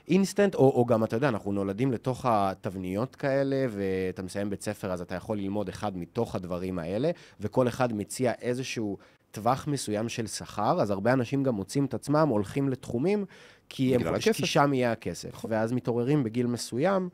instant, 0.08 0.54
או, 0.54 0.70
או 0.70 0.86
גם, 0.86 1.04
אתה 1.04 1.16
יודע, 1.16 1.28
אנחנו 1.28 1.52
נולדים 1.52 1.92
לתוך 1.92 2.26
התבניות 2.28 3.16
כאלה, 3.16 3.66
ואתה 3.70 4.22
מסיים 4.22 4.50
בית 4.50 4.62
ספר, 4.62 4.92
אז 4.92 5.00
אתה 5.00 5.14
יכול 5.14 5.38
ללמוד 5.38 5.68
אחד 5.68 5.96
מתוך 5.96 6.34
הדברים 6.34 6.78
האלה, 6.78 7.10
וכל 7.40 7.68
אחד 7.68 7.92
מציע 7.92 8.32
איזשהו 8.42 8.96
טווח 9.30 9.66
מסוים 9.66 10.08
של 10.08 10.26
שכר, 10.26 10.80
אז 10.80 10.90
הרבה 10.90 11.12
אנשים 11.12 11.42
גם 11.42 11.54
מוצאים 11.54 11.84
את 11.84 11.94
עצמם, 11.94 12.28
הולכים 12.28 12.68
לתחומים, 12.68 13.24
כי, 13.68 13.94
הם, 13.94 14.14
חושבים-. 14.14 14.32
כי 14.32 14.46
שם 14.46 14.74
יהיה 14.74 14.92
הכסף. 14.92 15.44
ואז 15.48 15.72
מתעוררים 15.72 16.22
בגיל 16.22 16.46
מסוים, 16.46 17.08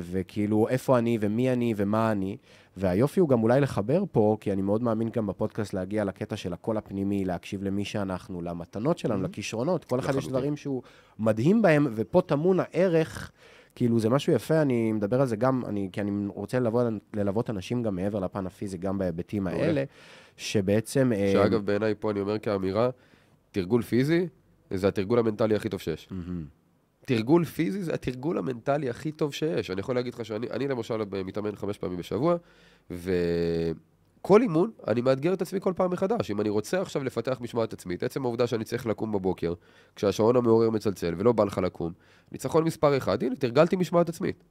וכאילו, 0.00 0.68
איפה 0.68 0.98
אני 0.98 1.18
ומי 1.20 1.52
אני 1.52 1.74
ומה 1.76 2.12
אני. 2.12 2.36
והיופי 2.76 3.20
הוא 3.20 3.28
גם 3.28 3.42
אולי 3.42 3.60
לחבר 3.60 4.04
פה, 4.12 4.36
כי 4.40 4.52
אני 4.52 4.62
מאוד 4.62 4.82
מאמין 4.82 5.08
גם 5.08 5.26
בפודקאסט 5.26 5.74
להגיע 5.74 6.04
לקטע 6.04 6.36
של 6.36 6.52
הקול 6.52 6.76
הפנימי, 6.76 7.24
להקשיב 7.24 7.62
למי 7.62 7.84
שאנחנו, 7.84 8.42
למתנות 8.42 8.98
שלנו, 8.98 9.22
לכישרונות. 9.22 9.84
כל 9.84 9.98
אחד 9.98 10.14
יש. 10.14 10.28
דברים 10.28 10.56
שהוא 10.56 10.82
מדהים 11.18 11.62
בהם, 11.62 11.86
ופה 11.94 12.22
טמון 12.26 12.60
הערך, 12.60 13.30
כאילו 13.74 13.98
זה 14.00 14.08
משהו 14.08 14.32
יפה, 14.32 14.62
אני 14.62 14.92
מדבר 14.92 15.20
על 15.20 15.26
זה 15.26 15.36
גם, 15.36 15.62
אני, 15.66 15.88
כי 15.92 16.00
אני 16.00 16.26
רוצה 16.34 16.58
ללוות, 16.58 16.86
ללוות 17.14 17.50
אנשים 17.50 17.82
גם 17.82 17.96
מעבר 17.96 18.20
לפן 18.20 18.46
הפיזי, 18.46 18.78
גם 18.78 18.98
בהיבטים 18.98 19.44
מעולה. 19.44 19.62
האלה, 19.62 19.84
שבעצם... 20.36 21.12
אה, 21.12 21.30
שאגב, 21.32 21.66
בעיניי 21.66 21.94
פה 21.98 22.10
אני 22.10 22.20
אומר 22.20 22.38
כאמירה, 22.38 22.90
תרגול 23.50 23.82
פיזי 23.82 24.28
זה 24.70 24.88
התרגול 24.88 25.18
המנטלי 25.18 25.54
הכי 25.54 25.68
טוב 25.68 25.80
שיש. 25.80 26.08
מהמם. 26.10 26.44
תרגול 27.06 27.44
פיזי 27.44 27.82
זה 27.82 27.94
התרגול 27.94 28.38
המנטלי 28.38 28.90
הכי 28.90 29.12
טוב 29.12 29.34
שיש. 29.34 29.70
אני 29.70 29.80
יכול 29.80 29.94
להגיד 29.94 30.14
לך 30.14 30.24
שאני 30.24 30.50
אני 30.50 30.68
למשל 30.68 30.96
מתאמן 31.24 31.56
חמש 31.56 31.78
פעמים 31.78 31.98
בשבוע, 31.98 32.36
וכל 32.90 34.42
אימון, 34.42 34.70
אני 34.86 35.00
מאתגר 35.00 35.32
את 35.32 35.42
עצמי 35.42 35.60
כל 35.60 35.72
פעם 35.76 35.90
מחדש. 35.90 36.30
אם 36.30 36.40
אני 36.40 36.48
רוצה 36.48 36.82
עכשיו 36.82 37.04
לפתח 37.04 37.38
משמעת 37.40 37.72
עצמית, 37.72 38.02
עצם 38.02 38.24
העובדה 38.24 38.46
שאני 38.46 38.64
צריך 38.64 38.86
לקום 38.86 39.12
בבוקר, 39.12 39.54
כשהשעון 39.96 40.36
המעורר 40.36 40.70
מצלצל 40.70 41.14
ולא 41.18 41.32
בא 41.32 41.44
לך 41.44 41.58
לקום, 41.58 41.92
ניצחון 42.32 42.64
מספר 42.64 42.96
אחד, 42.96 43.22
הנה, 43.22 43.36
תרגלתי 43.36 43.76
משמעת 43.76 44.08
עצמית. 44.08 44.44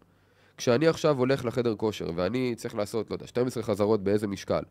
כשאני 0.57 0.87
עכשיו 0.87 1.17
הולך 1.17 1.45
לחדר 1.45 1.75
כושר, 1.75 2.09
ואני 2.15 2.53
צריך 2.55 2.75
לעשות, 2.75 3.09
לא 3.09 3.15
יודע, 3.15 3.27
12 3.27 3.63
חזרות 3.63 4.03
באיזה 4.03 4.27
משקל, 4.27 4.63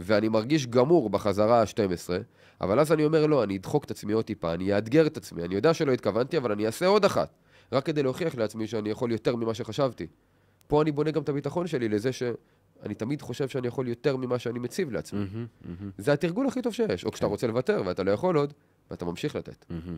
ואני 0.00 0.28
מרגיש 0.28 0.66
גמור 0.66 1.10
בחזרה 1.10 1.60
ה-12, 1.60 2.10
אבל 2.60 2.80
אז 2.80 2.92
אני 2.92 3.04
אומר, 3.04 3.26
לא, 3.26 3.44
אני 3.44 3.56
אדחוק 3.56 3.84
את 3.84 3.90
עצמי 3.90 4.12
עוד 4.12 4.24
טיפה, 4.24 4.54
אני 4.54 4.76
אאתגר 4.76 5.06
את 5.06 5.16
עצמי, 5.16 5.42
אני 5.42 5.54
יודע 5.54 5.74
שלא 5.74 5.92
התכוונתי, 5.92 6.36
אבל 6.36 6.52
אני 6.52 6.66
אעשה 6.66 6.86
עוד 6.86 7.04
אחת, 7.04 7.34
רק 7.72 7.86
כדי 7.86 8.02
להוכיח 8.02 8.34
לעצמי 8.34 8.66
שאני 8.66 8.90
יכול 8.90 9.12
יותר 9.12 9.36
ממה 9.36 9.54
שחשבתי. 9.54 10.06
פה 10.66 10.82
אני 10.82 10.92
בונה 10.92 11.10
גם 11.10 11.22
את 11.22 11.28
הביטחון 11.28 11.66
שלי 11.66 11.88
לזה 11.88 12.12
שאני 12.12 12.94
תמיד 12.94 13.22
חושב 13.22 13.48
שאני 13.48 13.68
יכול 13.68 13.88
יותר 13.88 14.16
ממה 14.16 14.38
שאני 14.38 14.58
מציב 14.58 14.90
לעצמי. 14.90 15.18
מהמם, 15.18 15.46
מהמם, 15.64 15.90
זה 15.98 16.12
התרגול 16.12 16.46
הכי 16.46 16.62
טוב 16.62 16.72
שיש. 16.72 17.04
או 17.04 17.12
כשאתה 17.12 17.26
רוצה 17.26 17.46
לוותר 17.46 17.82
ואתה 17.86 18.02
לא 18.02 18.10
יכול 18.10 18.36
עוד, 18.36 18.52
ואתה 18.90 19.04
ממשיך 19.04 19.36
לתת. 19.36 19.64
מהמם. 19.70 19.96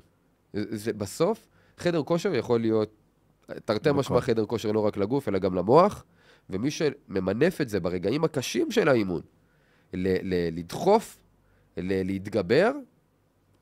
זה, 0.52 0.76
זה 0.76 0.92
בסוף, 0.92 1.48
חדר 1.78 2.02
כושר 2.02 2.34
יכול 2.34 2.60
להיות, 2.60 2.90
תרתי 3.64 3.92
משמע 3.92 4.16
בכל. 4.16 4.26
חדר 4.26 4.46
כושר 4.46 4.72
לא 4.72 4.80
רק 4.80 4.96
לגוף, 4.96 5.28
אלא 5.28 5.38
גם 5.38 5.54
למוח, 5.54 6.04
ומי 6.50 6.70
שממנף 6.70 7.60
את 7.60 7.68
זה 7.68 7.80
ברגעים 7.80 8.24
הקשים 8.24 8.70
של 8.70 8.88
האימון, 8.88 9.22
ל- 9.92 10.34
ל- 10.34 10.58
לדחוף, 10.58 11.18
ל- 11.76 12.02
להתגבר, 12.06 12.72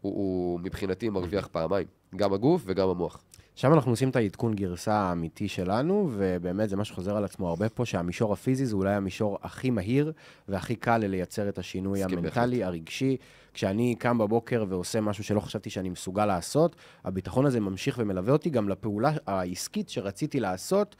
הוא, 0.00 0.14
הוא 0.14 0.60
מבחינתי 0.60 1.08
מרוויח 1.08 1.46
פעמיים, 1.46 1.86
גם 2.16 2.32
הגוף 2.32 2.62
וגם 2.66 2.88
המוח. 2.88 3.22
שם 3.54 3.72
אנחנו 3.72 3.90
עושים 3.90 4.10
את 4.10 4.16
העדכון 4.16 4.54
גרסה 4.54 4.94
האמיתי 4.94 5.48
שלנו, 5.48 6.08
ובאמת 6.12 6.68
זה 6.68 6.76
מה 6.76 6.84
שחוזר 6.84 7.16
על 7.16 7.24
עצמו 7.24 7.48
הרבה 7.48 7.68
פה, 7.68 7.86
שהמישור 7.86 8.32
הפיזי 8.32 8.66
זה 8.66 8.76
אולי 8.76 8.94
המישור 8.94 9.38
הכי 9.42 9.70
מהיר 9.70 10.12
והכי 10.48 10.76
קל 10.76 10.98
לייצר 10.98 11.48
את 11.48 11.58
השינוי 11.58 12.02
המנטלי, 12.04 12.64
הרגשי. 12.64 13.16
כשאני 13.54 13.94
קם 13.98 14.18
בבוקר 14.18 14.64
ועושה 14.68 15.00
משהו 15.00 15.24
שלא 15.24 15.40
חשבתי 15.40 15.70
שאני 15.70 15.88
מסוגל 15.88 16.26
לעשות, 16.26 16.76
הביטחון 17.04 17.46
הזה 17.46 17.60
ממשיך 17.60 17.98
ומלווה 18.00 18.32
אותי 18.32 18.50
גם 18.50 18.68
לפעולה 18.68 19.12
העסקית 19.26 19.88
שרציתי 19.88 20.40
לעשות, 20.40 20.96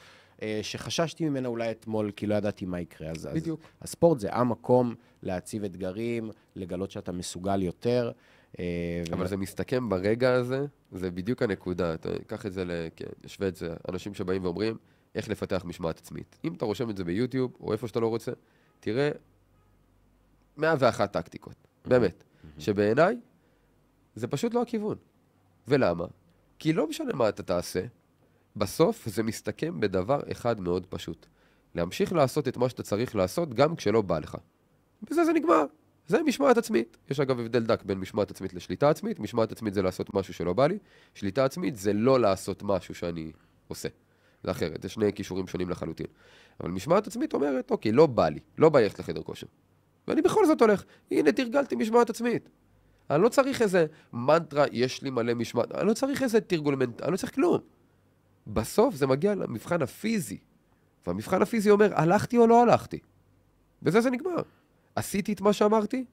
שחששתי 0.63 1.29
ממנה 1.29 1.49
אולי 1.49 1.71
אתמול, 1.71 2.11
כי 2.17 2.27
לא 2.27 2.35
ידעתי 2.35 2.67
מה 2.67 2.81
יקרה. 2.81 3.11
אז, 3.11 3.29
בדיוק. 3.35 3.61
אז 3.61 3.67
הספורט 3.89 4.21
זה 4.21 4.29
המקום 4.35 4.95
להציב 5.23 5.65
אתגרים, 5.65 6.31
לגלות 6.57 6.91
שאתה 6.91 7.13
מסוגל 7.13 7.63
יותר. 7.63 8.11
אה, 8.59 8.65
אבל 9.13 9.27
זה 9.27 9.37
מסתכם 9.37 9.89
ברגע 9.89 10.33
הזה, 10.33 10.67
זה 10.93 11.11
בדיוק 11.11 11.43
הנקודה. 11.43 11.95
אתה 11.95 12.09
קח 12.27 12.47
את 12.47 12.53
זה, 12.53 12.65
ל- 12.65 12.89
כן, 12.97 13.07
את 13.49 13.57
זה, 13.57 13.75
אנשים 13.89 14.15
שבאים 14.15 14.45
ואומרים, 14.45 14.77
איך 15.15 15.29
לפתח 15.29 15.63
משמעת 15.65 15.99
עצמית. 15.99 16.39
אם 16.45 16.55
אתה 16.55 16.65
רושם 16.65 16.91
את 16.91 16.97
זה 16.97 17.05
ביוטיוב, 17.05 17.53
או 17.61 17.73
איפה 17.73 17.89
שאתה 17.89 18.01
לא 18.01 18.07
רוצה, 18.09 18.33
תראה 18.81 19.11
101 20.57 21.13
טקטיקות, 21.13 21.55
באמת. 21.87 22.25
שבעיניי, 22.59 23.17
זה 24.15 24.27
פשוט 24.29 24.55
לא 24.55 24.63
הכיוון. 24.63 24.97
ולמה? 25.69 26.07
כי 26.59 26.73
לא 26.73 26.89
משנה 26.89 27.13
מה 27.15 27.29
אתה 27.29 27.43
תעשה, 27.43 27.81
בסוף 28.61 29.09
זה 29.09 29.23
מסתכם 29.23 29.81
בדבר 29.81 30.21
אחד 30.33 30.61
מאוד 30.61 30.87
פשוט. 30.87 31.27
להמשיך 31.75 32.13
לעשות 32.13 32.49
את 32.49 32.57
מה 32.57 32.69
שאתה 32.69 32.83
צריך 32.83 33.17
לעשות 33.17 33.55
גם 33.55 33.77
כשלא 33.77 34.03
בא 34.03 34.19
לך. 34.19 34.37
בזה 35.03 35.25
זה 35.25 35.33
נגמר. 35.33 35.65
זה 36.07 36.23
משמעת 36.23 36.59
עצמית. 36.59 36.97
יש 37.11 37.21
אגב 37.21 37.41
הבדל 37.41 37.63
דק 37.67 37.83
בין 37.83 37.99
משמעת 37.99 38.31
עצמית 38.31 38.55
לשליטה 38.55 38.91
עצמית. 38.91 39.21
משמעת 39.21 39.53
עצמית 39.53 39.75
זה 39.75 39.83
לעשות 39.83 40.15
משהו 40.15 40.35
שלא 40.35 40.53
בא 40.53 40.67
לי. 40.67 40.79
שליטה 41.15 41.45
עצמית 41.45 41.77
זה 41.77 41.93
לא 41.93 42.21
לעשות 42.21 42.63
משהו 42.63 42.95
שאני 42.95 43.33
עושה. 43.69 43.89
זה 44.45 44.51
אחרת, 44.51 44.83
זה 44.83 44.89
שני 44.89 45.13
כישורים 45.13 45.47
שונים 45.47 45.71
לחלוטין. 45.71 46.07
אבל 46.61 46.71
משמעת 46.71 47.07
עצמית 47.07 47.35
אומרת, 47.35 47.71
אוקיי, 47.71 47.93
לא 47.93 48.07
בא 48.07 48.29
לי, 48.29 48.41
לא 48.59 48.69
בא 48.69 48.79
לי 48.79 48.85
ללכת 48.85 48.99
לחדר 48.99 49.23
כושר. 49.23 49.47
ואני 50.09 50.23
בכל 50.23 50.47
זאת 50.47 50.61
הולך. 50.61 50.85
הנה, 51.11 51.33
תרגלתי 51.33 51.77
משמעת 51.77 52.11
עצמית. 52.11 52.49
אני 53.11 53.23
לא 53.23 53.29
צריך 53.29 53.63
איזה 53.63 53.87
מנטרה, 54.13 54.65
יש 54.73 55.03
לי 55.03 55.11
מלא 55.11 55.35
משמעת, 55.35 55.73
אני 55.73 55.89
לא 55.89 55.93
צריך 55.93 56.23
איזה 56.23 56.41
תרגול 56.41 56.75
מנט... 56.75 57.03
אני 57.03 57.13
לא 57.13 57.17
צריך 57.17 57.35
כלום. 57.35 57.61
בסוף 58.47 58.95
זה 58.95 59.07
מגיע 59.07 59.35
למבחן 59.35 59.83
הפיזי. 59.83 60.39
והמבחן 61.07 61.43
הפיזי 61.43 61.71
אומר, 61.71 61.91
הלכתי 61.95 62.39
או 62.39 62.47
לא 62.47 62.63
הלכתי. 62.63 62.99
בזה 63.83 64.01
זה 64.01 64.11
נגמר. 64.11 64.43
עשיתי 64.97 65.33
את 65.33 65.41
מה 65.41 65.53
שאמרתי, 65.53 66.05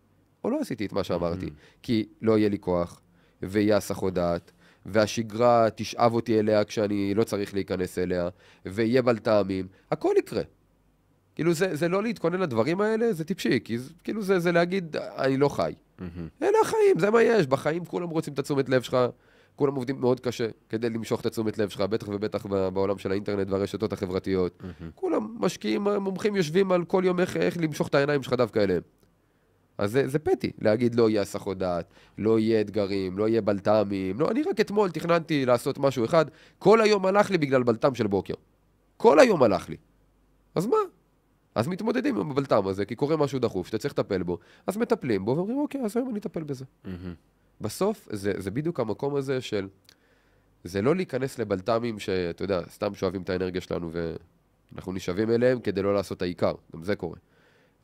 או 0.43 0.49
לא 0.49 0.59
עשיתי 0.61 0.85
את 0.85 0.93
מה 0.93 1.03
שאמרתי. 1.03 1.49
כי 1.83 2.05
לא 2.21 2.37
יהיה 2.37 2.49
לי 2.49 2.59
כוח, 2.59 3.01
ויהיה 3.41 3.77
הסחות 3.77 4.13
דעת, 4.13 4.51
והשגרה 4.85 5.67
תשאב 5.75 6.13
אותי 6.13 6.39
אליה 6.39 6.63
כשאני 6.63 7.13
לא 7.13 7.23
צריך 7.23 7.53
להיכנס 7.53 7.97
אליה, 7.97 8.29
ויהיה 8.65 9.01
בלת"מים, 9.01 9.67
הכל 9.91 10.13
יקרה. 10.17 10.41
כאילו 11.35 11.53
זה, 11.53 11.75
זה 11.75 11.87
לא 11.87 12.03
להתכונן 12.03 12.39
לדברים 12.39 12.81
האלה, 12.81 13.13
זה 13.13 13.23
טיפשי, 13.23 13.59
כי 13.63 13.77
זה, 13.77 13.93
כאילו 14.03 14.21
זה, 14.21 14.39
זה 14.39 14.51
להגיד, 14.51 14.97
אני 14.97 15.37
לא 15.37 15.49
חי. 15.49 15.73
מהמם. 15.99 16.27
אלה 16.41 16.57
החיים, 16.61 16.99
זה 16.99 17.11
מה 17.11 17.23
יש. 17.23 17.47
בחיים 17.47 17.85
כולם 17.85 18.09
רוצים 18.09 18.33
את 18.33 18.39
התשומת 18.39 18.69
לב 18.69 18.81
שלך, 18.81 18.97
כולם 19.57 19.75
עובדים 19.75 19.99
מאוד 19.99 20.19
קשה 20.19 20.47
כדי 20.69 20.89
למשוך 20.89 21.21
את 21.21 21.25
התשומת 21.25 21.57
לב 21.57 21.69
שלך, 21.69 21.81
בטח 21.81 22.07
ובטח 22.07 22.45
בעולם 22.45 22.97
של 22.97 23.11
האינטרנט 23.11 23.49
והרשתות 23.49 23.93
החברתיות. 23.93 24.63
כולם 24.95 25.35
משקיעים, 25.39 25.87
מומחים 25.87 26.35
יושבים 26.35 26.71
על 26.71 26.85
כל 26.85 27.03
יום 27.05 27.19
איך, 27.19 27.37
איך 27.37 27.57
למשוך 27.57 27.87
את 27.87 27.95
העיניים 27.95 28.23
שלך 28.23 28.33
דווקא 28.33 28.59
אליהם. 28.59 28.81
אז 29.77 29.91
זה, 29.91 30.07
זה 30.07 30.19
פטי, 30.19 30.51
להגיד 30.61 30.95
לא 30.95 31.09
יהיה 31.09 31.21
הסחות 31.21 31.57
דעת, 31.57 31.85
לא 32.17 32.39
יהיה 32.39 32.61
אתגרים, 32.61 33.17
לא 33.17 33.27
יהיה 33.27 33.41
בלת"מים. 33.41 34.19
לא, 34.19 34.31
אני 34.31 34.43
רק 34.43 34.59
אתמול 34.59 34.91
תכננתי 34.91 35.45
לעשות 35.45 35.77
משהו 35.77 36.05
אחד, 36.05 36.25
כל 36.59 36.81
היום 36.81 37.05
הלך 37.05 37.31
לי 37.31 37.37
בגלל 37.37 37.63
בלת"ם 37.63 37.95
של 37.95 38.07
בוקר. 38.07 38.33
כל 38.97 39.19
היום 39.19 39.43
הלך 39.43 39.69
לי. 39.69 39.75
אז 40.55 40.65
מה? 40.65 40.77
אז 41.55 41.67
מתמודדים 41.67 42.17
עם 42.17 42.31
הבלת"ם 42.31 42.67
הזה, 42.67 42.85
כי 42.85 42.95
קורה 42.95 43.17
משהו 43.17 43.39
דחוף 43.39 43.67
שאתה 43.67 43.77
צריך 43.77 43.93
לטפל 43.93 44.23
בו, 44.23 44.37
אז 44.67 44.77
מטפלים 44.77 45.25
בו 45.25 45.35
ואומרים, 45.35 45.57
אוקיי, 45.57 45.81
אז 45.81 45.97
היום 45.97 46.09
אני 46.09 46.19
אטפל 46.19 46.43
בזה. 46.43 46.65
מהמם. 46.83 47.13
בסוף 47.61 48.07
זה, 48.11 48.33
זה 48.37 48.51
בדיוק 48.51 48.79
המקום 48.79 49.15
הזה 49.15 49.41
של... 49.41 49.67
זה 50.63 50.81
לא 50.81 50.95
להיכנס 50.95 51.39
לבלת"מים 51.39 51.99
שאתה 51.99 52.43
יודע, 52.43 52.61
סתם 52.69 52.95
שואבים 52.95 53.21
את 53.21 53.29
האנרגיה 53.29 53.61
שלנו 53.61 53.91
ואנחנו 53.91 54.93
נשאבים 54.93 55.31
אליהם 55.31 55.59
כדי 55.59 55.81
לא 55.81 55.93
לעשות 55.93 56.21
העיקר, 56.21 56.53
גם 56.73 56.83
זה 56.83 56.95
קורה. 56.95 57.17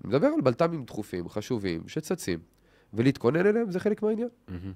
אני 0.02 0.10
מדבר 0.10 0.28
על 0.28 0.42
בלת"מים 0.42 0.86
דחופים, 0.86 1.30
חשובים, 1.30 1.88
שצצים, 1.88 2.40
ולהתכונן 2.94 3.46
אליהם 3.46 3.72
זה 3.72 3.80
חלק 3.80 4.04
מהעניין, 4.04 4.30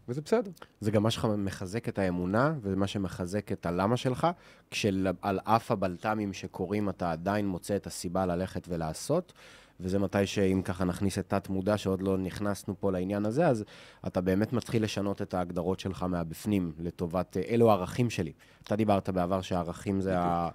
וזה 0.07 0.21
בסדר. 0.21 0.51
זה 0.81 0.91
גם 0.91 1.03
מה 1.03 1.11
שמחזק 1.11 1.89
את 1.89 1.99
האמונה, 1.99 2.53
וזה 2.61 2.75
מה 2.75 2.87
שמחזק 2.87 3.51
את 3.51 3.65
הלמה 3.65 3.97
שלך, 3.97 4.27
כשעל 4.71 5.39
אף 5.43 5.71
הבלת"מים 5.71 6.33
שקורים, 6.33 6.89
אתה 6.89 7.11
עדיין 7.11 7.47
מוצא 7.47 7.75
את 7.75 7.87
הסיבה 7.87 8.25
ללכת 8.25 8.67
ולעשות, 8.69 9.33
וזה 9.79 9.99
מתי 9.99 10.25
שאם 10.25 10.61
ככה 10.65 10.85
נכניס 10.85 11.19
את 11.19 11.29
תת-מודע, 11.29 11.77
שעוד 11.77 12.01
לא 12.01 12.17
נכנסנו 12.17 12.79
פה 12.79 12.91
לעניין 12.91 13.25
הזה, 13.25 13.47
אז 13.47 13.63
אתה 14.07 14.21
באמת 14.21 14.53
מתחיל 14.53 14.83
לשנות 14.83 15.21
את 15.21 15.33
ההגדרות 15.33 15.79
שלך 15.79 16.03
מהבפנים, 16.03 16.71
לטובת, 16.79 17.37
אלו 17.37 17.69
הערכים 17.71 18.09
שלי. 18.09 18.33
אתה 18.63 18.75
דיברת 18.75 19.09
בעבר 19.09 19.41
שהערכים 19.41 20.01
זה 20.01 20.19
ה... 20.19 20.49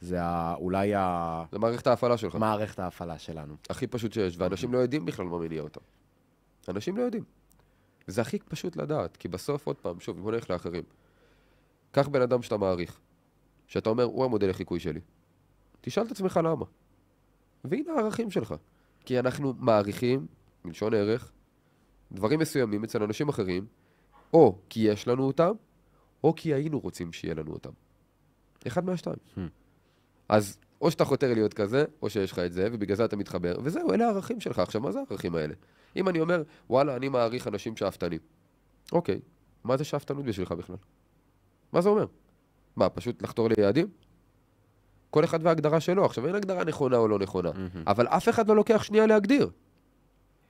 זה 0.00 0.22
ה... 0.22 0.54
אולי 0.54 0.94
ה... 0.94 1.44
זה 1.52 1.58
מערכת 1.58 1.86
ההפעלה 1.86 2.16
שלך. 2.16 2.34
מערכת 2.34 2.78
ההפעלה 2.78 3.18
שלנו. 3.18 3.54
הכי 3.70 3.86
פשוט 3.86 4.12
שיש, 4.12 4.34
ואנשים 4.38 4.72
לא 4.72 4.78
יודעים 4.78 5.04
בכלל 5.04 5.26
מה 5.26 5.38
מניע 5.38 5.62
אותם. 5.62 5.80
אנשים 6.68 6.96
לא 6.96 7.02
יודעים. 7.02 7.24
וזה 8.08 8.20
הכי 8.20 8.38
פשוט 8.38 8.76
לדעת, 8.76 9.16
כי 9.16 9.28
בסוף, 9.28 9.66
עוד 9.66 9.76
פעם, 9.76 10.00
שוב, 10.00 10.20
בוא 10.20 10.32
נלך 10.32 10.50
לאחרים. 10.50 10.82
קח 11.90 12.08
בן 12.08 12.22
אדם 12.22 12.42
שאתה 12.42 12.56
מעריך, 12.56 13.00
שאתה 13.66 13.90
אומר, 13.90 14.04
הוא 14.04 14.24
המודל 14.24 14.50
לחיקוי 14.50 14.80
שלי. 14.80 15.00
תשאל 15.80 16.06
את 16.06 16.10
עצמך 16.10 16.40
למה. 16.44 16.64
והנה 17.64 17.92
הערכים 17.92 18.30
שלך. 18.30 18.54
כי 19.04 19.18
אנחנו 19.18 19.54
מעריכים, 19.58 20.26
מלשון 20.64 20.94
ערך, 20.94 21.32
דברים 22.12 22.40
מסוימים 22.40 22.84
אצל 22.84 23.02
אנשים 23.02 23.28
אחרים, 23.28 23.66
או 24.32 24.58
כי 24.68 24.80
יש 24.80 25.08
לנו 25.08 25.22
אותם, 25.22 25.52
או 26.24 26.34
כי 26.36 26.54
היינו 26.54 26.78
רוצים 26.78 27.12
שיהיה 27.12 27.34
לנו 27.34 27.52
אותם. 27.52 27.70
אחד 28.66 28.84
מהשתיים. 28.84 29.16
Hmm. 29.36 29.40
אז 30.28 30.58
או 30.80 30.90
שאתה 30.90 31.04
חותר 31.04 31.34
להיות 31.34 31.54
כזה, 31.54 31.84
או 32.02 32.10
שיש 32.10 32.32
לך 32.32 32.38
את 32.38 32.52
זה, 32.52 32.68
ובגלל 32.72 32.96
זה 32.96 33.04
אתה 33.04 33.16
מתחבר, 33.16 33.56
וזהו, 33.64 33.92
אלה 33.92 34.06
הערכים 34.06 34.40
שלך. 34.40 34.58
עכשיו, 34.58 34.80
מה 34.80 34.92
זה 34.92 34.98
הערכים 34.98 35.34
האלה? 35.34 35.54
אם 35.96 36.08
אני 36.08 36.20
אומר, 36.20 36.42
וואלה, 36.70 36.96
אני 36.96 37.08
מעריך 37.08 37.48
אנשים 37.48 37.76
שאפתנים. 37.76 38.20
אוקיי, 38.92 39.20
מה 39.64 39.76
זה 39.76 39.84
שאפתנות 39.84 40.24
בשבילך 40.24 40.52
בכלל? 40.52 40.76
מה 41.72 41.80
זה 41.80 41.88
אומר? 41.88 42.06
מה, 42.76 42.88
פשוט 42.88 43.22
לחתור 43.22 43.48
ליעדים? 43.56 43.86
כל 45.10 45.24
אחד 45.24 45.38
וההגדרה 45.42 45.80
שלו. 45.80 46.04
עכשיו, 46.04 46.26
אין 46.26 46.34
הגדרה 46.34 46.64
נכונה 46.64 46.96
או 46.96 47.08
לא 47.08 47.18
נכונה, 47.18 47.50
mm-hmm. 47.50 47.78
אבל 47.86 48.06
אף 48.06 48.28
אחד 48.28 48.48
לא 48.48 48.56
לוקח 48.56 48.82
שנייה 48.82 49.06
להגדיר. 49.06 49.50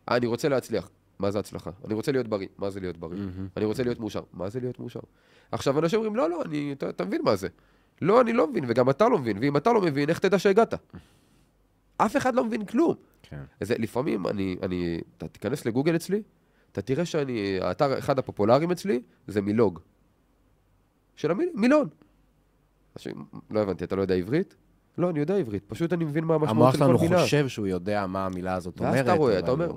אני 0.09 0.27
רוצה 0.27 0.49
להצליח. 0.49 0.91
מה 1.19 1.31
זה 1.31 1.39
הצלחה? 1.39 1.71
אני 1.85 1.95
רוצה 1.95 2.13
להיות 2.13 2.29
בריא. 2.29 2.49
מה 2.59 2.71
זה 2.71 2.81
להיות 2.81 2.97
בריא? 2.97 3.19
Mm-hmm. 3.19 3.57
אני 3.57 3.65
רוצה 3.65 3.83
להיות 3.83 4.01
מאושר. 4.01 4.23
מה 4.33 4.51
זה 4.51 4.61
להיות 4.61 4.79
מאושר? 4.79 5.01
עכשיו, 5.53 5.79
אנשים 5.79 5.99
אומרים, 5.99 6.17
לא, 6.17 6.31
לא, 6.31 6.43
אני, 6.43 6.73
אתה, 6.73 6.89
אתה 6.89 7.05
מבין 7.05 7.23
מה 7.25 7.37
זה. 7.37 7.49
לא, 8.03 8.21
אני 8.21 8.33
לא 8.33 8.47
מבין, 8.47 8.65
וגם 8.69 8.91
אתה 8.91 9.09
לא 9.09 9.19
מבין, 9.19 9.39
ואם 9.41 9.57
אתה 9.57 9.73
לא 9.73 9.81
מבין, 9.81 10.09
איך 10.09 10.19
תדע 10.19 10.39
שהגעת? 10.39 10.75
אף 11.97 12.17
אחד 12.17 12.35
לא 12.35 12.45
מבין 12.45 12.65
כלום. 12.65 12.95
כן. 13.23 13.43
זה, 13.61 13.75
לפעמים, 13.79 14.27
אני, 14.27 14.57
אני, 14.63 15.01
אתה 15.17 15.29
תיכנס 15.29 15.67
לגוגל 15.67 15.97
אצלי, 15.97 16.23
אתה 16.73 16.83
תראה 16.83 17.05
שאני, 17.05 17.59
האתר, 17.61 17.99
אחד 17.99 18.19
הפופולריים 18.19 18.71
אצלי, 18.71 19.03
זה 19.27 19.43
מילוג. 19.43 19.81
של 21.17 21.31
המיל, 21.31 21.49
לא 23.51 23.61
הבנתי, 23.61 23.85
אתה 23.85 23.97
לא 23.97 24.03
יודע 24.03 24.15
עברית? 24.15 24.57
לא, 24.99 25.11
אני 25.11 25.21
יודע 25.21 25.37
עברית, 25.37 25.65
פשוט 25.67 25.93
אני 25.93 26.05
מבין 26.05 26.25
מה 26.25 26.35
המשמעות 26.35 26.73
של 26.73 26.79
כל 26.79 26.85
מילה. 26.85 26.95
המוח 26.95 27.09
שלנו 27.09 27.23
חושב 27.23 27.49
שהוא 27.49 27.67
יודע 27.67 28.07
מה 28.07 28.27
המילה 28.27 28.55
הזאת 28.55 28.81
אומרת. 28.81 28.95
ואז 28.95 29.01
אתה 29.01 29.13
רואה, 29.13 29.39
אתה 29.39 29.51
אומר, 29.51 29.73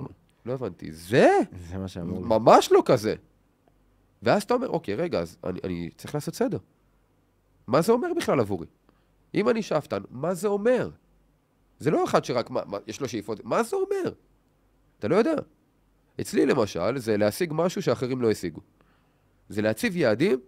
לא 0.46 0.52
הבנתי, 0.52 0.92
זה? 0.92 1.28
זה 1.68 1.78
מה 1.78 1.88
שאמרו 1.88 2.22
לי. 2.22 2.28
ממש 2.28 2.72
לא 2.72 2.82
כזה. 2.84 3.14
ואז 4.22 4.42
אתה 4.42 4.54
אומר, 4.54 4.68
אוקיי, 4.68 4.94
רגע, 4.94 5.20
אז 5.20 5.36
אני, 5.44 5.60
אני 5.64 5.90
צריך 5.96 6.14
לעשות 6.14 6.34
סדר. 6.34 6.58
מה 7.66 7.82
זה 7.82 7.92
אומר 7.92 8.08
בכלל 8.16 8.40
עבורי? 8.40 8.66
אם 9.34 9.48
אני 9.48 9.62
שאפתן, 9.62 10.02
מה 10.10 10.34
זה 10.34 10.48
אומר? 10.48 10.90
זה 11.78 11.90
לא 11.90 12.04
אחד 12.04 12.24
שרק, 12.24 12.50
מה, 12.50 12.60
מה, 12.66 12.78
יש 12.86 13.00
לו 13.00 13.08
שאיפות, 13.08 13.44
מה 13.44 13.62
זה 13.62 13.76
אומר? 13.76 14.12
אתה 14.98 15.08
לא 15.08 15.16
יודע. 15.16 15.34
אצלי 16.20 16.46
למשל, 16.46 16.98
זה 16.98 17.16
להשיג 17.16 17.52
משהו 17.54 17.82
שאחרים 17.82 18.22
לא 18.22 18.30
השיגו. 18.30 18.60
זה 19.48 19.62
להציב 19.62 19.96
יעדים, 19.96 20.40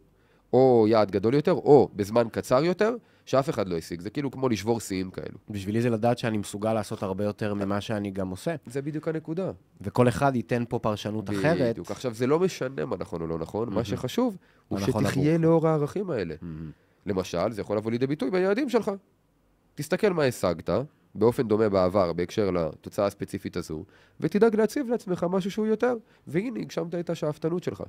או 0.52 0.86
יעד 0.88 1.10
גדול 1.10 1.34
יותר, 1.34 1.52
או 1.52 1.88
בזמן 1.94 2.26
קצר 2.32 2.64
יותר, 2.64 2.94
שאף 3.26 3.50
אחד 3.50 3.68
לא 3.68 3.76
השיג. 3.76 4.00
זה 4.00 4.10
כאילו 4.10 4.30
כמו 4.30 4.48
לשבור 4.48 4.80
שיאים 4.80 5.10
כאלו. 5.10 5.38
בשבילי 5.50 5.82
זה 5.82 5.90
לדעת 5.90 6.18
שאני 6.18 6.38
מסוגל 6.38 6.72
לעשות 6.72 7.02
הרבה 7.02 7.24
יותר 7.24 7.54
ממה 7.54 7.80
שאני 7.80 8.10
גם 8.10 8.28
עושה. 8.28 8.54
זה 8.66 8.82
בדיוק 8.82 9.08
הנקודה. 9.08 9.50
וכל 9.80 10.08
אחד 10.08 10.36
ייתן 10.36 10.64
פה 10.68 10.78
פרשנות 10.78 11.24
בדיוק. 11.24 11.44
אחרת. 11.44 11.70
בדיוק. 11.72 11.90
עכשיו, 11.90 12.14
זה 12.14 12.26
לא 12.26 12.38
משנה 12.38 12.84
מה 12.84 12.96
נכון 12.96 13.20
או 13.20 13.26
לא 13.26 13.38
נכון, 13.38 13.68
mm-hmm. 13.68 13.74
מה 13.74 13.84
שחשוב 13.84 14.36
הוא 14.68 14.78
שתחיה 14.78 15.34
עבור. 15.34 15.46
לאור 15.46 15.68
הערכים 15.68 16.10
האלה. 16.10 16.34
Mm-hmm. 16.34 17.06
למשל, 17.06 17.52
זה 17.52 17.60
יכול 17.60 17.76
לבוא 17.76 17.90
לידי 17.90 18.06
ביטוי 18.06 18.30
ביעדים 18.30 18.68
שלך. 18.68 18.90
תסתכל 19.74 20.12
מה 20.12 20.24
השגת, 20.24 20.70
באופן 21.14 21.48
דומה 21.48 21.68
בעבר, 21.68 22.12
בהקשר 22.12 22.50
לתוצאה 22.50 23.06
הספציפית 23.06 23.56
הזו, 23.56 23.84
ותדאג 24.20 24.56
להציב 24.56 24.88
לעצמך 24.88 25.26
משהו 25.30 25.50
שהוא 25.50 25.66
יותר. 25.66 25.94
והנה, 26.26 26.60
הגשמת 26.60 26.94
את 26.94 27.10
השאפתנות 27.10 27.62
שלך. 27.62 27.82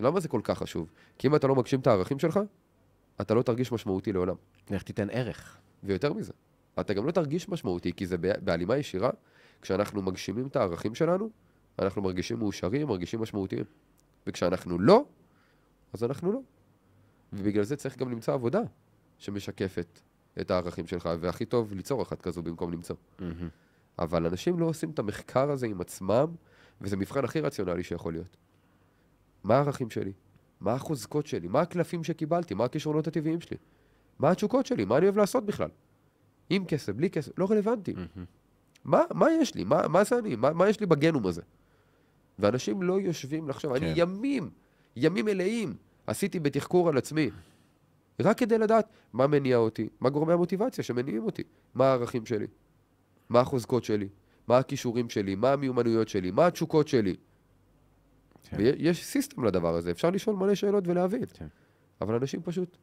למה 0.00 0.20
זה 0.20 0.28
כל 0.28 0.40
כך 0.44 0.58
חשוב? 0.58 0.90
כי 1.18 1.28
אם 1.28 1.36
אתה 1.36 1.46
לא 1.46 1.54
מגשים 1.54 1.80
את 1.80 1.86
הערכים 1.86 2.18
שלך, 2.18 2.40
אתה 3.20 3.34
לא 3.34 3.42
תרגיש 3.42 3.72
משמעותי 3.72 4.12
לעולם. 4.12 4.34
איך 4.70 4.82
תיתן 4.82 5.10
ערך. 5.10 5.58
ויותר 5.84 6.12
מזה, 6.12 6.32
אתה 6.80 6.94
גם 6.94 7.06
לא 7.06 7.10
תרגיש 7.10 7.48
משמעותי, 7.48 7.92
כי 7.92 8.06
זה 8.06 8.16
בהלימה 8.18 8.76
ישירה, 8.76 9.10
כשאנחנו 9.62 10.02
מגשימים 10.02 10.46
את 10.46 10.56
הערכים 10.56 10.94
שלנו, 10.94 11.30
אנחנו 11.78 12.02
מרגישים 12.02 12.38
מאושרים, 12.38 12.88
מרגישים 12.88 13.20
משמעותיים. 13.20 13.64
וכשאנחנו 14.26 14.78
לא, 14.78 15.04
אז 15.92 16.04
אנחנו 16.04 16.32
לא. 16.32 16.40
ובגלל 17.32 17.64
זה 17.64 17.76
צריך 17.76 17.96
גם 17.96 18.10
למצוא 18.10 18.34
עבודה 18.34 18.60
שמשקפת 19.18 20.00
את 20.40 20.50
הערכים 20.50 20.86
שלך, 20.86 21.08
והכי 21.20 21.44
טוב 21.44 21.74
ליצור 21.74 22.02
אחת 22.02 22.22
כזו 22.22 22.42
במקום 22.42 22.72
למצוא. 22.72 22.96
Mm-hmm. 22.96 23.22
אבל 23.98 24.26
אנשים 24.26 24.58
לא 24.58 24.66
עושים 24.66 24.90
את 24.90 24.98
המחקר 24.98 25.50
הזה 25.50 25.66
עם 25.66 25.80
עצמם, 25.80 26.26
וזה 26.80 26.96
מבחן 26.96 27.24
הכי 27.24 27.40
רציונלי 27.40 27.82
שיכול 27.82 28.12
להיות. 28.12 28.36
מה 29.46 29.56
הערכים 29.56 29.90
שלי? 29.90 30.12
מה 30.60 30.72
החוזקות 30.72 31.26
שלי? 31.26 31.48
מה 31.48 31.60
הקלפים 31.60 32.04
שקיבלתי? 32.04 32.54
מה 32.54 32.64
הכישרונות 32.64 33.06
הטבעיים 33.06 33.40
שלי? 33.40 33.56
מה 34.18 34.30
התשוקות 34.30 34.66
שלי? 34.66 34.84
מה 34.84 34.96
אני 34.96 35.04
אוהב 35.06 35.16
לעשות 35.16 35.46
בכלל? 35.46 35.68
עם 36.50 36.64
כסף, 36.64 36.92
בלי 36.92 37.10
כסף, 37.10 37.38
לא 37.38 37.46
רלוונטי. 37.50 37.92
Mm-hmm. 37.92 38.20
מה, 38.84 39.02
מה 39.14 39.30
יש 39.30 39.54
לי? 39.54 39.64
מה, 39.64 39.88
מה 39.88 40.04
זה 40.04 40.18
אני? 40.18 40.36
מה, 40.36 40.52
מה 40.52 40.68
יש 40.68 40.80
לי 40.80 40.86
בגנום 40.86 41.26
הזה? 41.26 41.42
ואנשים 42.38 42.82
לא 42.82 43.00
יושבים 43.00 43.48
לחשוב. 43.48 43.78
כן. 43.78 43.84
אני 43.84 43.92
ימים, 43.96 44.50
ימים 44.96 45.24
מלאים, 45.24 45.74
עשיתי 46.06 46.40
בתחקור 46.40 46.88
על 46.88 46.98
עצמי. 46.98 47.30
רק 48.20 48.38
כדי 48.38 48.58
לדעת 48.58 48.88
מה 49.12 49.26
מניע 49.26 49.56
אותי, 49.56 49.88
מה 50.00 50.10
גורמי 50.10 50.32
המוטיבציה 50.32 50.84
שמניעים 50.84 51.24
אותי, 51.24 51.42
מה 51.74 51.86
הערכים 51.86 52.26
שלי, 52.26 52.46
מה 53.28 53.40
החוזקות 53.40 53.84
שלי, 53.84 54.08
מה 54.48 54.58
הכישורים 54.58 55.10
שלי, 55.10 55.34
מה 55.34 55.52
המיומנויות 55.52 56.08
שלי, 56.08 56.30
מה 56.30 56.46
התשוקות 56.46 56.88
שלי. 56.88 57.16
כן. 58.48 58.56
ויש 58.58 59.04
סיסטם 59.04 59.44
לדבר 59.44 59.74
הזה, 59.74 59.90
אפשר 59.90 60.10
לשאול 60.10 60.36
מלא 60.36 60.54
שאלות 60.54 60.88
ולהבין. 60.88 61.24
כן. 61.34 61.46
אבל 62.00 62.14
אנשים 62.14 62.42
פשוט 62.42 62.76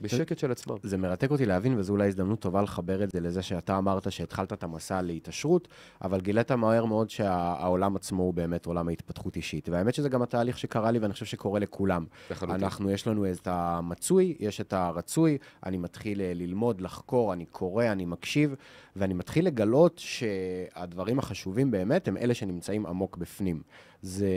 בשקט 0.00 0.38
של 0.38 0.52
עצמם. 0.52 0.76
זה 0.82 0.96
מרתק 0.96 1.30
אותי 1.30 1.46
להבין, 1.46 1.78
וזו 1.78 1.92
אולי 1.92 2.08
הזדמנות 2.08 2.40
טובה 2.40 2.62
לחבר 2.62 3.04
את 3.04 3.10
זה 3.10 3.20
לזה 3.20 3.42
שאתה 3.42 3.78
אמרת 3.78 4.12
שהתחלת 4.12 4.52
את 4.52 4.62
המסע 4.62 5.02
להתעשרות, 5.02 5.68
אבל 6.02 6.20
גילית 6.20 6.52
מהר 6.52 6.84
מאוד 6.84 7.10
שהעולם 7.10 7.96
עצמו 7.96 8.22
הוא 8.22 8.34
באמת 8.34 8.66
עולם 8.66 8.88
ההתפתחות 8.88 9.36
אישית. 9.36 9.68
והאמת 9.68 9.94
שזה 9.94 10.08
גם 10.08 10.22
התהליך 10.22 10.58
שקרה 10.58 10.90
לי, 10.90 10.98
ואני 10.98 11.12
חושב 11.12 11.26
שקורה 11.26 11.60
לכולם. 11.60 12.04
לחלוטין. 12.30 12.64
אנחנו, 12.64 12.90
יש 12.90 13.06
לנו 13.06 13.32
את 13.32 13.48
המצוי, 13.50 14.36
יש 14.40 14.60
את 14.60 14.72
הרצוי, 14.72 15.38
אני 15.66 15.78
מתחיל 15.78 16.20
אה, 16.20 16.32
ללמוד, 16.34 16.80
לחקור, 16.80 17.32
אני 17.32 17.46
קורא, 17.46 17.84
אני 17.84 18.04
מקשיב, 18.04 18.54
ואני 18.96 19.14
מתחיל 19.14 19.46
לגלות 19.46 19.98
שהדברים 19.98 21.18
החשובים 21.18 21.70
באמת 21.70 22.08
הם 22.08 22.16
אלה 22.16 22.34
שנמצאים 22.34 22.86
עמוק 22.86 23.16
בפנים. 23.16 23.62
זה 24.02 24.28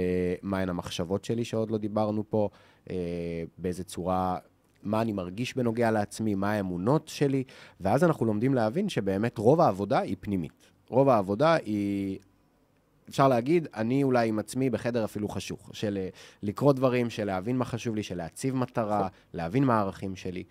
מהן 0.41 0.70
המחשבות 0.70 1.26
שלי 1.26 1.45
שעוד 1.45 1.72
לא 1.72 1.78
דיברנו 1.78 2.24
פה, 2.30 2.49
אה, 2.89 2.95
באיזה 3.57 3.84
צורה 3.84 4.38
מה 4.84 5.02
אני 5.02 5.12
מרגיש 5.12 5.56
בנוגע 5.56 5.92
לעצמי, 5.92 6.36
מה 6.36 6.52
האמונות 6.52 7.08
שלי, 7.08 7.44
ואז 7.82 8.04
אנחנו 8.04 8.26
לומדים 8.26 8.54
להבין 8.54 8.90
שבאמת 8.90 9.38
רוב 9.38 9.62
העבודה 9.62 10.00
היא 10.00 10.16
פנימית. 10.20 10.72
רוב 10.90 11.10
העבודה 11.10 11.54
היא, 11.54 12.20
אפשר 13.10 13.28
להגיד, 13.28 13.68
אני 13.76 14.04
אולי 14.04 14.30
עם 14.30 14.40
עצמי 14.40 14.70
בחדר 14.70 15.06
אפילו 15.06 15.28
חשוך, 15.30 15.70
של 15.74 15.98
אה, 15.98 16.10
לקרוא 16.44 16.74
דברים, 16.74 17.10
של 17.10 17.26
להבין 17.26 17.58
מה 17.58 17.66
חשוב 17.66 17.96
לי, 17.96 18.04
של 18.04 18.18
להציב 18.18 18.56
מטרה, 18.56 19.08
להבין 19.34 19.64
מה 19.64 19.78
הערכים 19.78 20.16
שלי. 20.16 20.44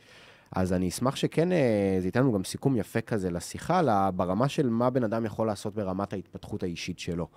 אז 0.57 0.73
אני 0.73 0.89
אשמח 0.89 1.17
שכן, 1.17 1.53
אה, 1.53 1.97
זה 2.01 2.09
ייתן 2.09 2.21
לנו 2.21 2.33
גם 2.33 2.45
סיכום 2.45 2.77
יפה 2.77 3.01
כזה 3.01 3.31
לשיחה, 3.31 4.11
ברמה 4.17 4.49
של 4.49 4.69
מה 4.69 4.91
בן 4.91 5.05
אדם 5.05 5.25
יכול 5.25 5.47
לעשות 5.47 5.75
ברמת 5.75 6.13
ההתפתחות 6.13 6.63
האישית 6.63 6.99
שלו. 6.99 7.29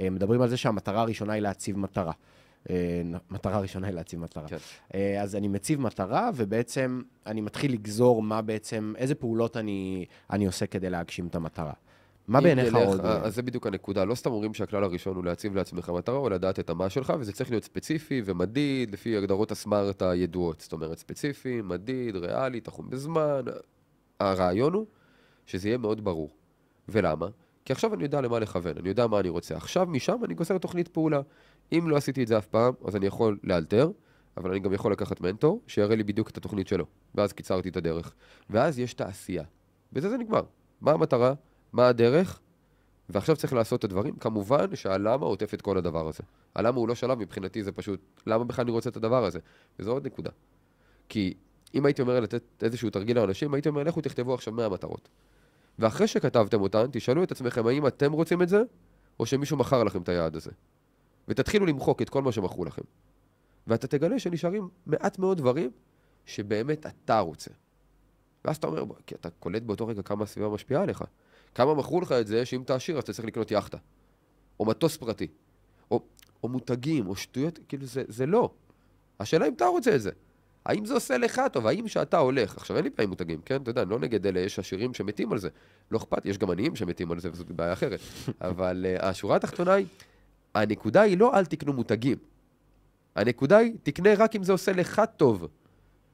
אה, 0.00 0.10
מדברים 0.10 0.40
על 0.40 0.48
זה 0.48 0.56
שהמטרה 0.56 1.00
הראשונה 1.00 1.32
היא 1.32 1.42
להציב 1.42 1.78
מטרה. 1.78 2.12
אה, 2.70 3.02
מטרה 3.30 3.60
ראשונה 3.60 3.86
היא 3.86 3.94
להציב 3.94 4.20
מטרה. 4.20 4.48
כן. 4.48 4.56
אה, 4.94 5.22
אז 5.22 5.36
אני 5.36 5.48
מציב 5.48 5.80
מטרה, 5.80 6.30
ובעצם 6.34 7.02
אני 7.26 7.40
מתחיל 7.40 7.72
לגזור 7.72 8.22
מה 8.22 8.42
בעצם, 8.42 8.92
איזה 8.96 9.14
פעולות 9.14 9.56
אני, 9.56 10.06
אני 10.30 10.46
עושה 10.46 10.66
כדי 10.66 10.90
להגשים 10.90 11.26
את 11.26 11.34
המטרה. 11.34 11.72
מה 12.28 12.40
בעיניך 12.40 12.74
עוד? 12.74 13.00
אז 13.00 13.34
זה 13.34 13.42
בדיוק 13.42 13.66
הנקודה. 13.66 14.04
לא 14.04 14.14
סתם 14.14 14.30
אומרים 14.30 14.54
שהכלל 14.54 14.84
הראשון 14.84 15.16
הוא 15.16 15.24
להציב 15.24 15.56
לעצמך 15.56 15.88
מטרה, 15.88 16.16
או 16.16 16.30
לדעת 16.30 16.58
את 16.58 16.70
המה 16.70 16.90
שלך, 16.90 17.12
וזה 17.20 17.32
צריך 17.32 17.50
להיות 17.50 17.64
ספציפי 17.64 18.22
ומדיד, 18.24 18.90
לפי 18.90 19.16
הגדרות 19.16 19.50
הסמארט 19.50 20.02
הידועות. 20.02 20.60
זאת 20.60 20.72
אומרת, 20.72 20.98
ספציפי, 20.98 21.60
מדיד, 21.62 22.16
ריאלי, 22.16 22.60
תחום 22.60 22.90
בזמן. 22.90 23.42
הרעיון 24.20 24.72
הוא 24.72 24.86
שזה 25.46 25.68
יהיה 25.68 25.78
מאוד 25.78 26.04
ברור. 26.04 26.30
ולמה? 26.88 27.26
כי 27.64 27.72
עכשיו 27.72 27.94
אני 27.94 28.02
יודע 28.02 28.20
למה 28.20 28.38
לכוון, 28.38 28.78
אני 28.78 28.88
יודע 28.88 29.06
מה 29.06 29.20
אני 29.20 29.28
רוצה. 29.28 29.56
עכשיו, 29.56 29.86
משם 29.86 30.24
אני 30.24 30.34
גוזר 30.34 30.58
תוכנית 30.58 30.88
פעולה. 30.88 31.20
אם 31.72 31.88
לא 31.88 31.96
עשיתי 31.96 32.22
את 32.22 32.28
זה 32.28 32.38
אף 32.38 32.46
פעם, 32.46 32.74
אז 32.84 32.96
אני 32.96 33.06
יכול 33.06 33.38
לאלתר, 33.44 33.90
אבל 34.36 34.50
אני 34.50 34.60
גם 34.60 34.72
יכול 34.72 34.92
לקחת 34.92 35.20
מנטור, 35.20 35.60
שיראה 35.66 35.96
לי 35.96 36.02
בדיוק 36.02 36.30
את 36.30 36.36
התוכנית 36.36 36.68
שלו. 36.68 36.84
ואז 37.14 37.32
קיצרתי 37.32 37.68
את 37.68 37.76
הדרך. 37.76 38.14
ואז 38.50 38.78
יש 38.78 38.94
את 38.94 39.00
העשייה. 39.00 39.44
בזה 39.92 40.10
זה 40.10 40.16
נגמר. 40.16 40.42
מה 40.80 40.92
המטרה? 40.92 41.34
מה 41.72 41.88
הדרך? 41.88 42.40
ועכשיו 43.08 43.36
צריך 43.36 43.52
לעשות 43.52 43.78
את 43.78 43.84
הדברים. 43.84 44.16
כמובן 44.16 44.76
שהלמה 44.76 45.26
עוטף 45.26 45.54
את 45.54 45.62
כל 45.62 45.78
הדבר 45.78 46.08
הזה. 46.08 46.22
הלמה 46.54 46.78
הוא 46.78 46.88
לא 46.88 46.94
שלב, 46.94 47.18
מבחינתי 47.18 47.62
זה 47.62 47.72
פשוט, 47.72 48.00
למה 48.26 48.44
בכלל 48.44 48.62
אני 48.62 48.72
רוצה 48.72 48.90
את 48.90 48.96
הדבר 48.96 49.24
הזה? 49.24 49.38
וזו 49.78 49.92
עוד 49.92 50.06
נקודה. 50.06 50.30
כי 51.08 51.34
אם 51.74 51.86
הייתי 51.86 52.02
אומר 52.02 52.20
לתת 52.20 52.42
איזשהו 52.62 52.90
תרגיל 52.90 53.16
לאנשים, 53.16 53.54
הייתי 53.54 53.68
אומר, 53.68 53.82
לכו 53.82 54.00
תכתבו 54.00 54.34
עכשיו 54.34 54.52
100 54.52 54.68
מטרות. 54.68 55.08
ואחרי 55.78 56.06
שכתבתם 56.06 56.60
אותן, 56.60 56.86
תשאלו 56.92 57.22
את 57.22 57.32
עצמכם 57.32 57.66
האם 57.66 57.86
אתם 57.86 58.12
רוצים 58.12 58.42
את 58.42 58.48
זה, 58.48 58.62
או 59.20 59.26
שמישהו 59.26 59.56
מכר 59.56 59.84
לכם 59.84 60.02
את 60.02 60.08
היעד 60.08 60.36
הזה. 60.36 60.50
ותתחילו 61.28 61.66
למחוק 61.66 62.02
את 62.02 62.10
כל 62.10 62.22
מה 62.22 62.32
שמכרו 62.32 62.64
לכם. 62.64 62.82
ואתה 63.66 63.86
תגלה 63.86 64.18
שנשארים 64.18 64.68
מעט 64.86 65.18
מאוד 65.18 65.38
דברים 65.38 65.70
שבאמת 66.26 66.86
אתה 66.86 67.18
רוצה. 67.18 67.50
ואז 68.44 68.56
אתה 68.56 68.66
אומר, 68.66 68.94
כי 69.06 69.14
אתה 69.14 69.30
קולט 69.30 69.62
באותו 69.62 69.86
רגע 69.86 70.02
כמה 70.02 70.24
הסביבה 70.24 70.48
משפיעה 70.48 70.82
עליך. 70.82 71.04
כמה 71.54 71.74
מכרו 71.74 72.00
לך 72.00 72.12
את 72.12 72.26
זה 72.26 72.46
שאם 72.46 72.62
אתה 72.62 72.74
עשיר 72.74 72.96
אז 72.96 73.02
אתה 73.02 73.12
צריך 73.12 73.26
לקנות 73.28 73.50
יאכטה. 73.50 73.78
או 74.60 74.64
מטוס 74.64 74.96
פרטי. 74.96 75.26
או, 75.90 76.00
או 76.42 76.48
מותגים, 76.48 77.06
או 77.06 77.16
שטויות, 77.16 77.58
כאילו 77.68 77.86
זה, 77.86 78.02
זה 78.08 78.26
לא. 78.26 78.50
השאלה 79.20 79.48
אם 79.48 79.54
אתה 79.54 79.66
רוצה 79.66 79.94
את 79.94 80.02
זה. 80.02 80.10
האם 80.66 80.84
זה 80.84 80.94
עושה 80.94 81.18
לך 81.18 81.42
טוב? 81.52 81.66
האם 81.66 81.88
שאתה 81.88 82.18
הולך, 82.18 82.56
עכשיו 82.56 82.76
אין 82.76 82.84
לי 82.84 82.90
עם 82.98 83.08
מותגים, 83.08 83.40
כן? 83.44 83.62
אתה 83.62 83.70
יודע, 83.70 83.82
אני 83.82 83.90
לא 83.90 83.98
נגד 83.98 84.26
אלה, 84.26 84.40
יש 84.40 84.58
עשירים 84.58 84.94
שמתים 84.94 85.32
על 85.32 85.38
זה. 85.38 85.48
לא 85.90 85.98
אכפת, 85.98 86.26
יש 86.26 86.38
גם 86.38 86.50
עניים 86.50 86.76
שמתים 86.76 87.12
על 87.12 87.20
זה, 87.20 87.30
וזאת 87.32 87.50
בעיה 87.50 87.72
אחרת. 87.72 88.00
אבל 88.40 88.86
uh, 88.98 89.04
השורה 89.04 89.36
התחתונה 89.36 89.72
היא, 89.72 89.86
הנקודה 90.54 91.02
היא 91.02 91.18
לא 91.18 91.34
אל 91.34 91.44
תקנו 91.44 91.72
מותגים. 91.72 92.18
הנקודה 93.16 93.58
היא, 93.58 93.72
תקנה 93.82 94.14
רק 94.14 94.36
אם 94.36 94.42
זה 94.42 94.52
עושה 94.52 94.72
לך 94.72 95.02
טוב. 95.16 95.46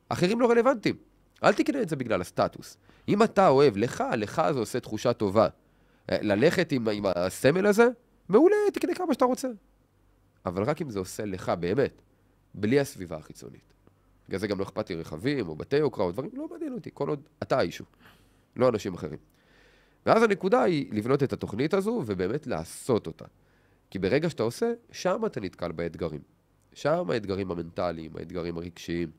אחרים 0.09 0.41
לא 0.41 0.51
רלוונטיים. 0.51 0.97
אל 1.45 1.53
תקנה 1.53 1.83
את 1.83 1.89
זה 1.89 1.97
בגלל 1.97 2.21
הסטטוס. 2.21 2.77
אם 3.09 3.23
אתה 3.23 3.49
אוהב, 3.49 3.77
לך, 3.77 4.05
לך 4.17 4.43
זה 4.53 4.59
עושה 4.59 4.81
תחושה 4.81 5.13
טובה. 5.13 5.49
אה, 6.11 6.19
ללכת 6.23 6.73
עם, 6.73 6.89
עם 6.89 7.05
הסמל 7.15 7.67
הזה, 7.67 7.89
מעולה, 8.29 8.57
תקנה 8.73 8.95
כמה 8.95 9.15
שאתה 9.15 9.25
רוצה. 9.25 9.49
אבל 10.47 10.63
רק 10.63 10.83
אם 10.83 10.91
זה 10.91 10.99
עושה 10.99 11.25
לך 11.25 11.53
באמת, 11.61 12.03
בלי 12.55 12.81
הסביבה 12.81 13.17
החיצונית. 13.17 13.73
בגלל 14.31 14.41
זה 14.41 14.47
גם 14.47 14.59
לא 14.59 14.65
אכפת 14.65 14.91
לי 14.91 14.97
רכבים, 14.97 15.49
או 15.49 15.57
בתי 15.57 15.77
יוקרה, 15.77 16.05
או 16.05 16.13
דברים, 16.13 16.31
לא 16.35 16.49
מעניין 16.51 16.73
אותי, 16.73 16.91
כל 16.95 17.09
עוד 17.09 17.21
אתה 17.43 17.59
האישו, 17.59 17.85
לא 18.57 18.69
אנשים 18.69 18.95
אחרים. 18.95 19.19
ואז 20.07 20.23
הנקודה 20.23 20.63
היא 20.63 20.93
לבנות 20.93 21.23
את 21.23 21.33
התוכנית 21.33 21.75
הזו, 21.75 22.03
ובאמת 22.07 22.47
לעשות 22.47 23.07
אותה. 23.07 23.25
כי 23.91 23.99
ברגע 23.99 24.31
שאתה 24.31 24.43
עושה, 24.43 24.73
שם 24.93 25.27
אתה 25.27 25.41
נתקל 25.41 25.73
באתגרים. 25.73 26.21
שם 26.73 27.11
האתגרים 27.11 27.51
המנטליים, 27.51 28.11
האתגרים 28.17 28.57
הרגשיים. 28.57 29.11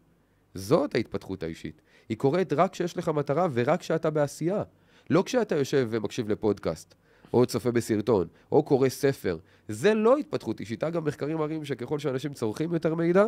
זאת 0.56 0.96
ההתפתחות 0.96 1.44
האישית. 1.44 1.82
היא 2.10 2.18
קורית 2.18 2.54
רק 2.54 2.72
כשיש 2.72 2.98
לך 2.98 3.10
מטרה 3.10 3.48
ורק 3.54 3.80
כשאתה 3.80 4.10
בעשייה. 4.10 4.64
לא 5.10 5.24
כשאתה 5.26 5.56
יושב 5.56 5.88
ומקשיב 5.92 6.30
לפודקאסט, 6.30 6.96
או 7.34 7.46
צופה 7.46 7.72
בסרטון, 7.72 8.28
או 8.52 8.64
קורא 8.64 8.90
ספר. 8.90 9.38
זה 9.68 9.94
לא 9.94 10.18
התפתחות 10.18 10.60
אישית. 10.60 10.84
אגב, 10.84 11.08
מחקרים 11.08 11.38
מראים 11.38 11.66
שככל 11.66 12.00
שאנשים 12.00 12.34
צורכים 12.34 12.74
יותר 12.74 12.96
מידע, 12.96 13.26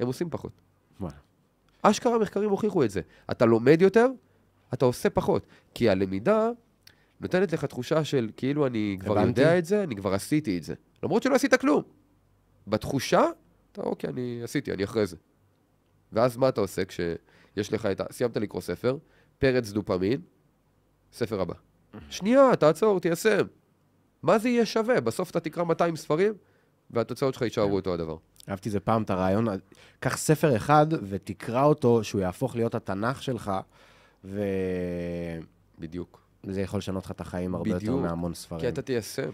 הם 0.00 0.06
עושים 0.06 0.30
פחות. 0.30 0.52
אשכרה 1.82 2.18
מחקרים 2.18 2.50
הוכיחו 2.50 2.84
את 2.84 2.90
זה. 2.90 3.00
אתה 3.30 3.44
לומד 3.44 3.82
יותר, 3.82 4.06
אתה 4.74 4.84
עושה 4.84 5.10
פחות. 5.10 5.46
כי 5.74 5.88
הלמידה 5.88 6.50
נותנת 7.20 7.52
לך 7.52 7.64
תחושה 7.64 8.04
של 8.04 8.30
כאילו 8.36 8.66
אני 8.66 8.96
כבר 9.00 9.18
הבנתי. 9.18 9.40
יודע 9.40 9.58
את 9.58 9.64
זה, 9.64 9.82
אני 9.82 9.96
כבר 9.96 10.14
עשיתי 10.14 10.58
את 10.58 10.62
זה. 10.62 10.74
למרות 11.02 11.22
שלא 11.22 11.34
עשית 11.34 11.54
כלום. 11.54 11.82
בתחושה, 12.66 13.22
אתה 13.72 13.82
אוקיי, 13.82 14.10
אני 14.10 14.40
עשיתי, 14.44 14.72
אני 14.72 14.84
אחרי 14.84 15.06
זה. 15.06 15.16
ואז 16.12 16.36
מה 16.36 16.48
אתה 16.48 16.60
עושה 16.60 16.82
כשיש 16.84 17.72
לך 17.72 17.86
את 17.86 18.00
ה... 18.00 18.04
סיימת 18.12 18.36
לקרוא 18.36 18.60
ספר, 18.60 18.96
פרץ 19.38 19.70
דופמין, 19.70 20.20
ספר 21.12 21.40
הבא. 21.40 21.54
שנייה, 22.10 22.56
תעצור, 22.56 23.00
תיישם. 23.00 23.46
מה 24.22 24.38
זה 24.38 24.48
יהיה 24.48 24.66
שווה? 24.66 25.00
בסוף 25.00 25.30
אתה 25.30 25.40
תקרא 25.40 25.64
200 25.64 25.96
ספרים, 25.96 26.34
והתוצאות 26.90 27.34
שלך 27.34 27.42
יישארו 27.42 27.76
אותו 27.76 27.94
הדבר. 27.94 28.16
אהבתי 28.48 28.70
זה 28.70 28.80
פעם 28.80 29.02
את 29.02 29.10
הרעיון, 29.10 29.46
קח 30.00 30.16
ספר 30.16 30.56
אחד 30.56 30.86
ותקרא 31.02 31.64
אותו, 31.64 32.04
שהוא 32.04 32.20
יהפוך 32.20 32.56
להיות 32.56 32.74
התנ"ך 32.74 33.22
שלך, 33.22 33.52
וזה 34.24 35.40
בדיוק. 35.78 36.20
יכול 36.56 36.78
לשנות 36.78 37.04
לך 37.04 37.10
את 37.10 37.20
החיים 37.20 37.54
הרבה 37.54 37.70
יותר 37.70 37.78
בדיוק. 37.78 38.00
מהמון 38.00 38.34
ספרים. 38.34 38.60
כי 38.60 38.68
אתה 38.68 38.82
תיישם. 38.82 39.30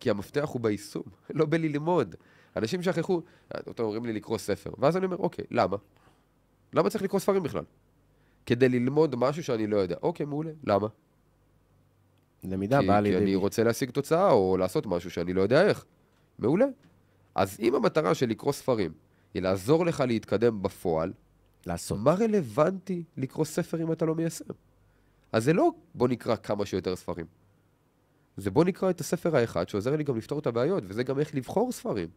כי 0.00 0.10
המפתח 0.10 0.48
הוא 0.52 0.60
ביישום, 0.60 1.02
לא 1.30 1.46
בללמוד. 1.46 2.14
אנשים 2.56 2.82
שכחו, 2.82 3.22
אתם 3.50 3.82
אומרים 3.82 4.04
לי 4.04 4.12
לקרוא 4.12 4.38
ספר, 4.38 4.70
ואז 4.78 4.96
אני 4.96 5.06
אומר, 5.06 5.16
אוקיי, 5.16 5.44
למה? 5.50 5.76
למה 6.72 6.90
צריך 6.90 7.04
לקרוא 7.04 7.20
ספרים 7.20 7.42
בכלל? 7.42 7.64
כדי 8.46 8.68
ללמוד 8.68 9.16
משהו 9.16 9.42
שאני 9.42 9.66
לא 9.66 9.76
יודע. 9.76 9.96
אוקיי, 10.02 10.26
מעולה, 10.26 10.50
למה? 10.64 10.86
למידה 12.44 12.80
כי, 12.80 12.86
באה 12.86 12.96
כי 12.96 13.02
לידי... 13.02 13.16
אני 13.16 13.34
רוצה 13.34 13.64
להשיג 13.64 13.90
תוצאה 13.90 14.30
או 14.30 14.56
לעשות 14.56 14.86
משהו 14.86 15.10
שאני 15.10 15.32
לא 15.32 15.42
יודע 15.42 15.66
איך. 15.66 15.84
מעולה. 16.38 16.66
אז 17.38 17.56
אם 17.60 17.74
המטרה 17.74 18.14
של 18.14 18.28
לקרוא 18.28 18.52
ספרים 18.52 18.92
היא 19.34 19.42
לעזור 19.42 19.86
לך 19.86 20.00
להתקדם 20.06 20.62
בפועל, 20.62 21.12
לעשות. 21.66 21.98
מה 21.98 22.14
רלוונטי 22.14 23.04
לקרוא 23.16 23.44
ספר 23.44 23.82
אם 23.82 23.92
אתה 23.92 24.04
לא 24.04 24.14
מיישם? 24.14 24.44
אז 25.32 25.44
זה 25.44 25.52
לא 25.52 25.70
בוא 25.94 26.08
נקרא 26.08 26.36
כמה 26.36 26.66
שיותר 26.66 26.96
ספרים. 26.96 27.26
זה 28.36 28.50
בוא 28.50 28.64
נקרא 28.64 28.90
את 28.90 29.00
הספר 29.00 29.36
האחד 29.36 29.68
שעוזר 29.68 29.96
לי 29.96 30.04
גם 30.04 30.16
לפתור 30.16 30.38
את 30.38 30.46
הבעיות, 30.46 30.84
וזה 30.86 31.02
גם 31.02 31.18
איך 31.18 31.34
לבחור 31.34 31.72
ספרים. 31.72 32.08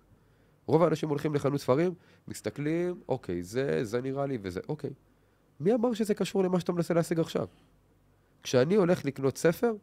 רוב 0.65 0.83
האנשים 0.83 1.09
הולכים 1.09 1.35
לחנות 1.35 1.61
ספרים, 1.61 1.93
מסתכלים, 2.27 3.01
אוקיי, 3.09 3.43
זה, 3.43 3.83
זה 3.83 4.01
נראה 4.01 4.25
לי 4.25 4.37
וזה, 4.41 4.59
אוקיי. 4.69 4.93
מי 5.59 5.73
אמר 5.73 5.93
שזה 5.93 6.13
קשור 6.13 6.43
למה 6.43 6.59
שאתה 6.59 6.71
מנסה 6.71 6.93
להשיג 6.93 7.19
עכשיו? 7.19 7.47
כשאני 8.43 8.75
הולך 8.75 9.05
לקנות 9.05 9.37
ספר, 9.37 9.73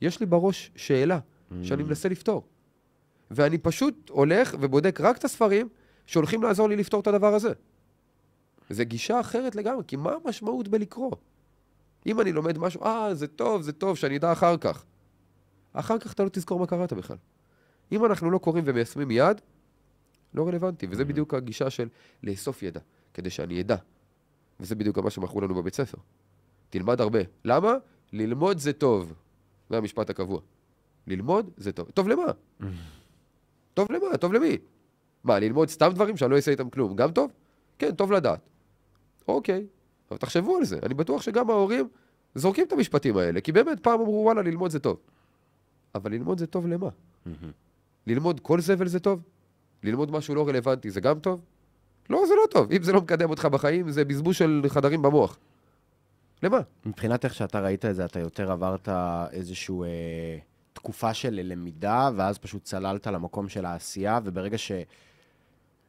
יש 0.00 0.20
לי 0.20 0.26
בראש 0.26 0.70
שאלה 0.76 1.18
שאני 1.62 1.82
מנסה 1.82 2.08
לפתור. 2.08 2.46
ואני 3.30 3.58
פשוט 3.58 4.10
הולך 4.10 4.54
ובודק 4.60 5.00
רק 5.00 5.16
את 5.16 5.24
הספרים 5.24 5.68
שהולכים 6.06 6.42
לעזור 6.42 6.68
לי 6.68 6.76
לפתור 6.76 7.00
את 7.00 7.06
הדבר 7.06 7.34
הזה. 7.34 7.52
זה 8.70 8.84
גישה 8.84 9.20
אחרת 9.20 9.54
לגמרי, 9.54 9.82
כי 9.86 9.96
מה 9.96 10.12
המשמעות 10.24 10.68
בלקרוא? 10.68 11.12
אם 12.06 12.20
אני 12.20 12.32
לומד 12.32 12.58
משהו, 12.58 12.84
אה, 12.84 13.14
זה 13.14 13.26
טוב, 13.26 13.62
זה 13.62 13.72
טוב, 13.72 13.96
שאני 13.96 14.16
אדע 14.16 14.32
אחר 14.32 14.56
כך. 14.56 14.84
אחר 15.72 15.98
כך 15.98 16.12
אתה 16.12 16.24
לא 16.24 16.28
תזכור 16.28 16.58
מה 16.58 16.66
קראת 16.66 16.92
בכלל. 16.92 17.16
אם 17.92 18.04
אנחנו 18.04 18.30
לא 18.30 18.38
קוראים 18.38 18.64
ומיישמים 18.66 19.08
מיד, 19.08 19.40
לא 20.34 20.48
רלוונטי, 20.48 20.86
וזה 20.90 21.04
בדיוק 21.04 21.34
הגישה 21.34 21.70
של 21.70 21.88
לאסוף 22.22 22.62
ידע, 22.62 22.80
כדי 23.14 23.30
שאני 23.30 23.60
אדע. 23.60 23.76
וזה 24.60 24.74
בדיוק 24.74 24.98
מה 24.98 25.10
שמכרו 25.10 25.40
לנו 25.40 25.54
בבית 25.54 25.74
ספר. 25.74 25.98
תלמד 26.70 27.00
הרבה. 27.00 27.18
למה? 27.44 27.74
ללמוד 28.12 28.58
זה 28.58 28.72
טוב. 28.72 29.14
זה 29.70 29.76
המשפט 29.76 30.10
הקבוע. 30.10 30.40
ללמוד 31.06 31.50
זה 31.56 31.72
טוב. 31.72 31.90
טוב 31.90 32.08
למה? 32.08 32.24
טוב 33.76 33.92
למה? 33.92 34.16
טוב 34.16 34.32
למי? 34.32 34.58
מה, 35.24 35.38
ללמוד 35.38 35.68
סתם 35.68 35.90
דברים 35.94 36.16
שאני 36.16 36.30
לא 36.30 36.36
אעשה 36.36 36.50
איתם 36.50 36.70
כלום, 36.70 36.96
גם 36.96 37.10
טוב? 37.10 37.32
כן, 37.78 37.94
טוב 37.94 38.12
לדעת. 38.12 38.40
אוקיי, 39.28 39.66
אבל 40.10 40.18
תחשבו 40.18 40.56
על 40.56 40.64
זה. 40.64 40.78
אני 40.82 40.94
בטוח 40.94 41.22
שגם 41.22 41.50
ההורים 41.50 41.88
זורקים 42.34 42.66
את 42.66 42.72
המשפטים 42.72 43.16
האלה, 43.16 43.40
כי 43.40 43.52
באמת 43.52 43.80
פעם 43.80 44.00
אמרו, 44.00 44.22
וואלה, 44.24 44.42
ללמוד 44.42 44.70
זה 44.70 44.78
טוב. 44.78 44.96
אבל 45.94 46.10
ללמוד 46.12 46.38
זה 46.38 46.46
טוב 46.46 46.66
למה? 46.66 46.88
ללמוד 48.06 48.40
כל 48.40 48.60
זבל 48.60 48.88
זה 48.88 49.00
טוב? 49.00 49.22
ללמוד 49.82 50.10
משהו 50.10 50.34
לא 50.34 50.48
רלוונטי 50.48 50.90
זה 50.90 51.00
גם 51.00 51.18
טוב? 51.18 51.40
לא, 52.10 52.26
זה 52.28 52.34
לא 52.34 52.46
טוב. 52.50 52.72
אם 52.72 52.82
זה 52.82 52.92
לא 52.92 53.00
מקדם 53.00 53.30
אותך 53.30 53.44
בחיים, 53.44 53.90
זה 53.90 54.04
בזבוז 54.04 54.36
של 54.36 54.62
חדרים 54.68 55.02
במוח. 55.02 55.38
למה? 56.42 56.60
מבחינת 56.86 57.24
איך 57.24 57.34
שאתה 57.34 57.60
ראית 57.60 57.84
את 57.84 57.94
זה, 57.94 58.04
אתה 58.04 58.20
יותר 58.20 58.52
עברת 58.52 58.88
איזושהי 59.32 59.74
אה, 59.82 60.38
תקופה 60.76 61.14
של 61.14 61.40
למידה, 61.42 62.10
ואז 62.16 62.38
פשוט 62.38 62.64
צללת 62.64 63.06
למקום 63.06 63.48
של 63.48 63.64
העשייה, 63.64 64.20
וברגע 64.24 64.58
ש... 64.58 64.72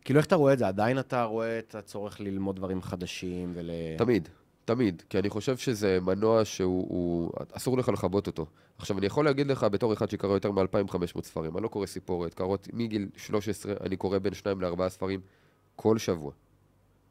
כאילו, 0.02 0.18
איך 0.20 0.26
אתה 0.26 0.36
רואה 0.36 0.54
את 0.54 0.58
זה? 0.60 0.68
עדיין 0.68 1.00
אתה 1.00 1.24
רואה 1.24 1.60
את 1.60 1.76
הצורך 1.76 2.20
ללמוד 2.20 2.56
דברים 2.56 2.82
חדשים 2.82 3.52
ול... 3.56 3.70
תמיד, 3.98 4.30
תמיד. 4.66 5.04
כי 5.10 5.20
אני 5.20 5.30
חושב 5.30 5.58
שזה 5.58 6.00
מנוע 6.02 6.46
שהוא... 6.46 6.88
הוא... 6.90 7.32
אסור 7.52 7.78
לך 7.78 7.90
לכבות 7.90 8.28
אותו. 8.28 8.46
עכשיו, 8.78 8.98
אני 8.98 9.06
יכול 9.06 9.26
להגיד 9.26 9.48
לך, 9.48 9.64
בתור 9.64 9.94
אחד 9.94 10.10
שקרא 10.10 10.34
יותר 10.34 10.52
מ-2,500 10.52 11.22
ספרים, 11.24 11.58
אני 11.58 11.64
לא 11.64 11.68
קורא 11.68 11.86
סיפורת, 11.86 12.34
קראות 12.34 12.68
מגיל 12.74 13.10
13, 13.18 13.74
אני 13.82 13.98
קורא 13.98 14.18
בין 14.18 14.34
2 14.34 14.62
ל-4 14.62 14.90
ספרים 14.90 15.20
כל 15.76 15.98
שבוע. 15.98 16.32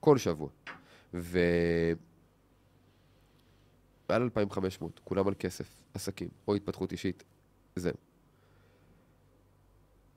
כל 0.01 0.19
שבוע. 0.19 0.49
ו... 1.15 1.39
מעל 4.11 4.23
2,500, 4.23 5.01
כולם 5.05 5.29
על 5.29 5.35
כסף, 5.39 5.77
עסקים, 5.95 6.29
או 6.49 6.55
התפתחות 6.55 6.93
אישית, 6.93 7.25
זהו. 7.77 7.95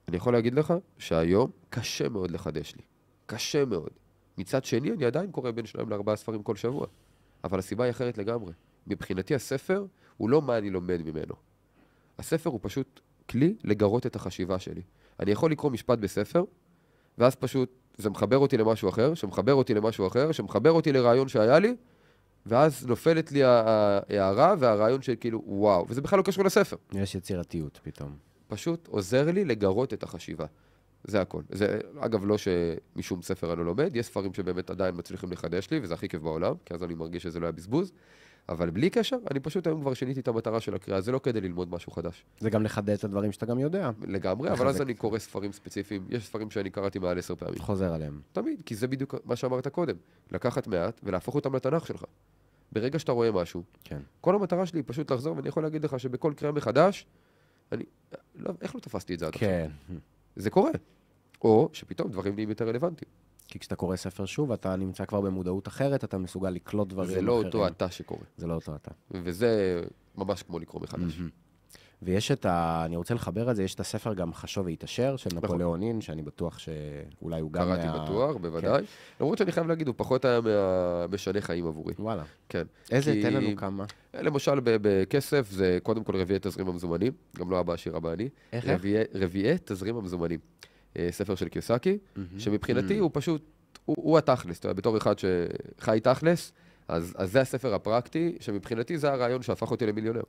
אני 0.08 0.16
יכול 0.16 0.32
להגיד 0.32 0.54
לך 0.54 0.74
שהיום 0.98 1.50
קשה 1.70 2.08
מאוד 2.08 2.30
לחדש 2.30 2.74
לי. 2.76 2.82
קשה 3.26 3.64
מאוד. 3.64 3.90
מצד 4.38 4.64
שני, 4.64 4.92
אני 4.92 5.04
עדיין 5.04 5.30
קורא 5.30 5.50
בין 5.50 5.66
שניים 5.66 5.88
לארבעה 5.90 6.16
ספרים 6.16 6.42
כל 6.42 6.56
שבוע. 6.56 6.86
אבל 7.44 7.58
הסיבה 7.58 7.84
היא 7.84 7.90
אחרת 7.90 8.18
לגמרי. 8.18 8.52
מבחינתי 8.86 9.34
הספר 9.34 9.86
הוא 10.16 10.30
לא 10.30 10.42
מה 10.42 10.58
אני 10.58 10.70
לומד 10.70 11.02
ממנו. 11.04 11.34
הספר 12.18 12.50
הוא 12.50 12.60
פשוט 12.62 13.00
כלי 13.28 13.54
לגרות 13.64 14.06
את 14.06 14.16
החשיבה 14.16 14.58
שלי. 14.58 14.82
אני 15.20 15.30
יכול 15.30 15.50
לקרוא 15.50 15.70
משפט 15.70 15.98
בספר, 15.98 16.44
ואז 17.18 17.34
פשוט 17.34 17.72
זה 17.96 18.10
מחבר 18.10 18.38
אותי 18.38 18.56
למשהו 18.56 18.88
אחר, 18.88 19.14
שמחבר 19.14 19.54
אותי 19.54 19.74
למשהו 19.74 20.06
אחר, 20.06 20.32
שמחבר 20.32 20.70
אותי 20.70 20.92
לרעיון 20.92 21.28
שהיה 21.28 21.58
לי, 21.58 21.76
ואז 22.46 22.86
נופלת 22.86 23.32
לי 23.32 23.42
ההערה 23.44 24.54
והרעיון 24.58 25.02
של 25.02 25.14
כאילו, 25.20 25.42
וואו, 25.46 25.86
וזה 25.88 26.00
בכלל 26.00 26.18
לא 26.18 26.22
קשור 26.22 26.44
לספר. 26.44 26.76
יש 26.92 27.14
יצירתיות 27.14 27.80
פתאום. 27.82 28.16
פשוט 28.48 28.88
עוזר 28.88 29.30
לי 29.30 29.44
לגרות 29.44 29.94
את 29.94 30.02
החשיבה. 30.02 30.46
זה 31.04 31.20
הכל. 31.20 31.42
זה, 31.50 31.80
אגב, 31.98 32.24
לא 32.24 32.36
שמשום 32.38 33.22
ספר 33.22 33.52
אני 33.52 33.58
לא 33.58 33.64
לומד, 33.64 33.96
יש 33.96 34.06
ספרים 34.06 34.34
שבאמת 34.34 34.70
עדיין 34.70 34.94
מצליחים 34.98 35.32
לחדש 35.32 35.70
לי, 35.70 35.80
וזה 35.82 35.94
הכי 35.94 36.08
כיף 36.08 36.22
בעולם, 36.22 36.54
כי 36.64 36.74
אז 36.74 36.82
אני 36.82 36.94
מרגיש 36.94 37.22
שזה 37.22 37.40
לא 37.40 37.46
היה 37.46 37.52
בזבוז. 37.52 37.92
אבל 38.50 38.70
בלי 38.70 38.90
קשר, 38.90 39.16
אני 39.30 39.40
פשוט 39.40 39.66
היום 39.66 39.80
כבר 39.80 39.94
שיניתי 39.94 40.20
את 40.20 40.28
המטרה 40.28 40.60
של 40.60 40.74
הקריאה, 40.74 41.00
זה 41.00 41.12
לא 41.12 41.18
כדי 41.18 41.40
ללמוד 41.40 41.70
משהו 41.70 41.92
חדש. 41.92 42.24
זה 42.38 42.50
גם 42.50 42.62
לחדד 42.62 42.90
את 42.90 43.04
הדברים 43.04 43.32
שאתה 43.32 43.46
גם 43.46 43.58
יודע. 43.58 43.90
לגמרי, 44.02 44.50
אבל 44.50 44.68
אז 44.68 44.80
אני 44.80 44.94
קורא 44.94 45.18
ספרים 45.18 45.52
ספציפיים, 45.52 46.06
יש 46.08 46.26
ספרים 46.26 46.50
שאני 46.50 46.70
קראתי 46.70 46.98
מעל 46.98 47.18
עשר 47.18 47.34
פעמים. 47.34 47.58
חוזר 47.58 47.94
עליהם. 47.94 48.20
תמיד, 48.32 48.62
כי 48.66 48.74
זה 48.74 48.88
בדיוק 48.88 49.14
מה 49.24 49.36
שאמרת 49.36 49.68
קודם, 49.68 49.96
לקחת 50.32 50.66
מעט 50.66 51.00
ולהפוך 51.02 51.34
אותם 51.34 51.56
לתנ"ך 51.56 51.86
שלך. 51.86 52.04
ברגע 52.72 52.98
שאתה 52.98 53.12
רואה 53.12 53.32
משהו, 53.32 53.62
כן. 53.84 53.98
כל 54.20 54.34
המטרה 54.34 54.66
שלי 54.66 54.78
היא 54.78 54.84
פשוט 54.86 55.12
לחזור, 55.12 55.36
ואני 55.36 55.48
יכול 55.48 55.62
להגיד 55.62 55.84
לך 55.84 56.00
שבכל 56.00 56.32
קריאה 56.36 56.52
מחדש, 56.52 57.06
אני, 57.72 57.84
לא, 58.34 58.52
איך 58.60 58.74
לא 58.74 58.80
תפסתי 58.80 59.14
את 59.14 59.18
זה 59.18 59.26
עד 59.26 59.34
עכשיו? 59.34 59.48
כן. 59.48 59.70
זה 60.36 60.50
קורה. 60.50 60.70
או 61.42 61.68
שפתאום 61.72 62.10
דברים 62.10 62.34
נהיים 62.34 62.48
יותר 62.48 62.68
רלוונטיים. 62.68 63.10
כי 63.50 63.58
כשאתה 63.58 63.76
קורא 63.76 63.96
ספר 63.96 64.24
שוב, 64.26 64.52
אתה 64.52 64.76
נמצא 64.76 65.04
כבר 65.04 65.20
במודעות 65.20 65.68
אחרת, 65.68 66.04
אתה 66.04 66.18
מסוגל 66.18 66.50
לקלוט 66.50 66.88
דברים 66.88 67.06
זה 67.08 67.14
אחרים. 67.14 67.26
לא 67.26 67.32
אותו 67.32 67.66
אתה 67.66 67.90
שקורה. 67.90 68.20
זה 68.36 68.46
לא 68.46 68.54
אותו 68.54 68.74
אתה. 68.74 68.90
וזה 69.10 69.82
ממש 70.16 70.42
כמו 70.42 70.58
לקרוא 70.58 70.82
מחדש. 70.82 71.20
ויש 72.02 72.30
את 72.30 72.46
ה... 72.46 72.82
אני 72.84 72.96
רוצה 72.96 73.14
לחבר 73.14 73.50
את 73.50 73.56
זה, 73.56 73.62
יש 73.62 73.74
את 73.74 73.80
הספר 73.80 74.14
גם 74.14 74.34
חשוב 74.34 74.66
והתעשר 74.66 75.16
של 75.16 75.30
נכון. 75.34 75.44
נפוליאונין, 75.44 76.00
שאני 76.00 76.22
בטוח 76.22 76.58
שאולי 76.58 77.40
הוא 77.40 77.52
גם 77.52 77.62
קראתי 77.64 77.86
מה... 77.86 78.04
בטוח, 78.04 78.36
בוודאי. 78.36 78.84
למרות 79.20 79.38
שאני 79.38 79.52
חייב 79.52 79.66
להגיד, 79.66 79.86
הוא 79.86 79.94
פחות 79.98 80.24
היה 80.24 80.40
מהמשנה 80.40 81.40
חיים 81.40 81.66
עבורי. 81.66 81.94
וואלה. 81.98 82.22
כן. 82.48 82.66
איזה, 82.90 83.12
כי- 83.12 83.22
תן 83.22 83.32
לנו 83.34 83.56
כמה. 83.56 83.84
למשל, 84.14 84.60
בכסף 84.64 85.50
זה 85.50 85.78
קודם 85.82 86.04
כל 86.04 86.16
רביעי 86.16 86.38
תזרים 86.42 86.68
המזומנים, 86.68 87.12
גם 87.36 87.50
לא 87.50 87.60
אבא 87.60 87.72
עשיר 87.72 87.96
אבא 87.96 88.12
אני. 88.12 88.28
איך, 88.52 88.64
איך? 88.68 88.80
רביעי- 88.80 89.04
רביעי 89.14 89.56
תזרים 89.64 89.96
המזומנים. 89.96 90.38
אה, 90.96 91.08
ספר 91.10 91.34
של 91.34 91.48
קיוסקי, 91.48 91.98
שמבחינתי 92.38 92.98
הוא 92.98 93.10
פשוט, 93.12 93.42
הוא 93.84 93.96
הוא 93.98 94.18
התכלס, 94.18 94.58
אתה 94.58 94.66
יודע, 94.66 94.78
בתור 94.78 94.96
אחד 94.96 95.14
שחי 95.18 95.98
תכלס, 96.02 96.52
אז 96.88 97.14
אז 97.18 97.32
זה 97.32 97.40
הספר 97.40 97.74
הפרקטי, 97.74 98.36
שמבחינתי 98.40 98.98
זה 98.98 99.12
הרעיון 99.12 99.42
שהפך 99.42 99.70
אותי 99.70 99.86
למיליונר. 99.86 100.22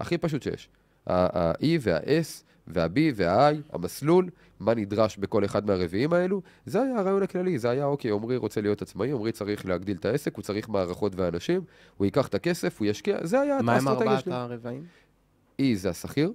הכי 0.00 0.18
פשוט 0.18 0.42
שיש. 0.42 0.68
ה-E 1.06 1.66
וה-S 1.80 2.42
וה-B 2.66 2.98
וה-I, 3.14 3.54
המסלול, 3.72 4.30
מה 4.60 4.74
נדרש 4.74 5.16
בכל 5.16 5.44
אחד 5.44 5.66
מהרביעים 5.66 6.12
האלו, 6.12 6.42
זה 6.66 6.82
היה 6.82 6.98
הרעיון 6.98 7.22
הכללי, 7.22 7.58
זה 7.58 7.70
היה, 7.70 7.84
אוקיי, 7.84 8.10
עמרי 8.10 8.36
רוצה 8.36 8.60
להיות 8.60 8.82
עצמאי, 8.82 9.12
עמרי 9.12 9.32
צריך 9.32 9.66
להגדיל 9.66 9.96
את 9.96 10.04
העסק, 10.04 10.36
הוא 10.36 10.42
צריך 10.42 10.68
מערכות 10.68 11.12
ואנשים, 11.16 11.60
הוא 11.96 12.04
ייקח 12.04 12.28
את 12.28 12.34
הכסף, 12.34 12.78
הוא 12.78 12.86
ישקיע, 12.86 13.18
זה 13.22 13.40
היה 13.40 13.62
מה 13.62 13.76
עם 13.76 13.88
האסטרטגיה 13.88 14.10
ארבעת 14.10 14.24
שלי. 14.24 14.34
הרבעים? 14.34 14.84
E 15.60 15.64
זה 15.74 15.90
השכיר, 15.90 16.32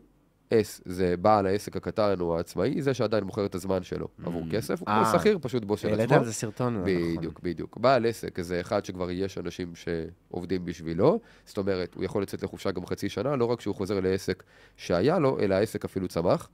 S 0.52 0.82
זה 0.86 1.18
בעל 1.18 1.46
העסק 1.46 1.76
הקטן 1.76 2.22
או 2.22 2.38
העצמאי, 2.38 2.82
זה 2.82 2.94
שעדיין 2.94 3.24
מוכר 3.24 3.46
את 3.46 3.56
הזמן 3.56 3.84
שלו 3.84 4.08
עבור 4.26 4.44
כסף, 4.52 4.80
הוא 4.80 4.88
אה. 4.88 5.04
כמו 5.12 5.20
שכיר, 5.20 5.38
פשוט 5.42 5.66
בוס 5.66 5.80
של 5.80 5.88
העלית 5.88 6.06
עצמו. 6.06 6.18
על 6.18 6.26
זה 6.26 6.34
סרטון. 6.34 6.74
נכון. 6.74 7.18
בדיוק, 7.18 7.40
בדיוק. 7.44 7.78
בעל 7.78 8.06
עסק 8.06 8.42
זה 8.42 8.62
אחד 8.62 8.86
שכבר 8.86 9.12
יש 9.12 9.38
אנשים 9.38 9.74
שעובדים 9.76 10.66
בשבילו, 10.66 11.20
זאת 11.46 11.58
אומרת, 11.58 11.96
הוא 11.96 12.04
יכול 12.04 12.22
לצאת 12.22 12.44
לחופשה 12.44 12.72
גם 12.72 12.86
חצי 12.86 13.10
שנה, 13.10 13.36
לא 13.36 13.46
רק 13.46 13.62
שהוא 13.62 13.76
חוזר 13.76 14.00
לעסק 14.00 14.44
שהיה 14.78 15.20
לו, 15.20 15.40
אלא 15.40 15.56
העסק 15.56 15.86
אפילו 15.86 16.08
צמח. 16.08 16.50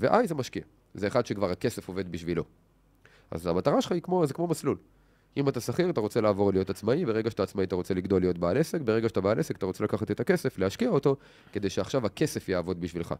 ו-I 0.00 0.26
זה 0.26 0.34
משקיע, 0.34 0.62
זה 0.94 1.06
אחד 1.06 1.26
שכבר 1.26 1.50
הכסף 1.50 1.88
עובד 1.88 2.12
בשבילו. 2.12 2.44
אז 3.30 3.46
המטרה 3.46 3.82
שלך 3.82 3.92
היא 3.92 4.02
כמו, 4.02 4.26
זה 4.26 4.34
כמו 4.34 4.46
מסלול. 4.46 4.76
אם 5.36 5.48
אתה 5.48 5.60
שכיר, 5.60 5.90
אתה 5.90 6.00
רוצה 6.00 6.20
לעבור 6.20 6.52
להיות 6.52 6.70
עצמאי, 6.70 7.04
ברגע 7.04 7.30
שאתה 7.30 7.42
עצמאי 7.42 7.64
אתה 7.64 7.74
רוצה 7.74 7.94
לגדול 7.94 8.20
להיות 8.20 8.38
בעל 8.38 8.56
עסק, 8.56 8.80
ברגע 8.80 9.08
שאתה 9.08 9.20
בעל 9.20 9.38
עסק 9.38 9.56
אתה 9.56 9.66
רוצה 9.66 9.84
לקחת 9.84 10.10
את 10.10 10.20
הכסף, 10.20 10.58
להשקיע 10.58 10.88
אותו, 10.88 11.16
כדי 11.52 11.70
שעכשיו 11.70 12.06
הכסף 12.06 12.48
יעבוד 12.48 12.80
בשבילך. 12.80 13.14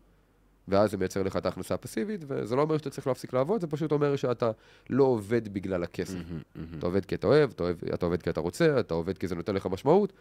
ואז 0.69 0.91
זה 0.91 0.97
מייצר 0.97 1.23
לך 1.23 1.37
את 1.37 1.47
ההכנסה 1.47 1.75
הפסיבית, 1.75 2.25
וזה 2.27 2.57
לא 2.57 2.63
אומר 2.63 2.79
שאתה 2.79 2.91
צריך 2.91 3.07
להפסיק 3.07 3.33
לעבוד, 3.35 3.61
זה 3.61 3.67
פשוט 3.67 3.93
אומר 3.93 4.17
שאתה 4.17 4.51
לא 4.91 5.05
עובד 5.05 5.55
בגלל 5.55 5.83
הכסף. 5.83 6.19
אתה 6.79 6.87
עובד 6.87 7.05
כי 7.05 7.15
אתה 7.15 7.27
אוהב, 7.27 7.51
אתה, 7.51 7.63
אוהב, 7.65 7.77
אתה 7.95 8.07
עובד 8.07 8.23
כי 8.23 8.31
אתה 8.31 8.41
רוצה, 8.41 8.81
אתה 8.81 8.95
עובד 8.95 9.19
כי 9.19 9.29
זה 9.29 9.35
נותן 9.35 9.55
לך 9.55 9.67
משמעות, 9.67 10.13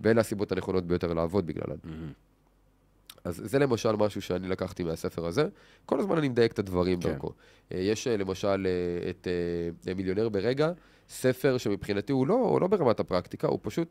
ואלה 0.00 0.20
הסיבות 0.20 0.52
הנכונות 0.52 0.86
ביותר 0.86 1.12
לעבוד 1.12 1.46
בגללן. 1.46 1.76
אז 3.24 3.42
זה 3.44 3.58
למשל 3.58 3.96
משהו 3.96 4.22
שאני 4.22 4.48
לקחתי 4.48 4.84
מהספר 4.84 5.26
הזה. 5.26 5.48
כל 5.86 6.00
הזמן 6.00 6.18
אני 6.18 6.28
מדייק 6.28 6.52
את 6.52 6.58
הדברים 6.58 7.00
כן. 7.00 7.08
דרכו. 7.08 7.32
אה, 7.72 7.78
יש 7.78 8.06
אה, 8.06 8.16
למשל 8.16 8.66
אה, 8.66 9.10
את 9.10 9.28
מיליונר 9.96 10.28
ברגע, 10.28 10.72
ספר 11.08 11.58
שמבחינתי 11.58 12.12
הוא 12.12 12.26
לא, 12.26 12.34
הוא 12.34 12.60
לא 12.60 12.66
ברמת 12.66 13.00
הפרקטיקה, 13.00 13.48
הוא 13.48 13.58
פשוט 13.62 13.88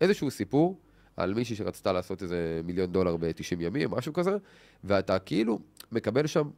איזשהו 0.00 0.30
סיפור 0.30 0.78
על 1.16 1.34
מישהי 1.34 1.56
שרצתה 1.56 1.92
לעשות 1.92 2.22
איזה 2.22 2.60
מיליון 2.64 2.92
דולר 2.92 3.16
ב-90 3.16 3.56
ימים, 3.60 3.90
משהו 3.90 4.12
כזה, 4.12 4.36
ואתה 4.84 5.18
כאילו 5.18 5.60
מקבל 5.92 6.26
שם 6.26 6.50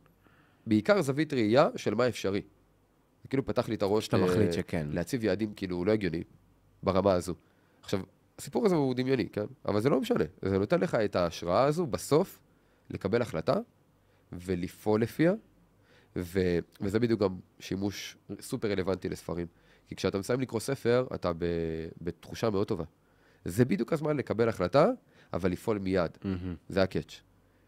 בעיקר 0.67 1.03
זווית 1.03 1.33
ראייה 1.33 1.69
של 1.77 1.95
מה 1.95 2.09
אפשרי. 2.09 2.43
זה 3.23 3.29
כאילו 3.29 3.47
פתח 3.47 3.69
לי 3.69 3.75
את 3.75 3.83
הראש 3.83 4.05
שאתה 4.05 4.17
אה, 4.17 4.25
מחליט 4.25 4.53
שכן. 4.53 4.87
להציב 4.91 5.25
יעדים 5.25 5.55
כאילו 5.55 5.85
לא 5.85 5.93
הגיוני, 5.93 6.23
ברמה 6.83 7.13
הזו. 7.13 7.35
עכשיו, 7.83 8.01
הסיפור 8.39 8.67
הזה 8.67 8.75
הוא 8.75 8.95
דמיוני, 8.95 9.29
כן? 9.29 9.45
אבל 9.65 9.81
זה 9.81 9.91
לא 9.91 10.01
משנה. 10.01 10.25
זה 10.43 10.59
נותן 10.59 10.81
לך 10.81 10.95
את 10.95 11.17
ההשראה 11.17 11.65
הזו 11.65 11.87
בסוף 11.87 12.39
לקבל 12.91 13.23
החלטה 13.23 13.57
ולפעול 14.33 15.03
לפיה, 15.03 15.33
ו... 16.17 16.59
וזה 16.81 17.01
בדיוק 17.01 17.21
גם 17.21 17.37
שימוש 17.61 18.17
סופר 18.41 18.71
רלוונטי 18.71 19.09
לספרים. 19.09 19.47
כי 19.89 19.97
כשאתה 19.97 20.19
מסיים 20.19 20.41
לקרוא 20.41 20.61
ספר, 20.61 21.07
אתה 21.15 21.33
ב... 21.33 21.45
בתחושה 22.01 22.51
מאוד 22.51 22.67
טובה. 22.67 22.85
זה 23.45 23.65
בדיוק 23.65 23.93
הזמן 23.93 24.17
לקבל 24.17 24.49
החלטה, 24.49 24.87
אבל 25.33 25.51
לפעול 25.51 25.79
מיד. 25.79 26.11
מהמם. 26.25 26.55
זה 26.69 26.83
הקאץ'. 26.83 27.21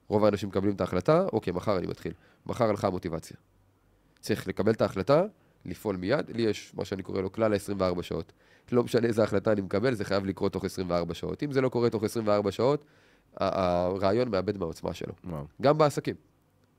רוב 0.08 0.24
האנשים 0.24 0.48
מקבלים 0.48 0.74
את 0.74 0.80
ההחלטה, 0.80 1.26
אוקיי, 1.32 1.52
מחר 1.52 1.78
אני 1.78 1.86
מתחיל. 1.86 2.12
מחר 2.46 2.64
הלכה 2.68 2.86
המוטיבציה. 2.86 3.36
צריך 4.20 4.48
לקבל 4.48 4.72
את 4.72 4.80
ההחלטה, 4.80 5.22
לפעול 5.64 5.96
מיד. 5.96 6.30
לי 6.30 6.42
יש 6.42 6.72
מה 6.74 6.84
שאני 6.84 7.02
קורא 7.02 7.20
לו 7.20 7.32
כלל 7.32 7.52
ה-24 7.52 8.02
שעות. 8.02 8.32
לא 8.72 8.84
משנה 8.84 9.06
איזה 9.06 9.22
החלטה 9.22 9.52
אני 9.52 9.60
מקבל, 9.60 9.94
זה 9.94 10.04
חייב 10.04 10.24
לקרות 10.24 10.52
תוך 10.52 10.64
24 10.64 11.14
שעות. 11.14 11.42
אם 11.42 11.52
זה 11.52 11.60
לא 11.60 11.68
קורה 11.68 11.90
תוך 11.90 12.04
24 12.04 12.50
שעות, 12.50 12.84
הרעיון 13.36 14.28
מאבד 14.30 14.58
מהעוצמה 14.58 14.94
שלו. 14.94 15.12
וואו. 15.24 15.44
גם 15.62 15.78
בעסקים. 15.78 16.14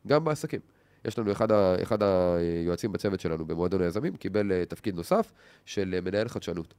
גם 0.07 0.23
בעסקים. 0.23 0.59
יש 1.05 1.19
לנו 1.19 1.31
אחד, 1.31 1.51
ה, 1.51 1.75
אחד 1.83 1.97
היועצים 2.03 2.91
בצוות 2.91 3.19
שלנו 3.19 3.45
במועדון 3.45 3.81
היזמים, 3.81 4.15
קיבל 4.15 4.51
אה, 4.51 4.65
תפקיד 4.65 4.95
נוסף 4.95 5.31
של 5.65 5.93
אה, 5.93 6.01
מנהל 6.01 6.27
חדשנות. 6.27 6.73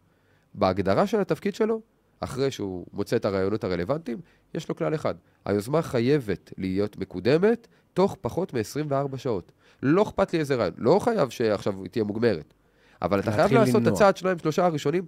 בהגדרה 0.55 1.07
של 1.07 1.21
התפקיד 1.21 1.55
שלו, 1.55 1.81
אחרי 2.21 2.51
שהוא 2.51 2.87
מוצא 2.93 3.17
את 3.17 3.25
הרעיונות 3.25 3.65
הרלוונטיים, 3.65 4.19
יש 4.55 4.69
לו 4.69 4.77
כלל 4.77 4.95
אחד. 4.95 5.15
היוזמה 5.45 5.83
חייבת 5.83 6.53
להיות 6.59 6.97
מקודמת 6.97 7.67
תוך 7.95 8.17
פחות 8.21 8.55
מ-24 8.55 9.17
שעות. 9.17 9.53
לא 9.83 10.03
אכפת 10.03 10.33
לי 10.33 10.39
איזה 10.39 10.55
רעיון. 10.55 10.75
לא 10.79 10.99
חייב 10.99 11.29
שעכשיו 11.29 11.83
היא 11.83 11.91
תהיה 11.91 12.05
מוגמרת. 12.05 12.55
אבל 13.03 13.21
אתה 13.21 13.33
חייב 13.33 13.53
לעשות 13.53 13.83
את. 13.83 13.87
הצעד 13.87 14.17
שניים, 14.17 14.39
שלושה 14.39 14.67
הראשונים, 14.67 15.05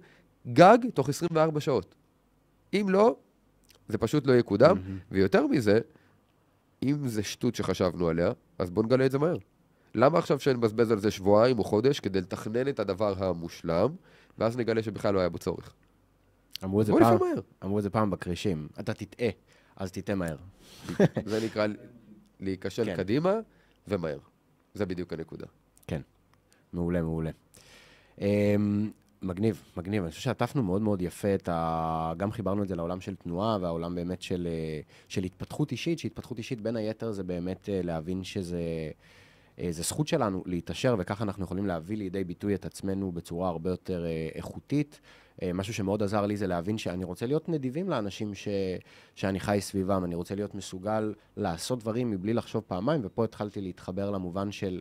גג 0.53 0.77
תוך 0.93 1.09
24 1.09 1.59
שעות. 1.59 1.95
אם 2.73 2.85
לא, 2.89 3.15
זה 3.87 3.97
פשוט 3.97 4.27
לא 4.27 4.33
יקודם. 4.33 4.77
ויותר 5.11 5.47
מזה, 5.47 5.79
אם 6.83 7.07
זה 7.07 7.23
שטות 7.23 7.55
שחשבנו 7.55 8.07
עליה, 8.07 8.31
אז 8.59 8.69
בוא 8.69 8.83
נגלה 8.83 9.05
את 9.05 9.11
זה 9.11 9.19
מהר. 9.19 9.37
למה 9.95 10.19
עכשיו 10.19 10.39
שנבזבז 10.39 10.91
על 10.91 10.99
זה 10.99 11.11
שבועיים 11.11 11.59
או 11.59 11.63
חודש 11.63 11.99
כדי 11.99 12.21
לתכנן 12.21 12.67
את 12.67 12.79
הדבר 12.79 13.23
המושלם, 13.23 13.89
ואז 14.37 14.57
נגלה 14.57 14.83
שבכלל 14.83 15.13
לא 15.13 15.19
היה 15.19 15.29
בו 15.29 15.37
צורך? 15.37 15.73
אמרו 16.63 16.81
את 16.81 16.85
זה 16.85 16.93
פעם. 16.99 17.17
אמרו 17.63 17.77
את 17.77 17.83
זה 17.83 17.89
פעם 17.89 18.11
בכרישים. 18.11 18.67
אתה 18.79 18.93
תטעה, 18.93 19.29
אז 19.75 19.91
תטעה 19.91 20.15
מהר. 20.15 20.37
זה 21.25 21.45
נקרא 21.45 21.67
להיכשל 22.39 22.85
כן. 22.85 22.95
קדימה 22.95 23.39
ומהר. 23.87 24.19
זה 24.73 24.85
בדיוק 24.85 25.13
הנקודה. 25.13 25.45
כן, 25.87 26.01
מעולה, 26.73 27.01
מעולה. 27.01 27.31
אמ, 28.21 28.91
מגניב, 29.21 29.63
מגניב. 29.77 30.03
אני 30.03 30.11
חושב 30.11 30.21
שעטפנו 30.21 30.63
מאוד 30.63 30.81
מאוד 30.81 31.01
יפה 31.01 31.35
את 31.35 31.49
ה... 31.49 32.13
גם 32.17 32.31
חיברנו 32.31 32.63
את 32.63 32.67
זה 32.67 32.75
לעולם 32.75 33.01
של 33.01 33.15
תנועה 33.15 33.57
והעולם 33.61 33.95
באמת 33.95 34.21
של, 34.21 34.47
אה, 34.51 34.81
של 35.07 35.23
התפתחות 35.23 35.71
אישית, 35.71 35.99
שהתפתחות 35.99 36.37
אישית 36.37 36.61
בין 36.61 36.75
היתר 36.75 37.11
זה 37.11 37.23
באמת 37.23 37.69
אה, 37.69 37.81
להבין 37.83 38.23
שזה... 38.23 38.61
אה, 39.59 39.67
זה 39.71 39.83
זכות 39.83 40.07
שלנו 40.07 40.43
להתעשר, 40.45 40.95
וככה 40.99 41.23
אנחנו 41.23 41.43
יכולים 41.43 41.65
להביא 41.65 41.97
לידי 41.97 42.23
ביטוי 42.23 42.55
את 42.55 42.65
עצמנו 42.65 43.11
בצורה 43.11 43.49
הרבה 43.49 43.69
יותר 43.69 44.05
איכותית. 44.35 44.99
אה, 45.41 45.53
משהו 45.53 45.73
שמאוד 45.73 46.03
עזר 46.03 46.25
לי 46.25 46.37
זה 46.37 46.47
להבין 46.47 46.77
שאני 46.77 47.03
רוצה 47.03 47.25
להיות 47.25 47.49
נדיבים 47.49 47.89
לאנשים 47.89 48.35
ש... 48.35 48.47
שאני 49.15 49.39
חי 49.39 49.57
סביבם, 49.61 50.03
אני 50.05 50.15
רוצה 50.15 50.35
להיות 50.35 50.55
מסוגל 50.55 51.13
לעשות 51.37 51.79
דברים 51.79 52.11
מבלי 52.11 52.33
לחשוב 52.33 52.63
פעמיים, 52.67 53.01
ופה 53.03 53.23
התחלתי 53.23 53.61
להתחבר 53.61 54.11
למובן 54.11 54.51
של 54.51 54.79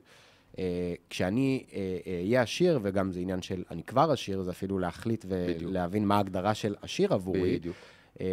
אה, 0.58 0.94
כשאני 1.10 1.64
אה, 1.72 1.78
אה, 2.06 2.20
אהיה 2.20 2.42
עשיר, 2.42 2.80
וגם 2.82 3.12
זה 3.12 3.20
עניין 3.20 3.42
של 3.42 3.62
אני 3.70 3.82
כבר 3.82 4.10
עשיר, 4.12 4.42
זה 4.42 4.50
אפילו 4.50 4.78
להחליט. 4.78 5.24
ולהבין 5.28 6.04
מה 6.06 6.16
ההגדרה 6.16 6.54
של 6.54 6.74
עשיר 6.82 7.14
עבורי. 7.14 7.58
בדיוק. 7.58 7.76
אמ, 8.20 8.26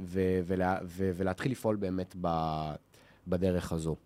ו- 0.00 0.40
ולה- 0.46 0.78
ו- 0.84 1.10
ולהתחיל 1.14 1.52
לפעול 1.52 1.76
באמת 1.76 2.14
ב- 2.20 2.74
בדרך 3.28 3.72
הזו. 3.72 3.96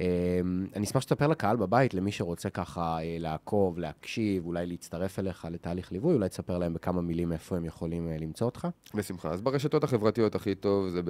אמ, 0.00 0.66
אני 0.76 0.84
אשמח 0.84 1.02
שתספר 1.02 1.26
לקהל 1.26 1.56
בבית, 1.56 1.94
למי 1.94 2.12
שרוצה 2.12 2.50
ככה 2.50 2.98
אה, 2.98 3.16
לעקוב, 3.18 3.78
להקשיב, 3.78 4.46
אולי 4.46 4.66
להצטרף 4.66 5.18
אליך 5.18 5.48
לתהליך 5.50 5.92
ליווי, 5.92 6.14
אולי 6.14 6.28
תספר 6.28 6.58
להם 6.58 6.74
בכמה 6.74 7.02
מילים 7.02 7.32
איפה 7.32 7.56
הם 7.56 7.64
יכולים 7.64 8.08
אה, 8.08 8.16
למצוא 8.18 8.46
אותך. 8.46 8.68
בשמחה. 8.94 9.30
אז 9.30 9.40
ברשתות 9.40 9.84
החברתיות 9.84 10.34
הכי 10.34 10.54
טוב 10.54 10.88
זה 10.88 11.00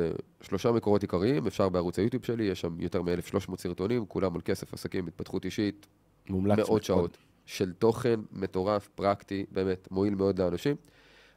בשלושה 0.40 0.72
מקורות 0.72 1.02
עיקריים, 1.02 1.46
אפשר 1.46 1.68
בערוץ 1.68 1.98
היוטיוב 1.98 2.24
שלי, 2.24 2.44
יש 2.44 2.60
שם 2.60 2.80
יותר 2.80 3.02
מ-1,300 3.02 3.56
סרטונים, 3.56 4.06
כולם 4.06 4.34
על 4.34 4.40
כסף, 4.40 4.74
עסקים, 4.74 5.06
התפתחות 5.06 5.44
אישית, 5.44 5.86
מומלץ 6.28 6.58
מאות. 6.58 6.82
שעות 6.82 7.18
של 7.46 7.72
תוכן 7.72 8.20
מטורף, 8.32 8.88
פרקטי, 8.94 9.46
באמת, 9.50 9.88
מועיל 9.90 10.14
מאוד 10.14 10.38
לאנשים. 10.38 10.76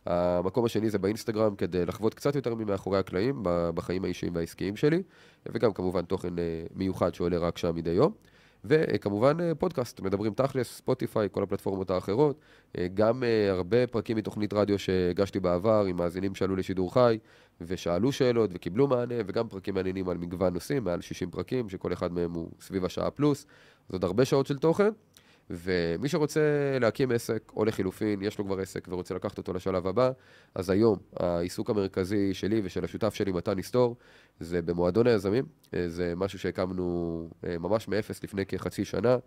המקום 0.10 0.66
השני 0.66 0.90
זה 0.90 0.98
באינסטגרם, 0.98 1.56
כדי 1.56 1.86
לחוות 1.86 2.14
קצת 2.14 2.36
יותר 2.36 2.56
ממאחורי 2.56 3.00
הקלעים 3.00 3.40
בחיים 3.44 4.06
האישיים 4.06 4.36
והעסקיים 4.36 4.76
שלי, 4.76 5.04
וגם 5.46 5.74
כמובן 5.74 6.02
תוכן 6.02 6.40
אה, 6.40 6.44
מיוחד 6.76 7.14
שעולה 7.14 7.38
רק 7.38 7.58
שם 7.58 7.76
מדי 7.76 7.90
יום. 7.90 8.12
וכמובן 8.66 9.42
אה, 9.42 9.56
פודקאסט, 9.56 10.02
מדברים 10.02 10.34
תכלס, 10.34 10.78
ספוטיפיי, 10.78 11.28
כל 11.32 11.44
הפלטפורמות 11.44 11.92
האחרות. 11.92 12.40
אה, 12.78 12.88
גם 12.94 13.24
הרבה 13.50 13.88
פרקים 13.88 14.18
מתוכנית 14.18 14.54
רדיו 14.54 14.80
שהגשתי 14.80 15.40
בעבר 15.40 15.86
עם 15.90 15.98
מאזינים 15.98 16.36
שעלו 16.36 16.56
לשידור 16.56 16.94
חי, 16.94 17.18
ושאלו 17.62 18.12
שאלות 18.12 18.50
וקיבלו 18.54 18.88
מענה, 18.88 19.16
וגם 19.26 19.48
פרקים 19.48 19.74
מעניינים 19.74 20.10
על 20.10 20.18
מגוון 20.18 20.54
נושאים, 20.54 20.84
מעל 20.84 21.02
60 21.02 21.32
פרקים, 21.32 21.70
שכל 21.70 21.94
אחד 21.94 22.14
מהם 22.14 22.34
הוא 22.34 22.50
סביב 22.62 22.86
השעה 22.86 23.12
פלוס. 23.12 23.46
עוד 23.92 24.04
הרבה 24.04 24.26
שעות 24.26 24.48
של 24.48 24.58
תוכן. 24.58 24.90
ומי 25.50 26.10
שרוצה 26.10 26.42
להקים 26.82 27.12
עסק, 27.12 27.52
או 27.56 27.66
לחילופין, 27.66 28.22
יש 28.22 28.40
לו 28.40 28.46
כבר 28.46 28.60
עסק 28.60 28.88
ורוצה 28.88 29.16
לקחת 29.16 29.38
אותו 29.38 29.54
לשלב 29.54 29.88
הבא, 29.88 30.12
אז 30.56 30.70
היום 30.70 30.98
העיסוק 31.16 31.70
המרכזי 31.70 32.34
שלי 32.34 32.62
ושל 32.64 32.84
השותף 32.84 33.14
שלי, 33.14 33.32
מתן 33.32 33.58
היסטור, 33.58 33.96
זה 34.40 34.62
במועדון 34.62 35.08
היזמים. 35.08 35.46
אה, 35.74 35.90
זה 35.90 36.14
משהו 36.16 36.40
שהקמנו 36.40 37.30
אה, 37.48 37.58
ממש 37.58 37.88
מאפס 37.88 38.24
לפני 38.24 38.46
כחצי 38.46 38.86
שנה, 38.86 39.18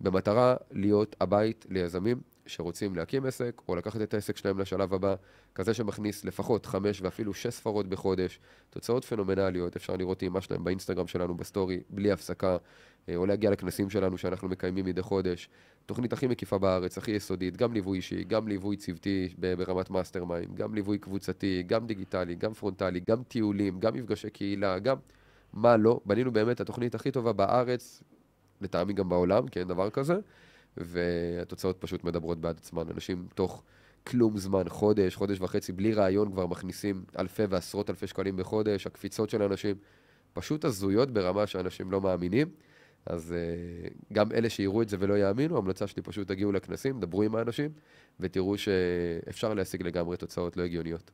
במטרה 0.00 0.56
להיות 0.70 1.16
הבית 1.20 1.66
ליזמים 1.68 2.20
שרוצים 2.46 2.96
להקים 2.96 3.26
עסק, 3.26 3.62
או 3.68 3.76
לקחת 3.76 4.02
את 4.02 4.14
העסק 4.14 4.36
שלהם 4.36 4.58
לשלב 4.58 4.94
הבא, 4.94 5.14
כזה 5.54 5.74
שמכניס 5.74 6.24
לפחות 6.24 6.66
חמש 6.66 7.02
ואפילו 7.02 7.34
שש 7.34 7.46
ספרות 7.46 7.88
בחודש, 7.88 8.40
תוצאות 8.70 9.04
פנומנליות, 9.04 9.76
אפשר 9.76 9.96
לראות 9.96 10.18
טעימה 10.18 10.40
שלהם 10.40 10.64
באינסטגרם 10.64 11.06
שלנו, 11.06 11.34
בסטורי, 11.34 11.80
בלי 11.90 12.12
הפסקה, 12.12 12.56
אה, 13.08 13.16
או 13.16 13.26
להגיע 13.26 13.50
לכנסים 13.50 13.90
שלנו 13.90 14.18
שאנחנו 14.18 14.48
מקיימים 14.48 14.84
מדי 14.84 15.02
חודש. 15.02 15.48
תוכנית 15.86 16.12
הכי 16.12 16.26
מקיפה 16.26 16.58
בארץ, 16.58 16.98
הכי 16.98 17.10
יסודית, 17.10 17.56
גם 17.56 17.72
ליווי 17.72 17.96
אישי, 17.96 18.24
גם 18.24 18.48
ליווי 18.48 18.76
צוותי 18.76 19.34
ברמת 19.38 19.90
מאסטר 19.90 20.24
מים, 20.24 20.54
גם 20.54 20.74
ליווי 20.74 20.98
קבוצתי, 20.98 21.62
גם 21.66 21.86
דיגיטלי, 21.86 22.34
גם 22.34 22.54
פרונטלי, 22.54 23.00
גם 23.08 23.22
טיולים, 23.22 23.80
גם 23.80 23.94
מפגשי 23.94 24.30
קהילה, 24.30 24.78
גם 24.78 24.96
מה 25.52 25.76
לא. 25.76 26.00
בנינו 26.06 26.32
באמת 26.32 26.60
התוכנית 26.60 26.94
הכי 26.94 27.10
טובה 27.10 27.32
בארץ, 27.32 28.02
לטעמי 28.60 28.92
גם 28.92 29.08
בעולם, 29.08 29.48
כי 29.48 29.58
אין 29.58 29.68
דבר 29.68 29.90
כזה, 29.90 30.18
והתוצאות 30.76 31.76
פשוט 31.80 32.04
מדברות 32.04 32.40
בעד 32.40 32.56
עצמן. 32.56 32.84
אנשים 32.94 33.26
תוך 33.34 33.62
כלום 34.06 34.38
זמן, 34.38 34.68
חודש, 34.68 35.16
חודש 35.16 35.40
וחצי, 35.40 35.72
בלי 35.72 35.92
רעיון 35.92 36.32
כבר 36.32 36.46
מכניסים 36.46 37.04
אלפי 37.18 37.44
ועשרות 37.44 37.90
אלפי 37.90 38.06
שקלים 38.06 38.36
בחודש, 38.36 38.86
הקפיצות 38.86 39.30
של 39.30 39.42
אנשים 39.42 39.76
פשוט 40.32 40.64
הזויות 40.64 41.10
ברמה 41.10 41.46
שאנשים 41.46 41.90
לא 41.90 42.00
מאמינים. 42.00 42.48
אז 43.06 43.34
uh, 43.34 44.12
גם 44.12 44.32
אלה 44.32 44.50
שיראו 44.50 44.82
את 44.82 44.88
זה 44.88 44.96
ולא 45.00 45.18
יאמינו, 45.18 45.54
ההמלצה 45.54 45.86
שלי 45.86 46.02
פשוט 46.02 46.28
תגיעו 46.28 46.52
לכנסים, 46.52 47.00
דברו 47.00 47.22
עם 47.22 47.34
האנשים, 47.34 47.70
ותראו 48.20 48.58
שאפשר 48.58 49.54
להשיג 49.54 49.82
לגמרי 49.82 50.16
תוצאות 50.16 50.56
לא 50.56 50.62
הגיוניות. 50.62 51.10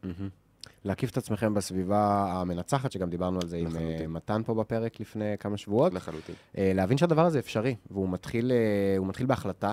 להקיף 0.84 1.10
את 1.10 1.16
עצמכם 1.16 1.54
בסביבה 1.54 2.32
המנצחת, 2.32 2.92
שגם 2.92 3.10
דיברנו 3.10 3.40
על 3.42 3.48
זה 3.48 3.56
עם 3.56 3.66
לחלוטין. 3.66 4.00
אה, 4.00 4.06
מתן 4.06 4.42
פה 4.46 4.54
בפרק 4.54 5.00
לפני 5.00 5.34
כמה 5.40 5.56
שבועות. 5.56 5.94
לחלוטין. 5.94 6.34
אה, 6.58 6.72
להבין 6.74 6.98
שהדבר 6.98 7.24
הזה 7.24 7.38
אפשרי, 7.38 7.76
והוא 7.90 8.08
מתחיל, 8.08 8.52
אה, 8.52 9.00
מתחיל 9.00 9.26
בהחלטה, 9.26 9.72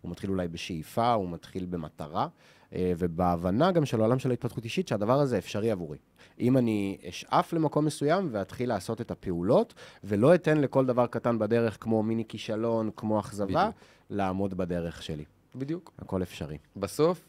הוא 0.00 0.10
מתחיל 0.10 0.30
אולי 0.30 0.48
בשאיפה, 0.48 1.12
הוא 1.12 1.28
מתחיל 1.28 1.66
במטרה, 1.66 2.26
אה, 2.74 2.92
ובהבנה 2.98 3.72
גם 3.72 3.84
של 3.84 4.00
העולם 4.00 4.18
של 4.18 4.30
ההתפתחות 4.30 4.64
אישית, 4.64 4.88
שהדבר 4.88 5.20
הזה 5.20 5.38
אפשרי 5.38 5.70
עבורי. 5.70 5.98
אם 6.40 6.56
אני 6.56 6.98
אשאף 7.08 7.52
למקום 7.52 7.84
מסוים 7.84 8.28
ואתחיל 8.32 8.68
לעשות 8.68 9.00
את 9.00 9.10
הפעולות, 9.10 9.74
ולא 10.04 10.34
אתן 10.34 10.58
לכל 10.58 10.86
דבר 10.86 11.06
קטן 11.06 11.38
בדרך, 11.38 11.76
כמו 11.80 12.02
מיני 12.02 12.24
כישלון, 12.28 12.90
כמו 12.96 13.20
אכזבה. 13.20 13.70
לעמוד 14.10 14.54
בדרך 14.54 15.02
שלי. 15.02 15.24
בדיוק. 15.54 15.92
הכל 15.98 16.22
אפשרי. 16.22 16.58
בסוף, 16.76 17.28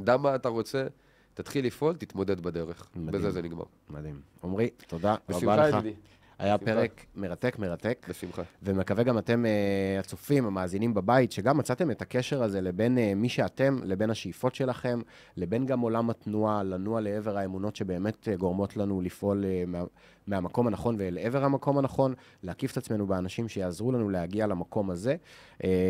דע 0.00 0.16
מה 0.16 0.34
אתה 0.34 0.48
רוצה, 0.48 0.86
תתחיל 1.34 1.66
לפעול, 1.66 1.96
תתמודד 1.96 2.40
בדרך. 2.40 2.88
מדהים. 2.96 3.10
בזה 3.20 3.30
זה 3.30 3.42
נגמר. 3.42 3.64
מדהים. 3.90 4.20
עמרי, 4.44 4.70
תודה 4.86 5.12
רבה 5.28 5.38
בשמחה, 5.38 5.68
לך. 5.68 5.74
ידידי. 5.74 5.94
היה 6.42 6.56
בשמחה. 6.56 6.72
פרק 6.72 7.06
מרתק, 7.14 7.58
מרתק. 7.58 8.06
בשמחה. 8.08 8.42
ומקווה 8.62 9.04
גם 9.04 9.18
אתם, 9.18 9.46
אה, 9.46 10.00
הצופים, 10.00 10.46
המאזינים 10.46 10.94
בבית, 10.94 11.32
שגם 11.32 11.58
מצאתם 11.58 11.90
את 11.90 12.02
הקשר 12.02 12.42
הזה 12.42 12.60
לבין 12.60 12.98
אה, 12.98 13.12
מי 13.16 13.28
שאתם, 13.28 13.76
לבין 13.84 14.10
השאיפות 14.10 14.54
שלכם, 14.54 15.00
לבין 15.36 15.66
גם 15.66 15.80
עולם 15.80 16.10
התנועה, 16.10 16.62
לנוע 16.62 17.00
לעבר 17.00 17.36
האמונות 17.38 17.76
שבאמת 17.76 18.28
אה, 18.28 18.36
גורמות 18.36 18.76
לנו 18.76 19.00
לפעול 19.00 19.44
מה, 19.66 19.82
מהמקום 20.26 20.66
הנכון 20.66 20.96
ואל 20.98 21.18
עבר 21.18 21.44
המקום 21.44 21.78
הנכון, 21.78 22.14
להקיף 22.42 22.72
את 22.72 22.76
עצמנו 22.76 23.06
באנשים 23.06 23.48
שיעזרו 23.48 23.92
לנו 23.92 24.10
להגיע 24.10 24.46
למקום 24.46 24.90
הזה, 24.90 25.16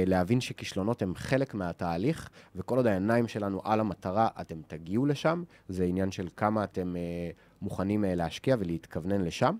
להבין 0.06 0.40
שכישלונות 0.40 1.02
הם 1.02 1.14
חלק 1.14 1.54
מהתהליך, 1.54 2.28
וכל 2.56 2.76
עוד 2.76 2.86
העיניים 2.86 3.28
שלנו 3.28 3.60
על 3.64 3.80
המטרה, 3.80 4.28
אתם 4.40 4.56
תגיעו 4.66 5.06
לשם. 5.06 5.42
זה 5.68 5.84
עניין 5.84 6.10
של 6.10 6.28
כמה 6.36 6.64
אתם 6.64 6.94
מוכנים 7.62 8.04
להשקיע 8.08 8.56
ולהתכוונן 8.58 9.20
לשם. 9.20 9.56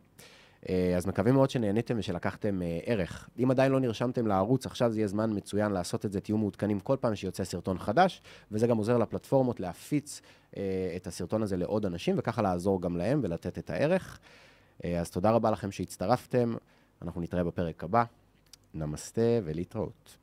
אה, 0.68 0.96
אז 0.96 1.06
מקווים 1.06 1.34
מאוד 1.34 1.50
שנהניתם 1.50 1.94
ושלקחתם 1.98 2.62
אה, 2.62 2.78
ערך. 2.84 3.28
אם 3.38 3.50
עדיין 3.50 3.72
לא 3.72 3.80
נרשמתם 3.80 4.26
לערוץ, 4.26 4.66
עכשיו 4.66 4.92
זה 4.92 4.98
יהיה 4.98 5.08
זמן 5.08 5.30
מצוין 5.36 5.72
לעשות 5.72 6.06
את 6.06 6.12
זה, 6.12 6.20
תהיו 6.20 6.38
מעודכנים 6.38 6.80
כל 6.80 6.96
פעם 7.00 7.14
שיוצא 7.14 7.44
סרטון 7.44 7.78
חדש, 7.78 8.22
וזה 8.52 8.66
גם 8.66 8.76
עוזר 8.76 8.98
לפלטפורמות 8.98 9.60
להפיץ 9.60 10.20
אה, 10.56 10.62
את 10.96 11.06
הסרטון 11.06 11.42
הזה 11.42 11.56
לעוד 11.56 11.86
אנשים, 11.86 12.14
וככה 12.18 12.42
לעזור 12.42 12.82
גם 12.82 12.96
להם 12.96 13.20
ולתת 13.22 13.58
את 13.58 13.70
הערך. 13.70 14.18
אז 15.00 15.10
תודה 15.10 15.30
רבה 15.30 15.50
לכם 15.50 15.70
שהצטרפתם, 15.70 16.54
אנחנו 17.02 17.20
נתראה 17.20 17.44
בפרק 17.44 17.84
הבא. 17.84 18.04
נמסטה 18.74 19.38
ולהתראות. 19.44 20.21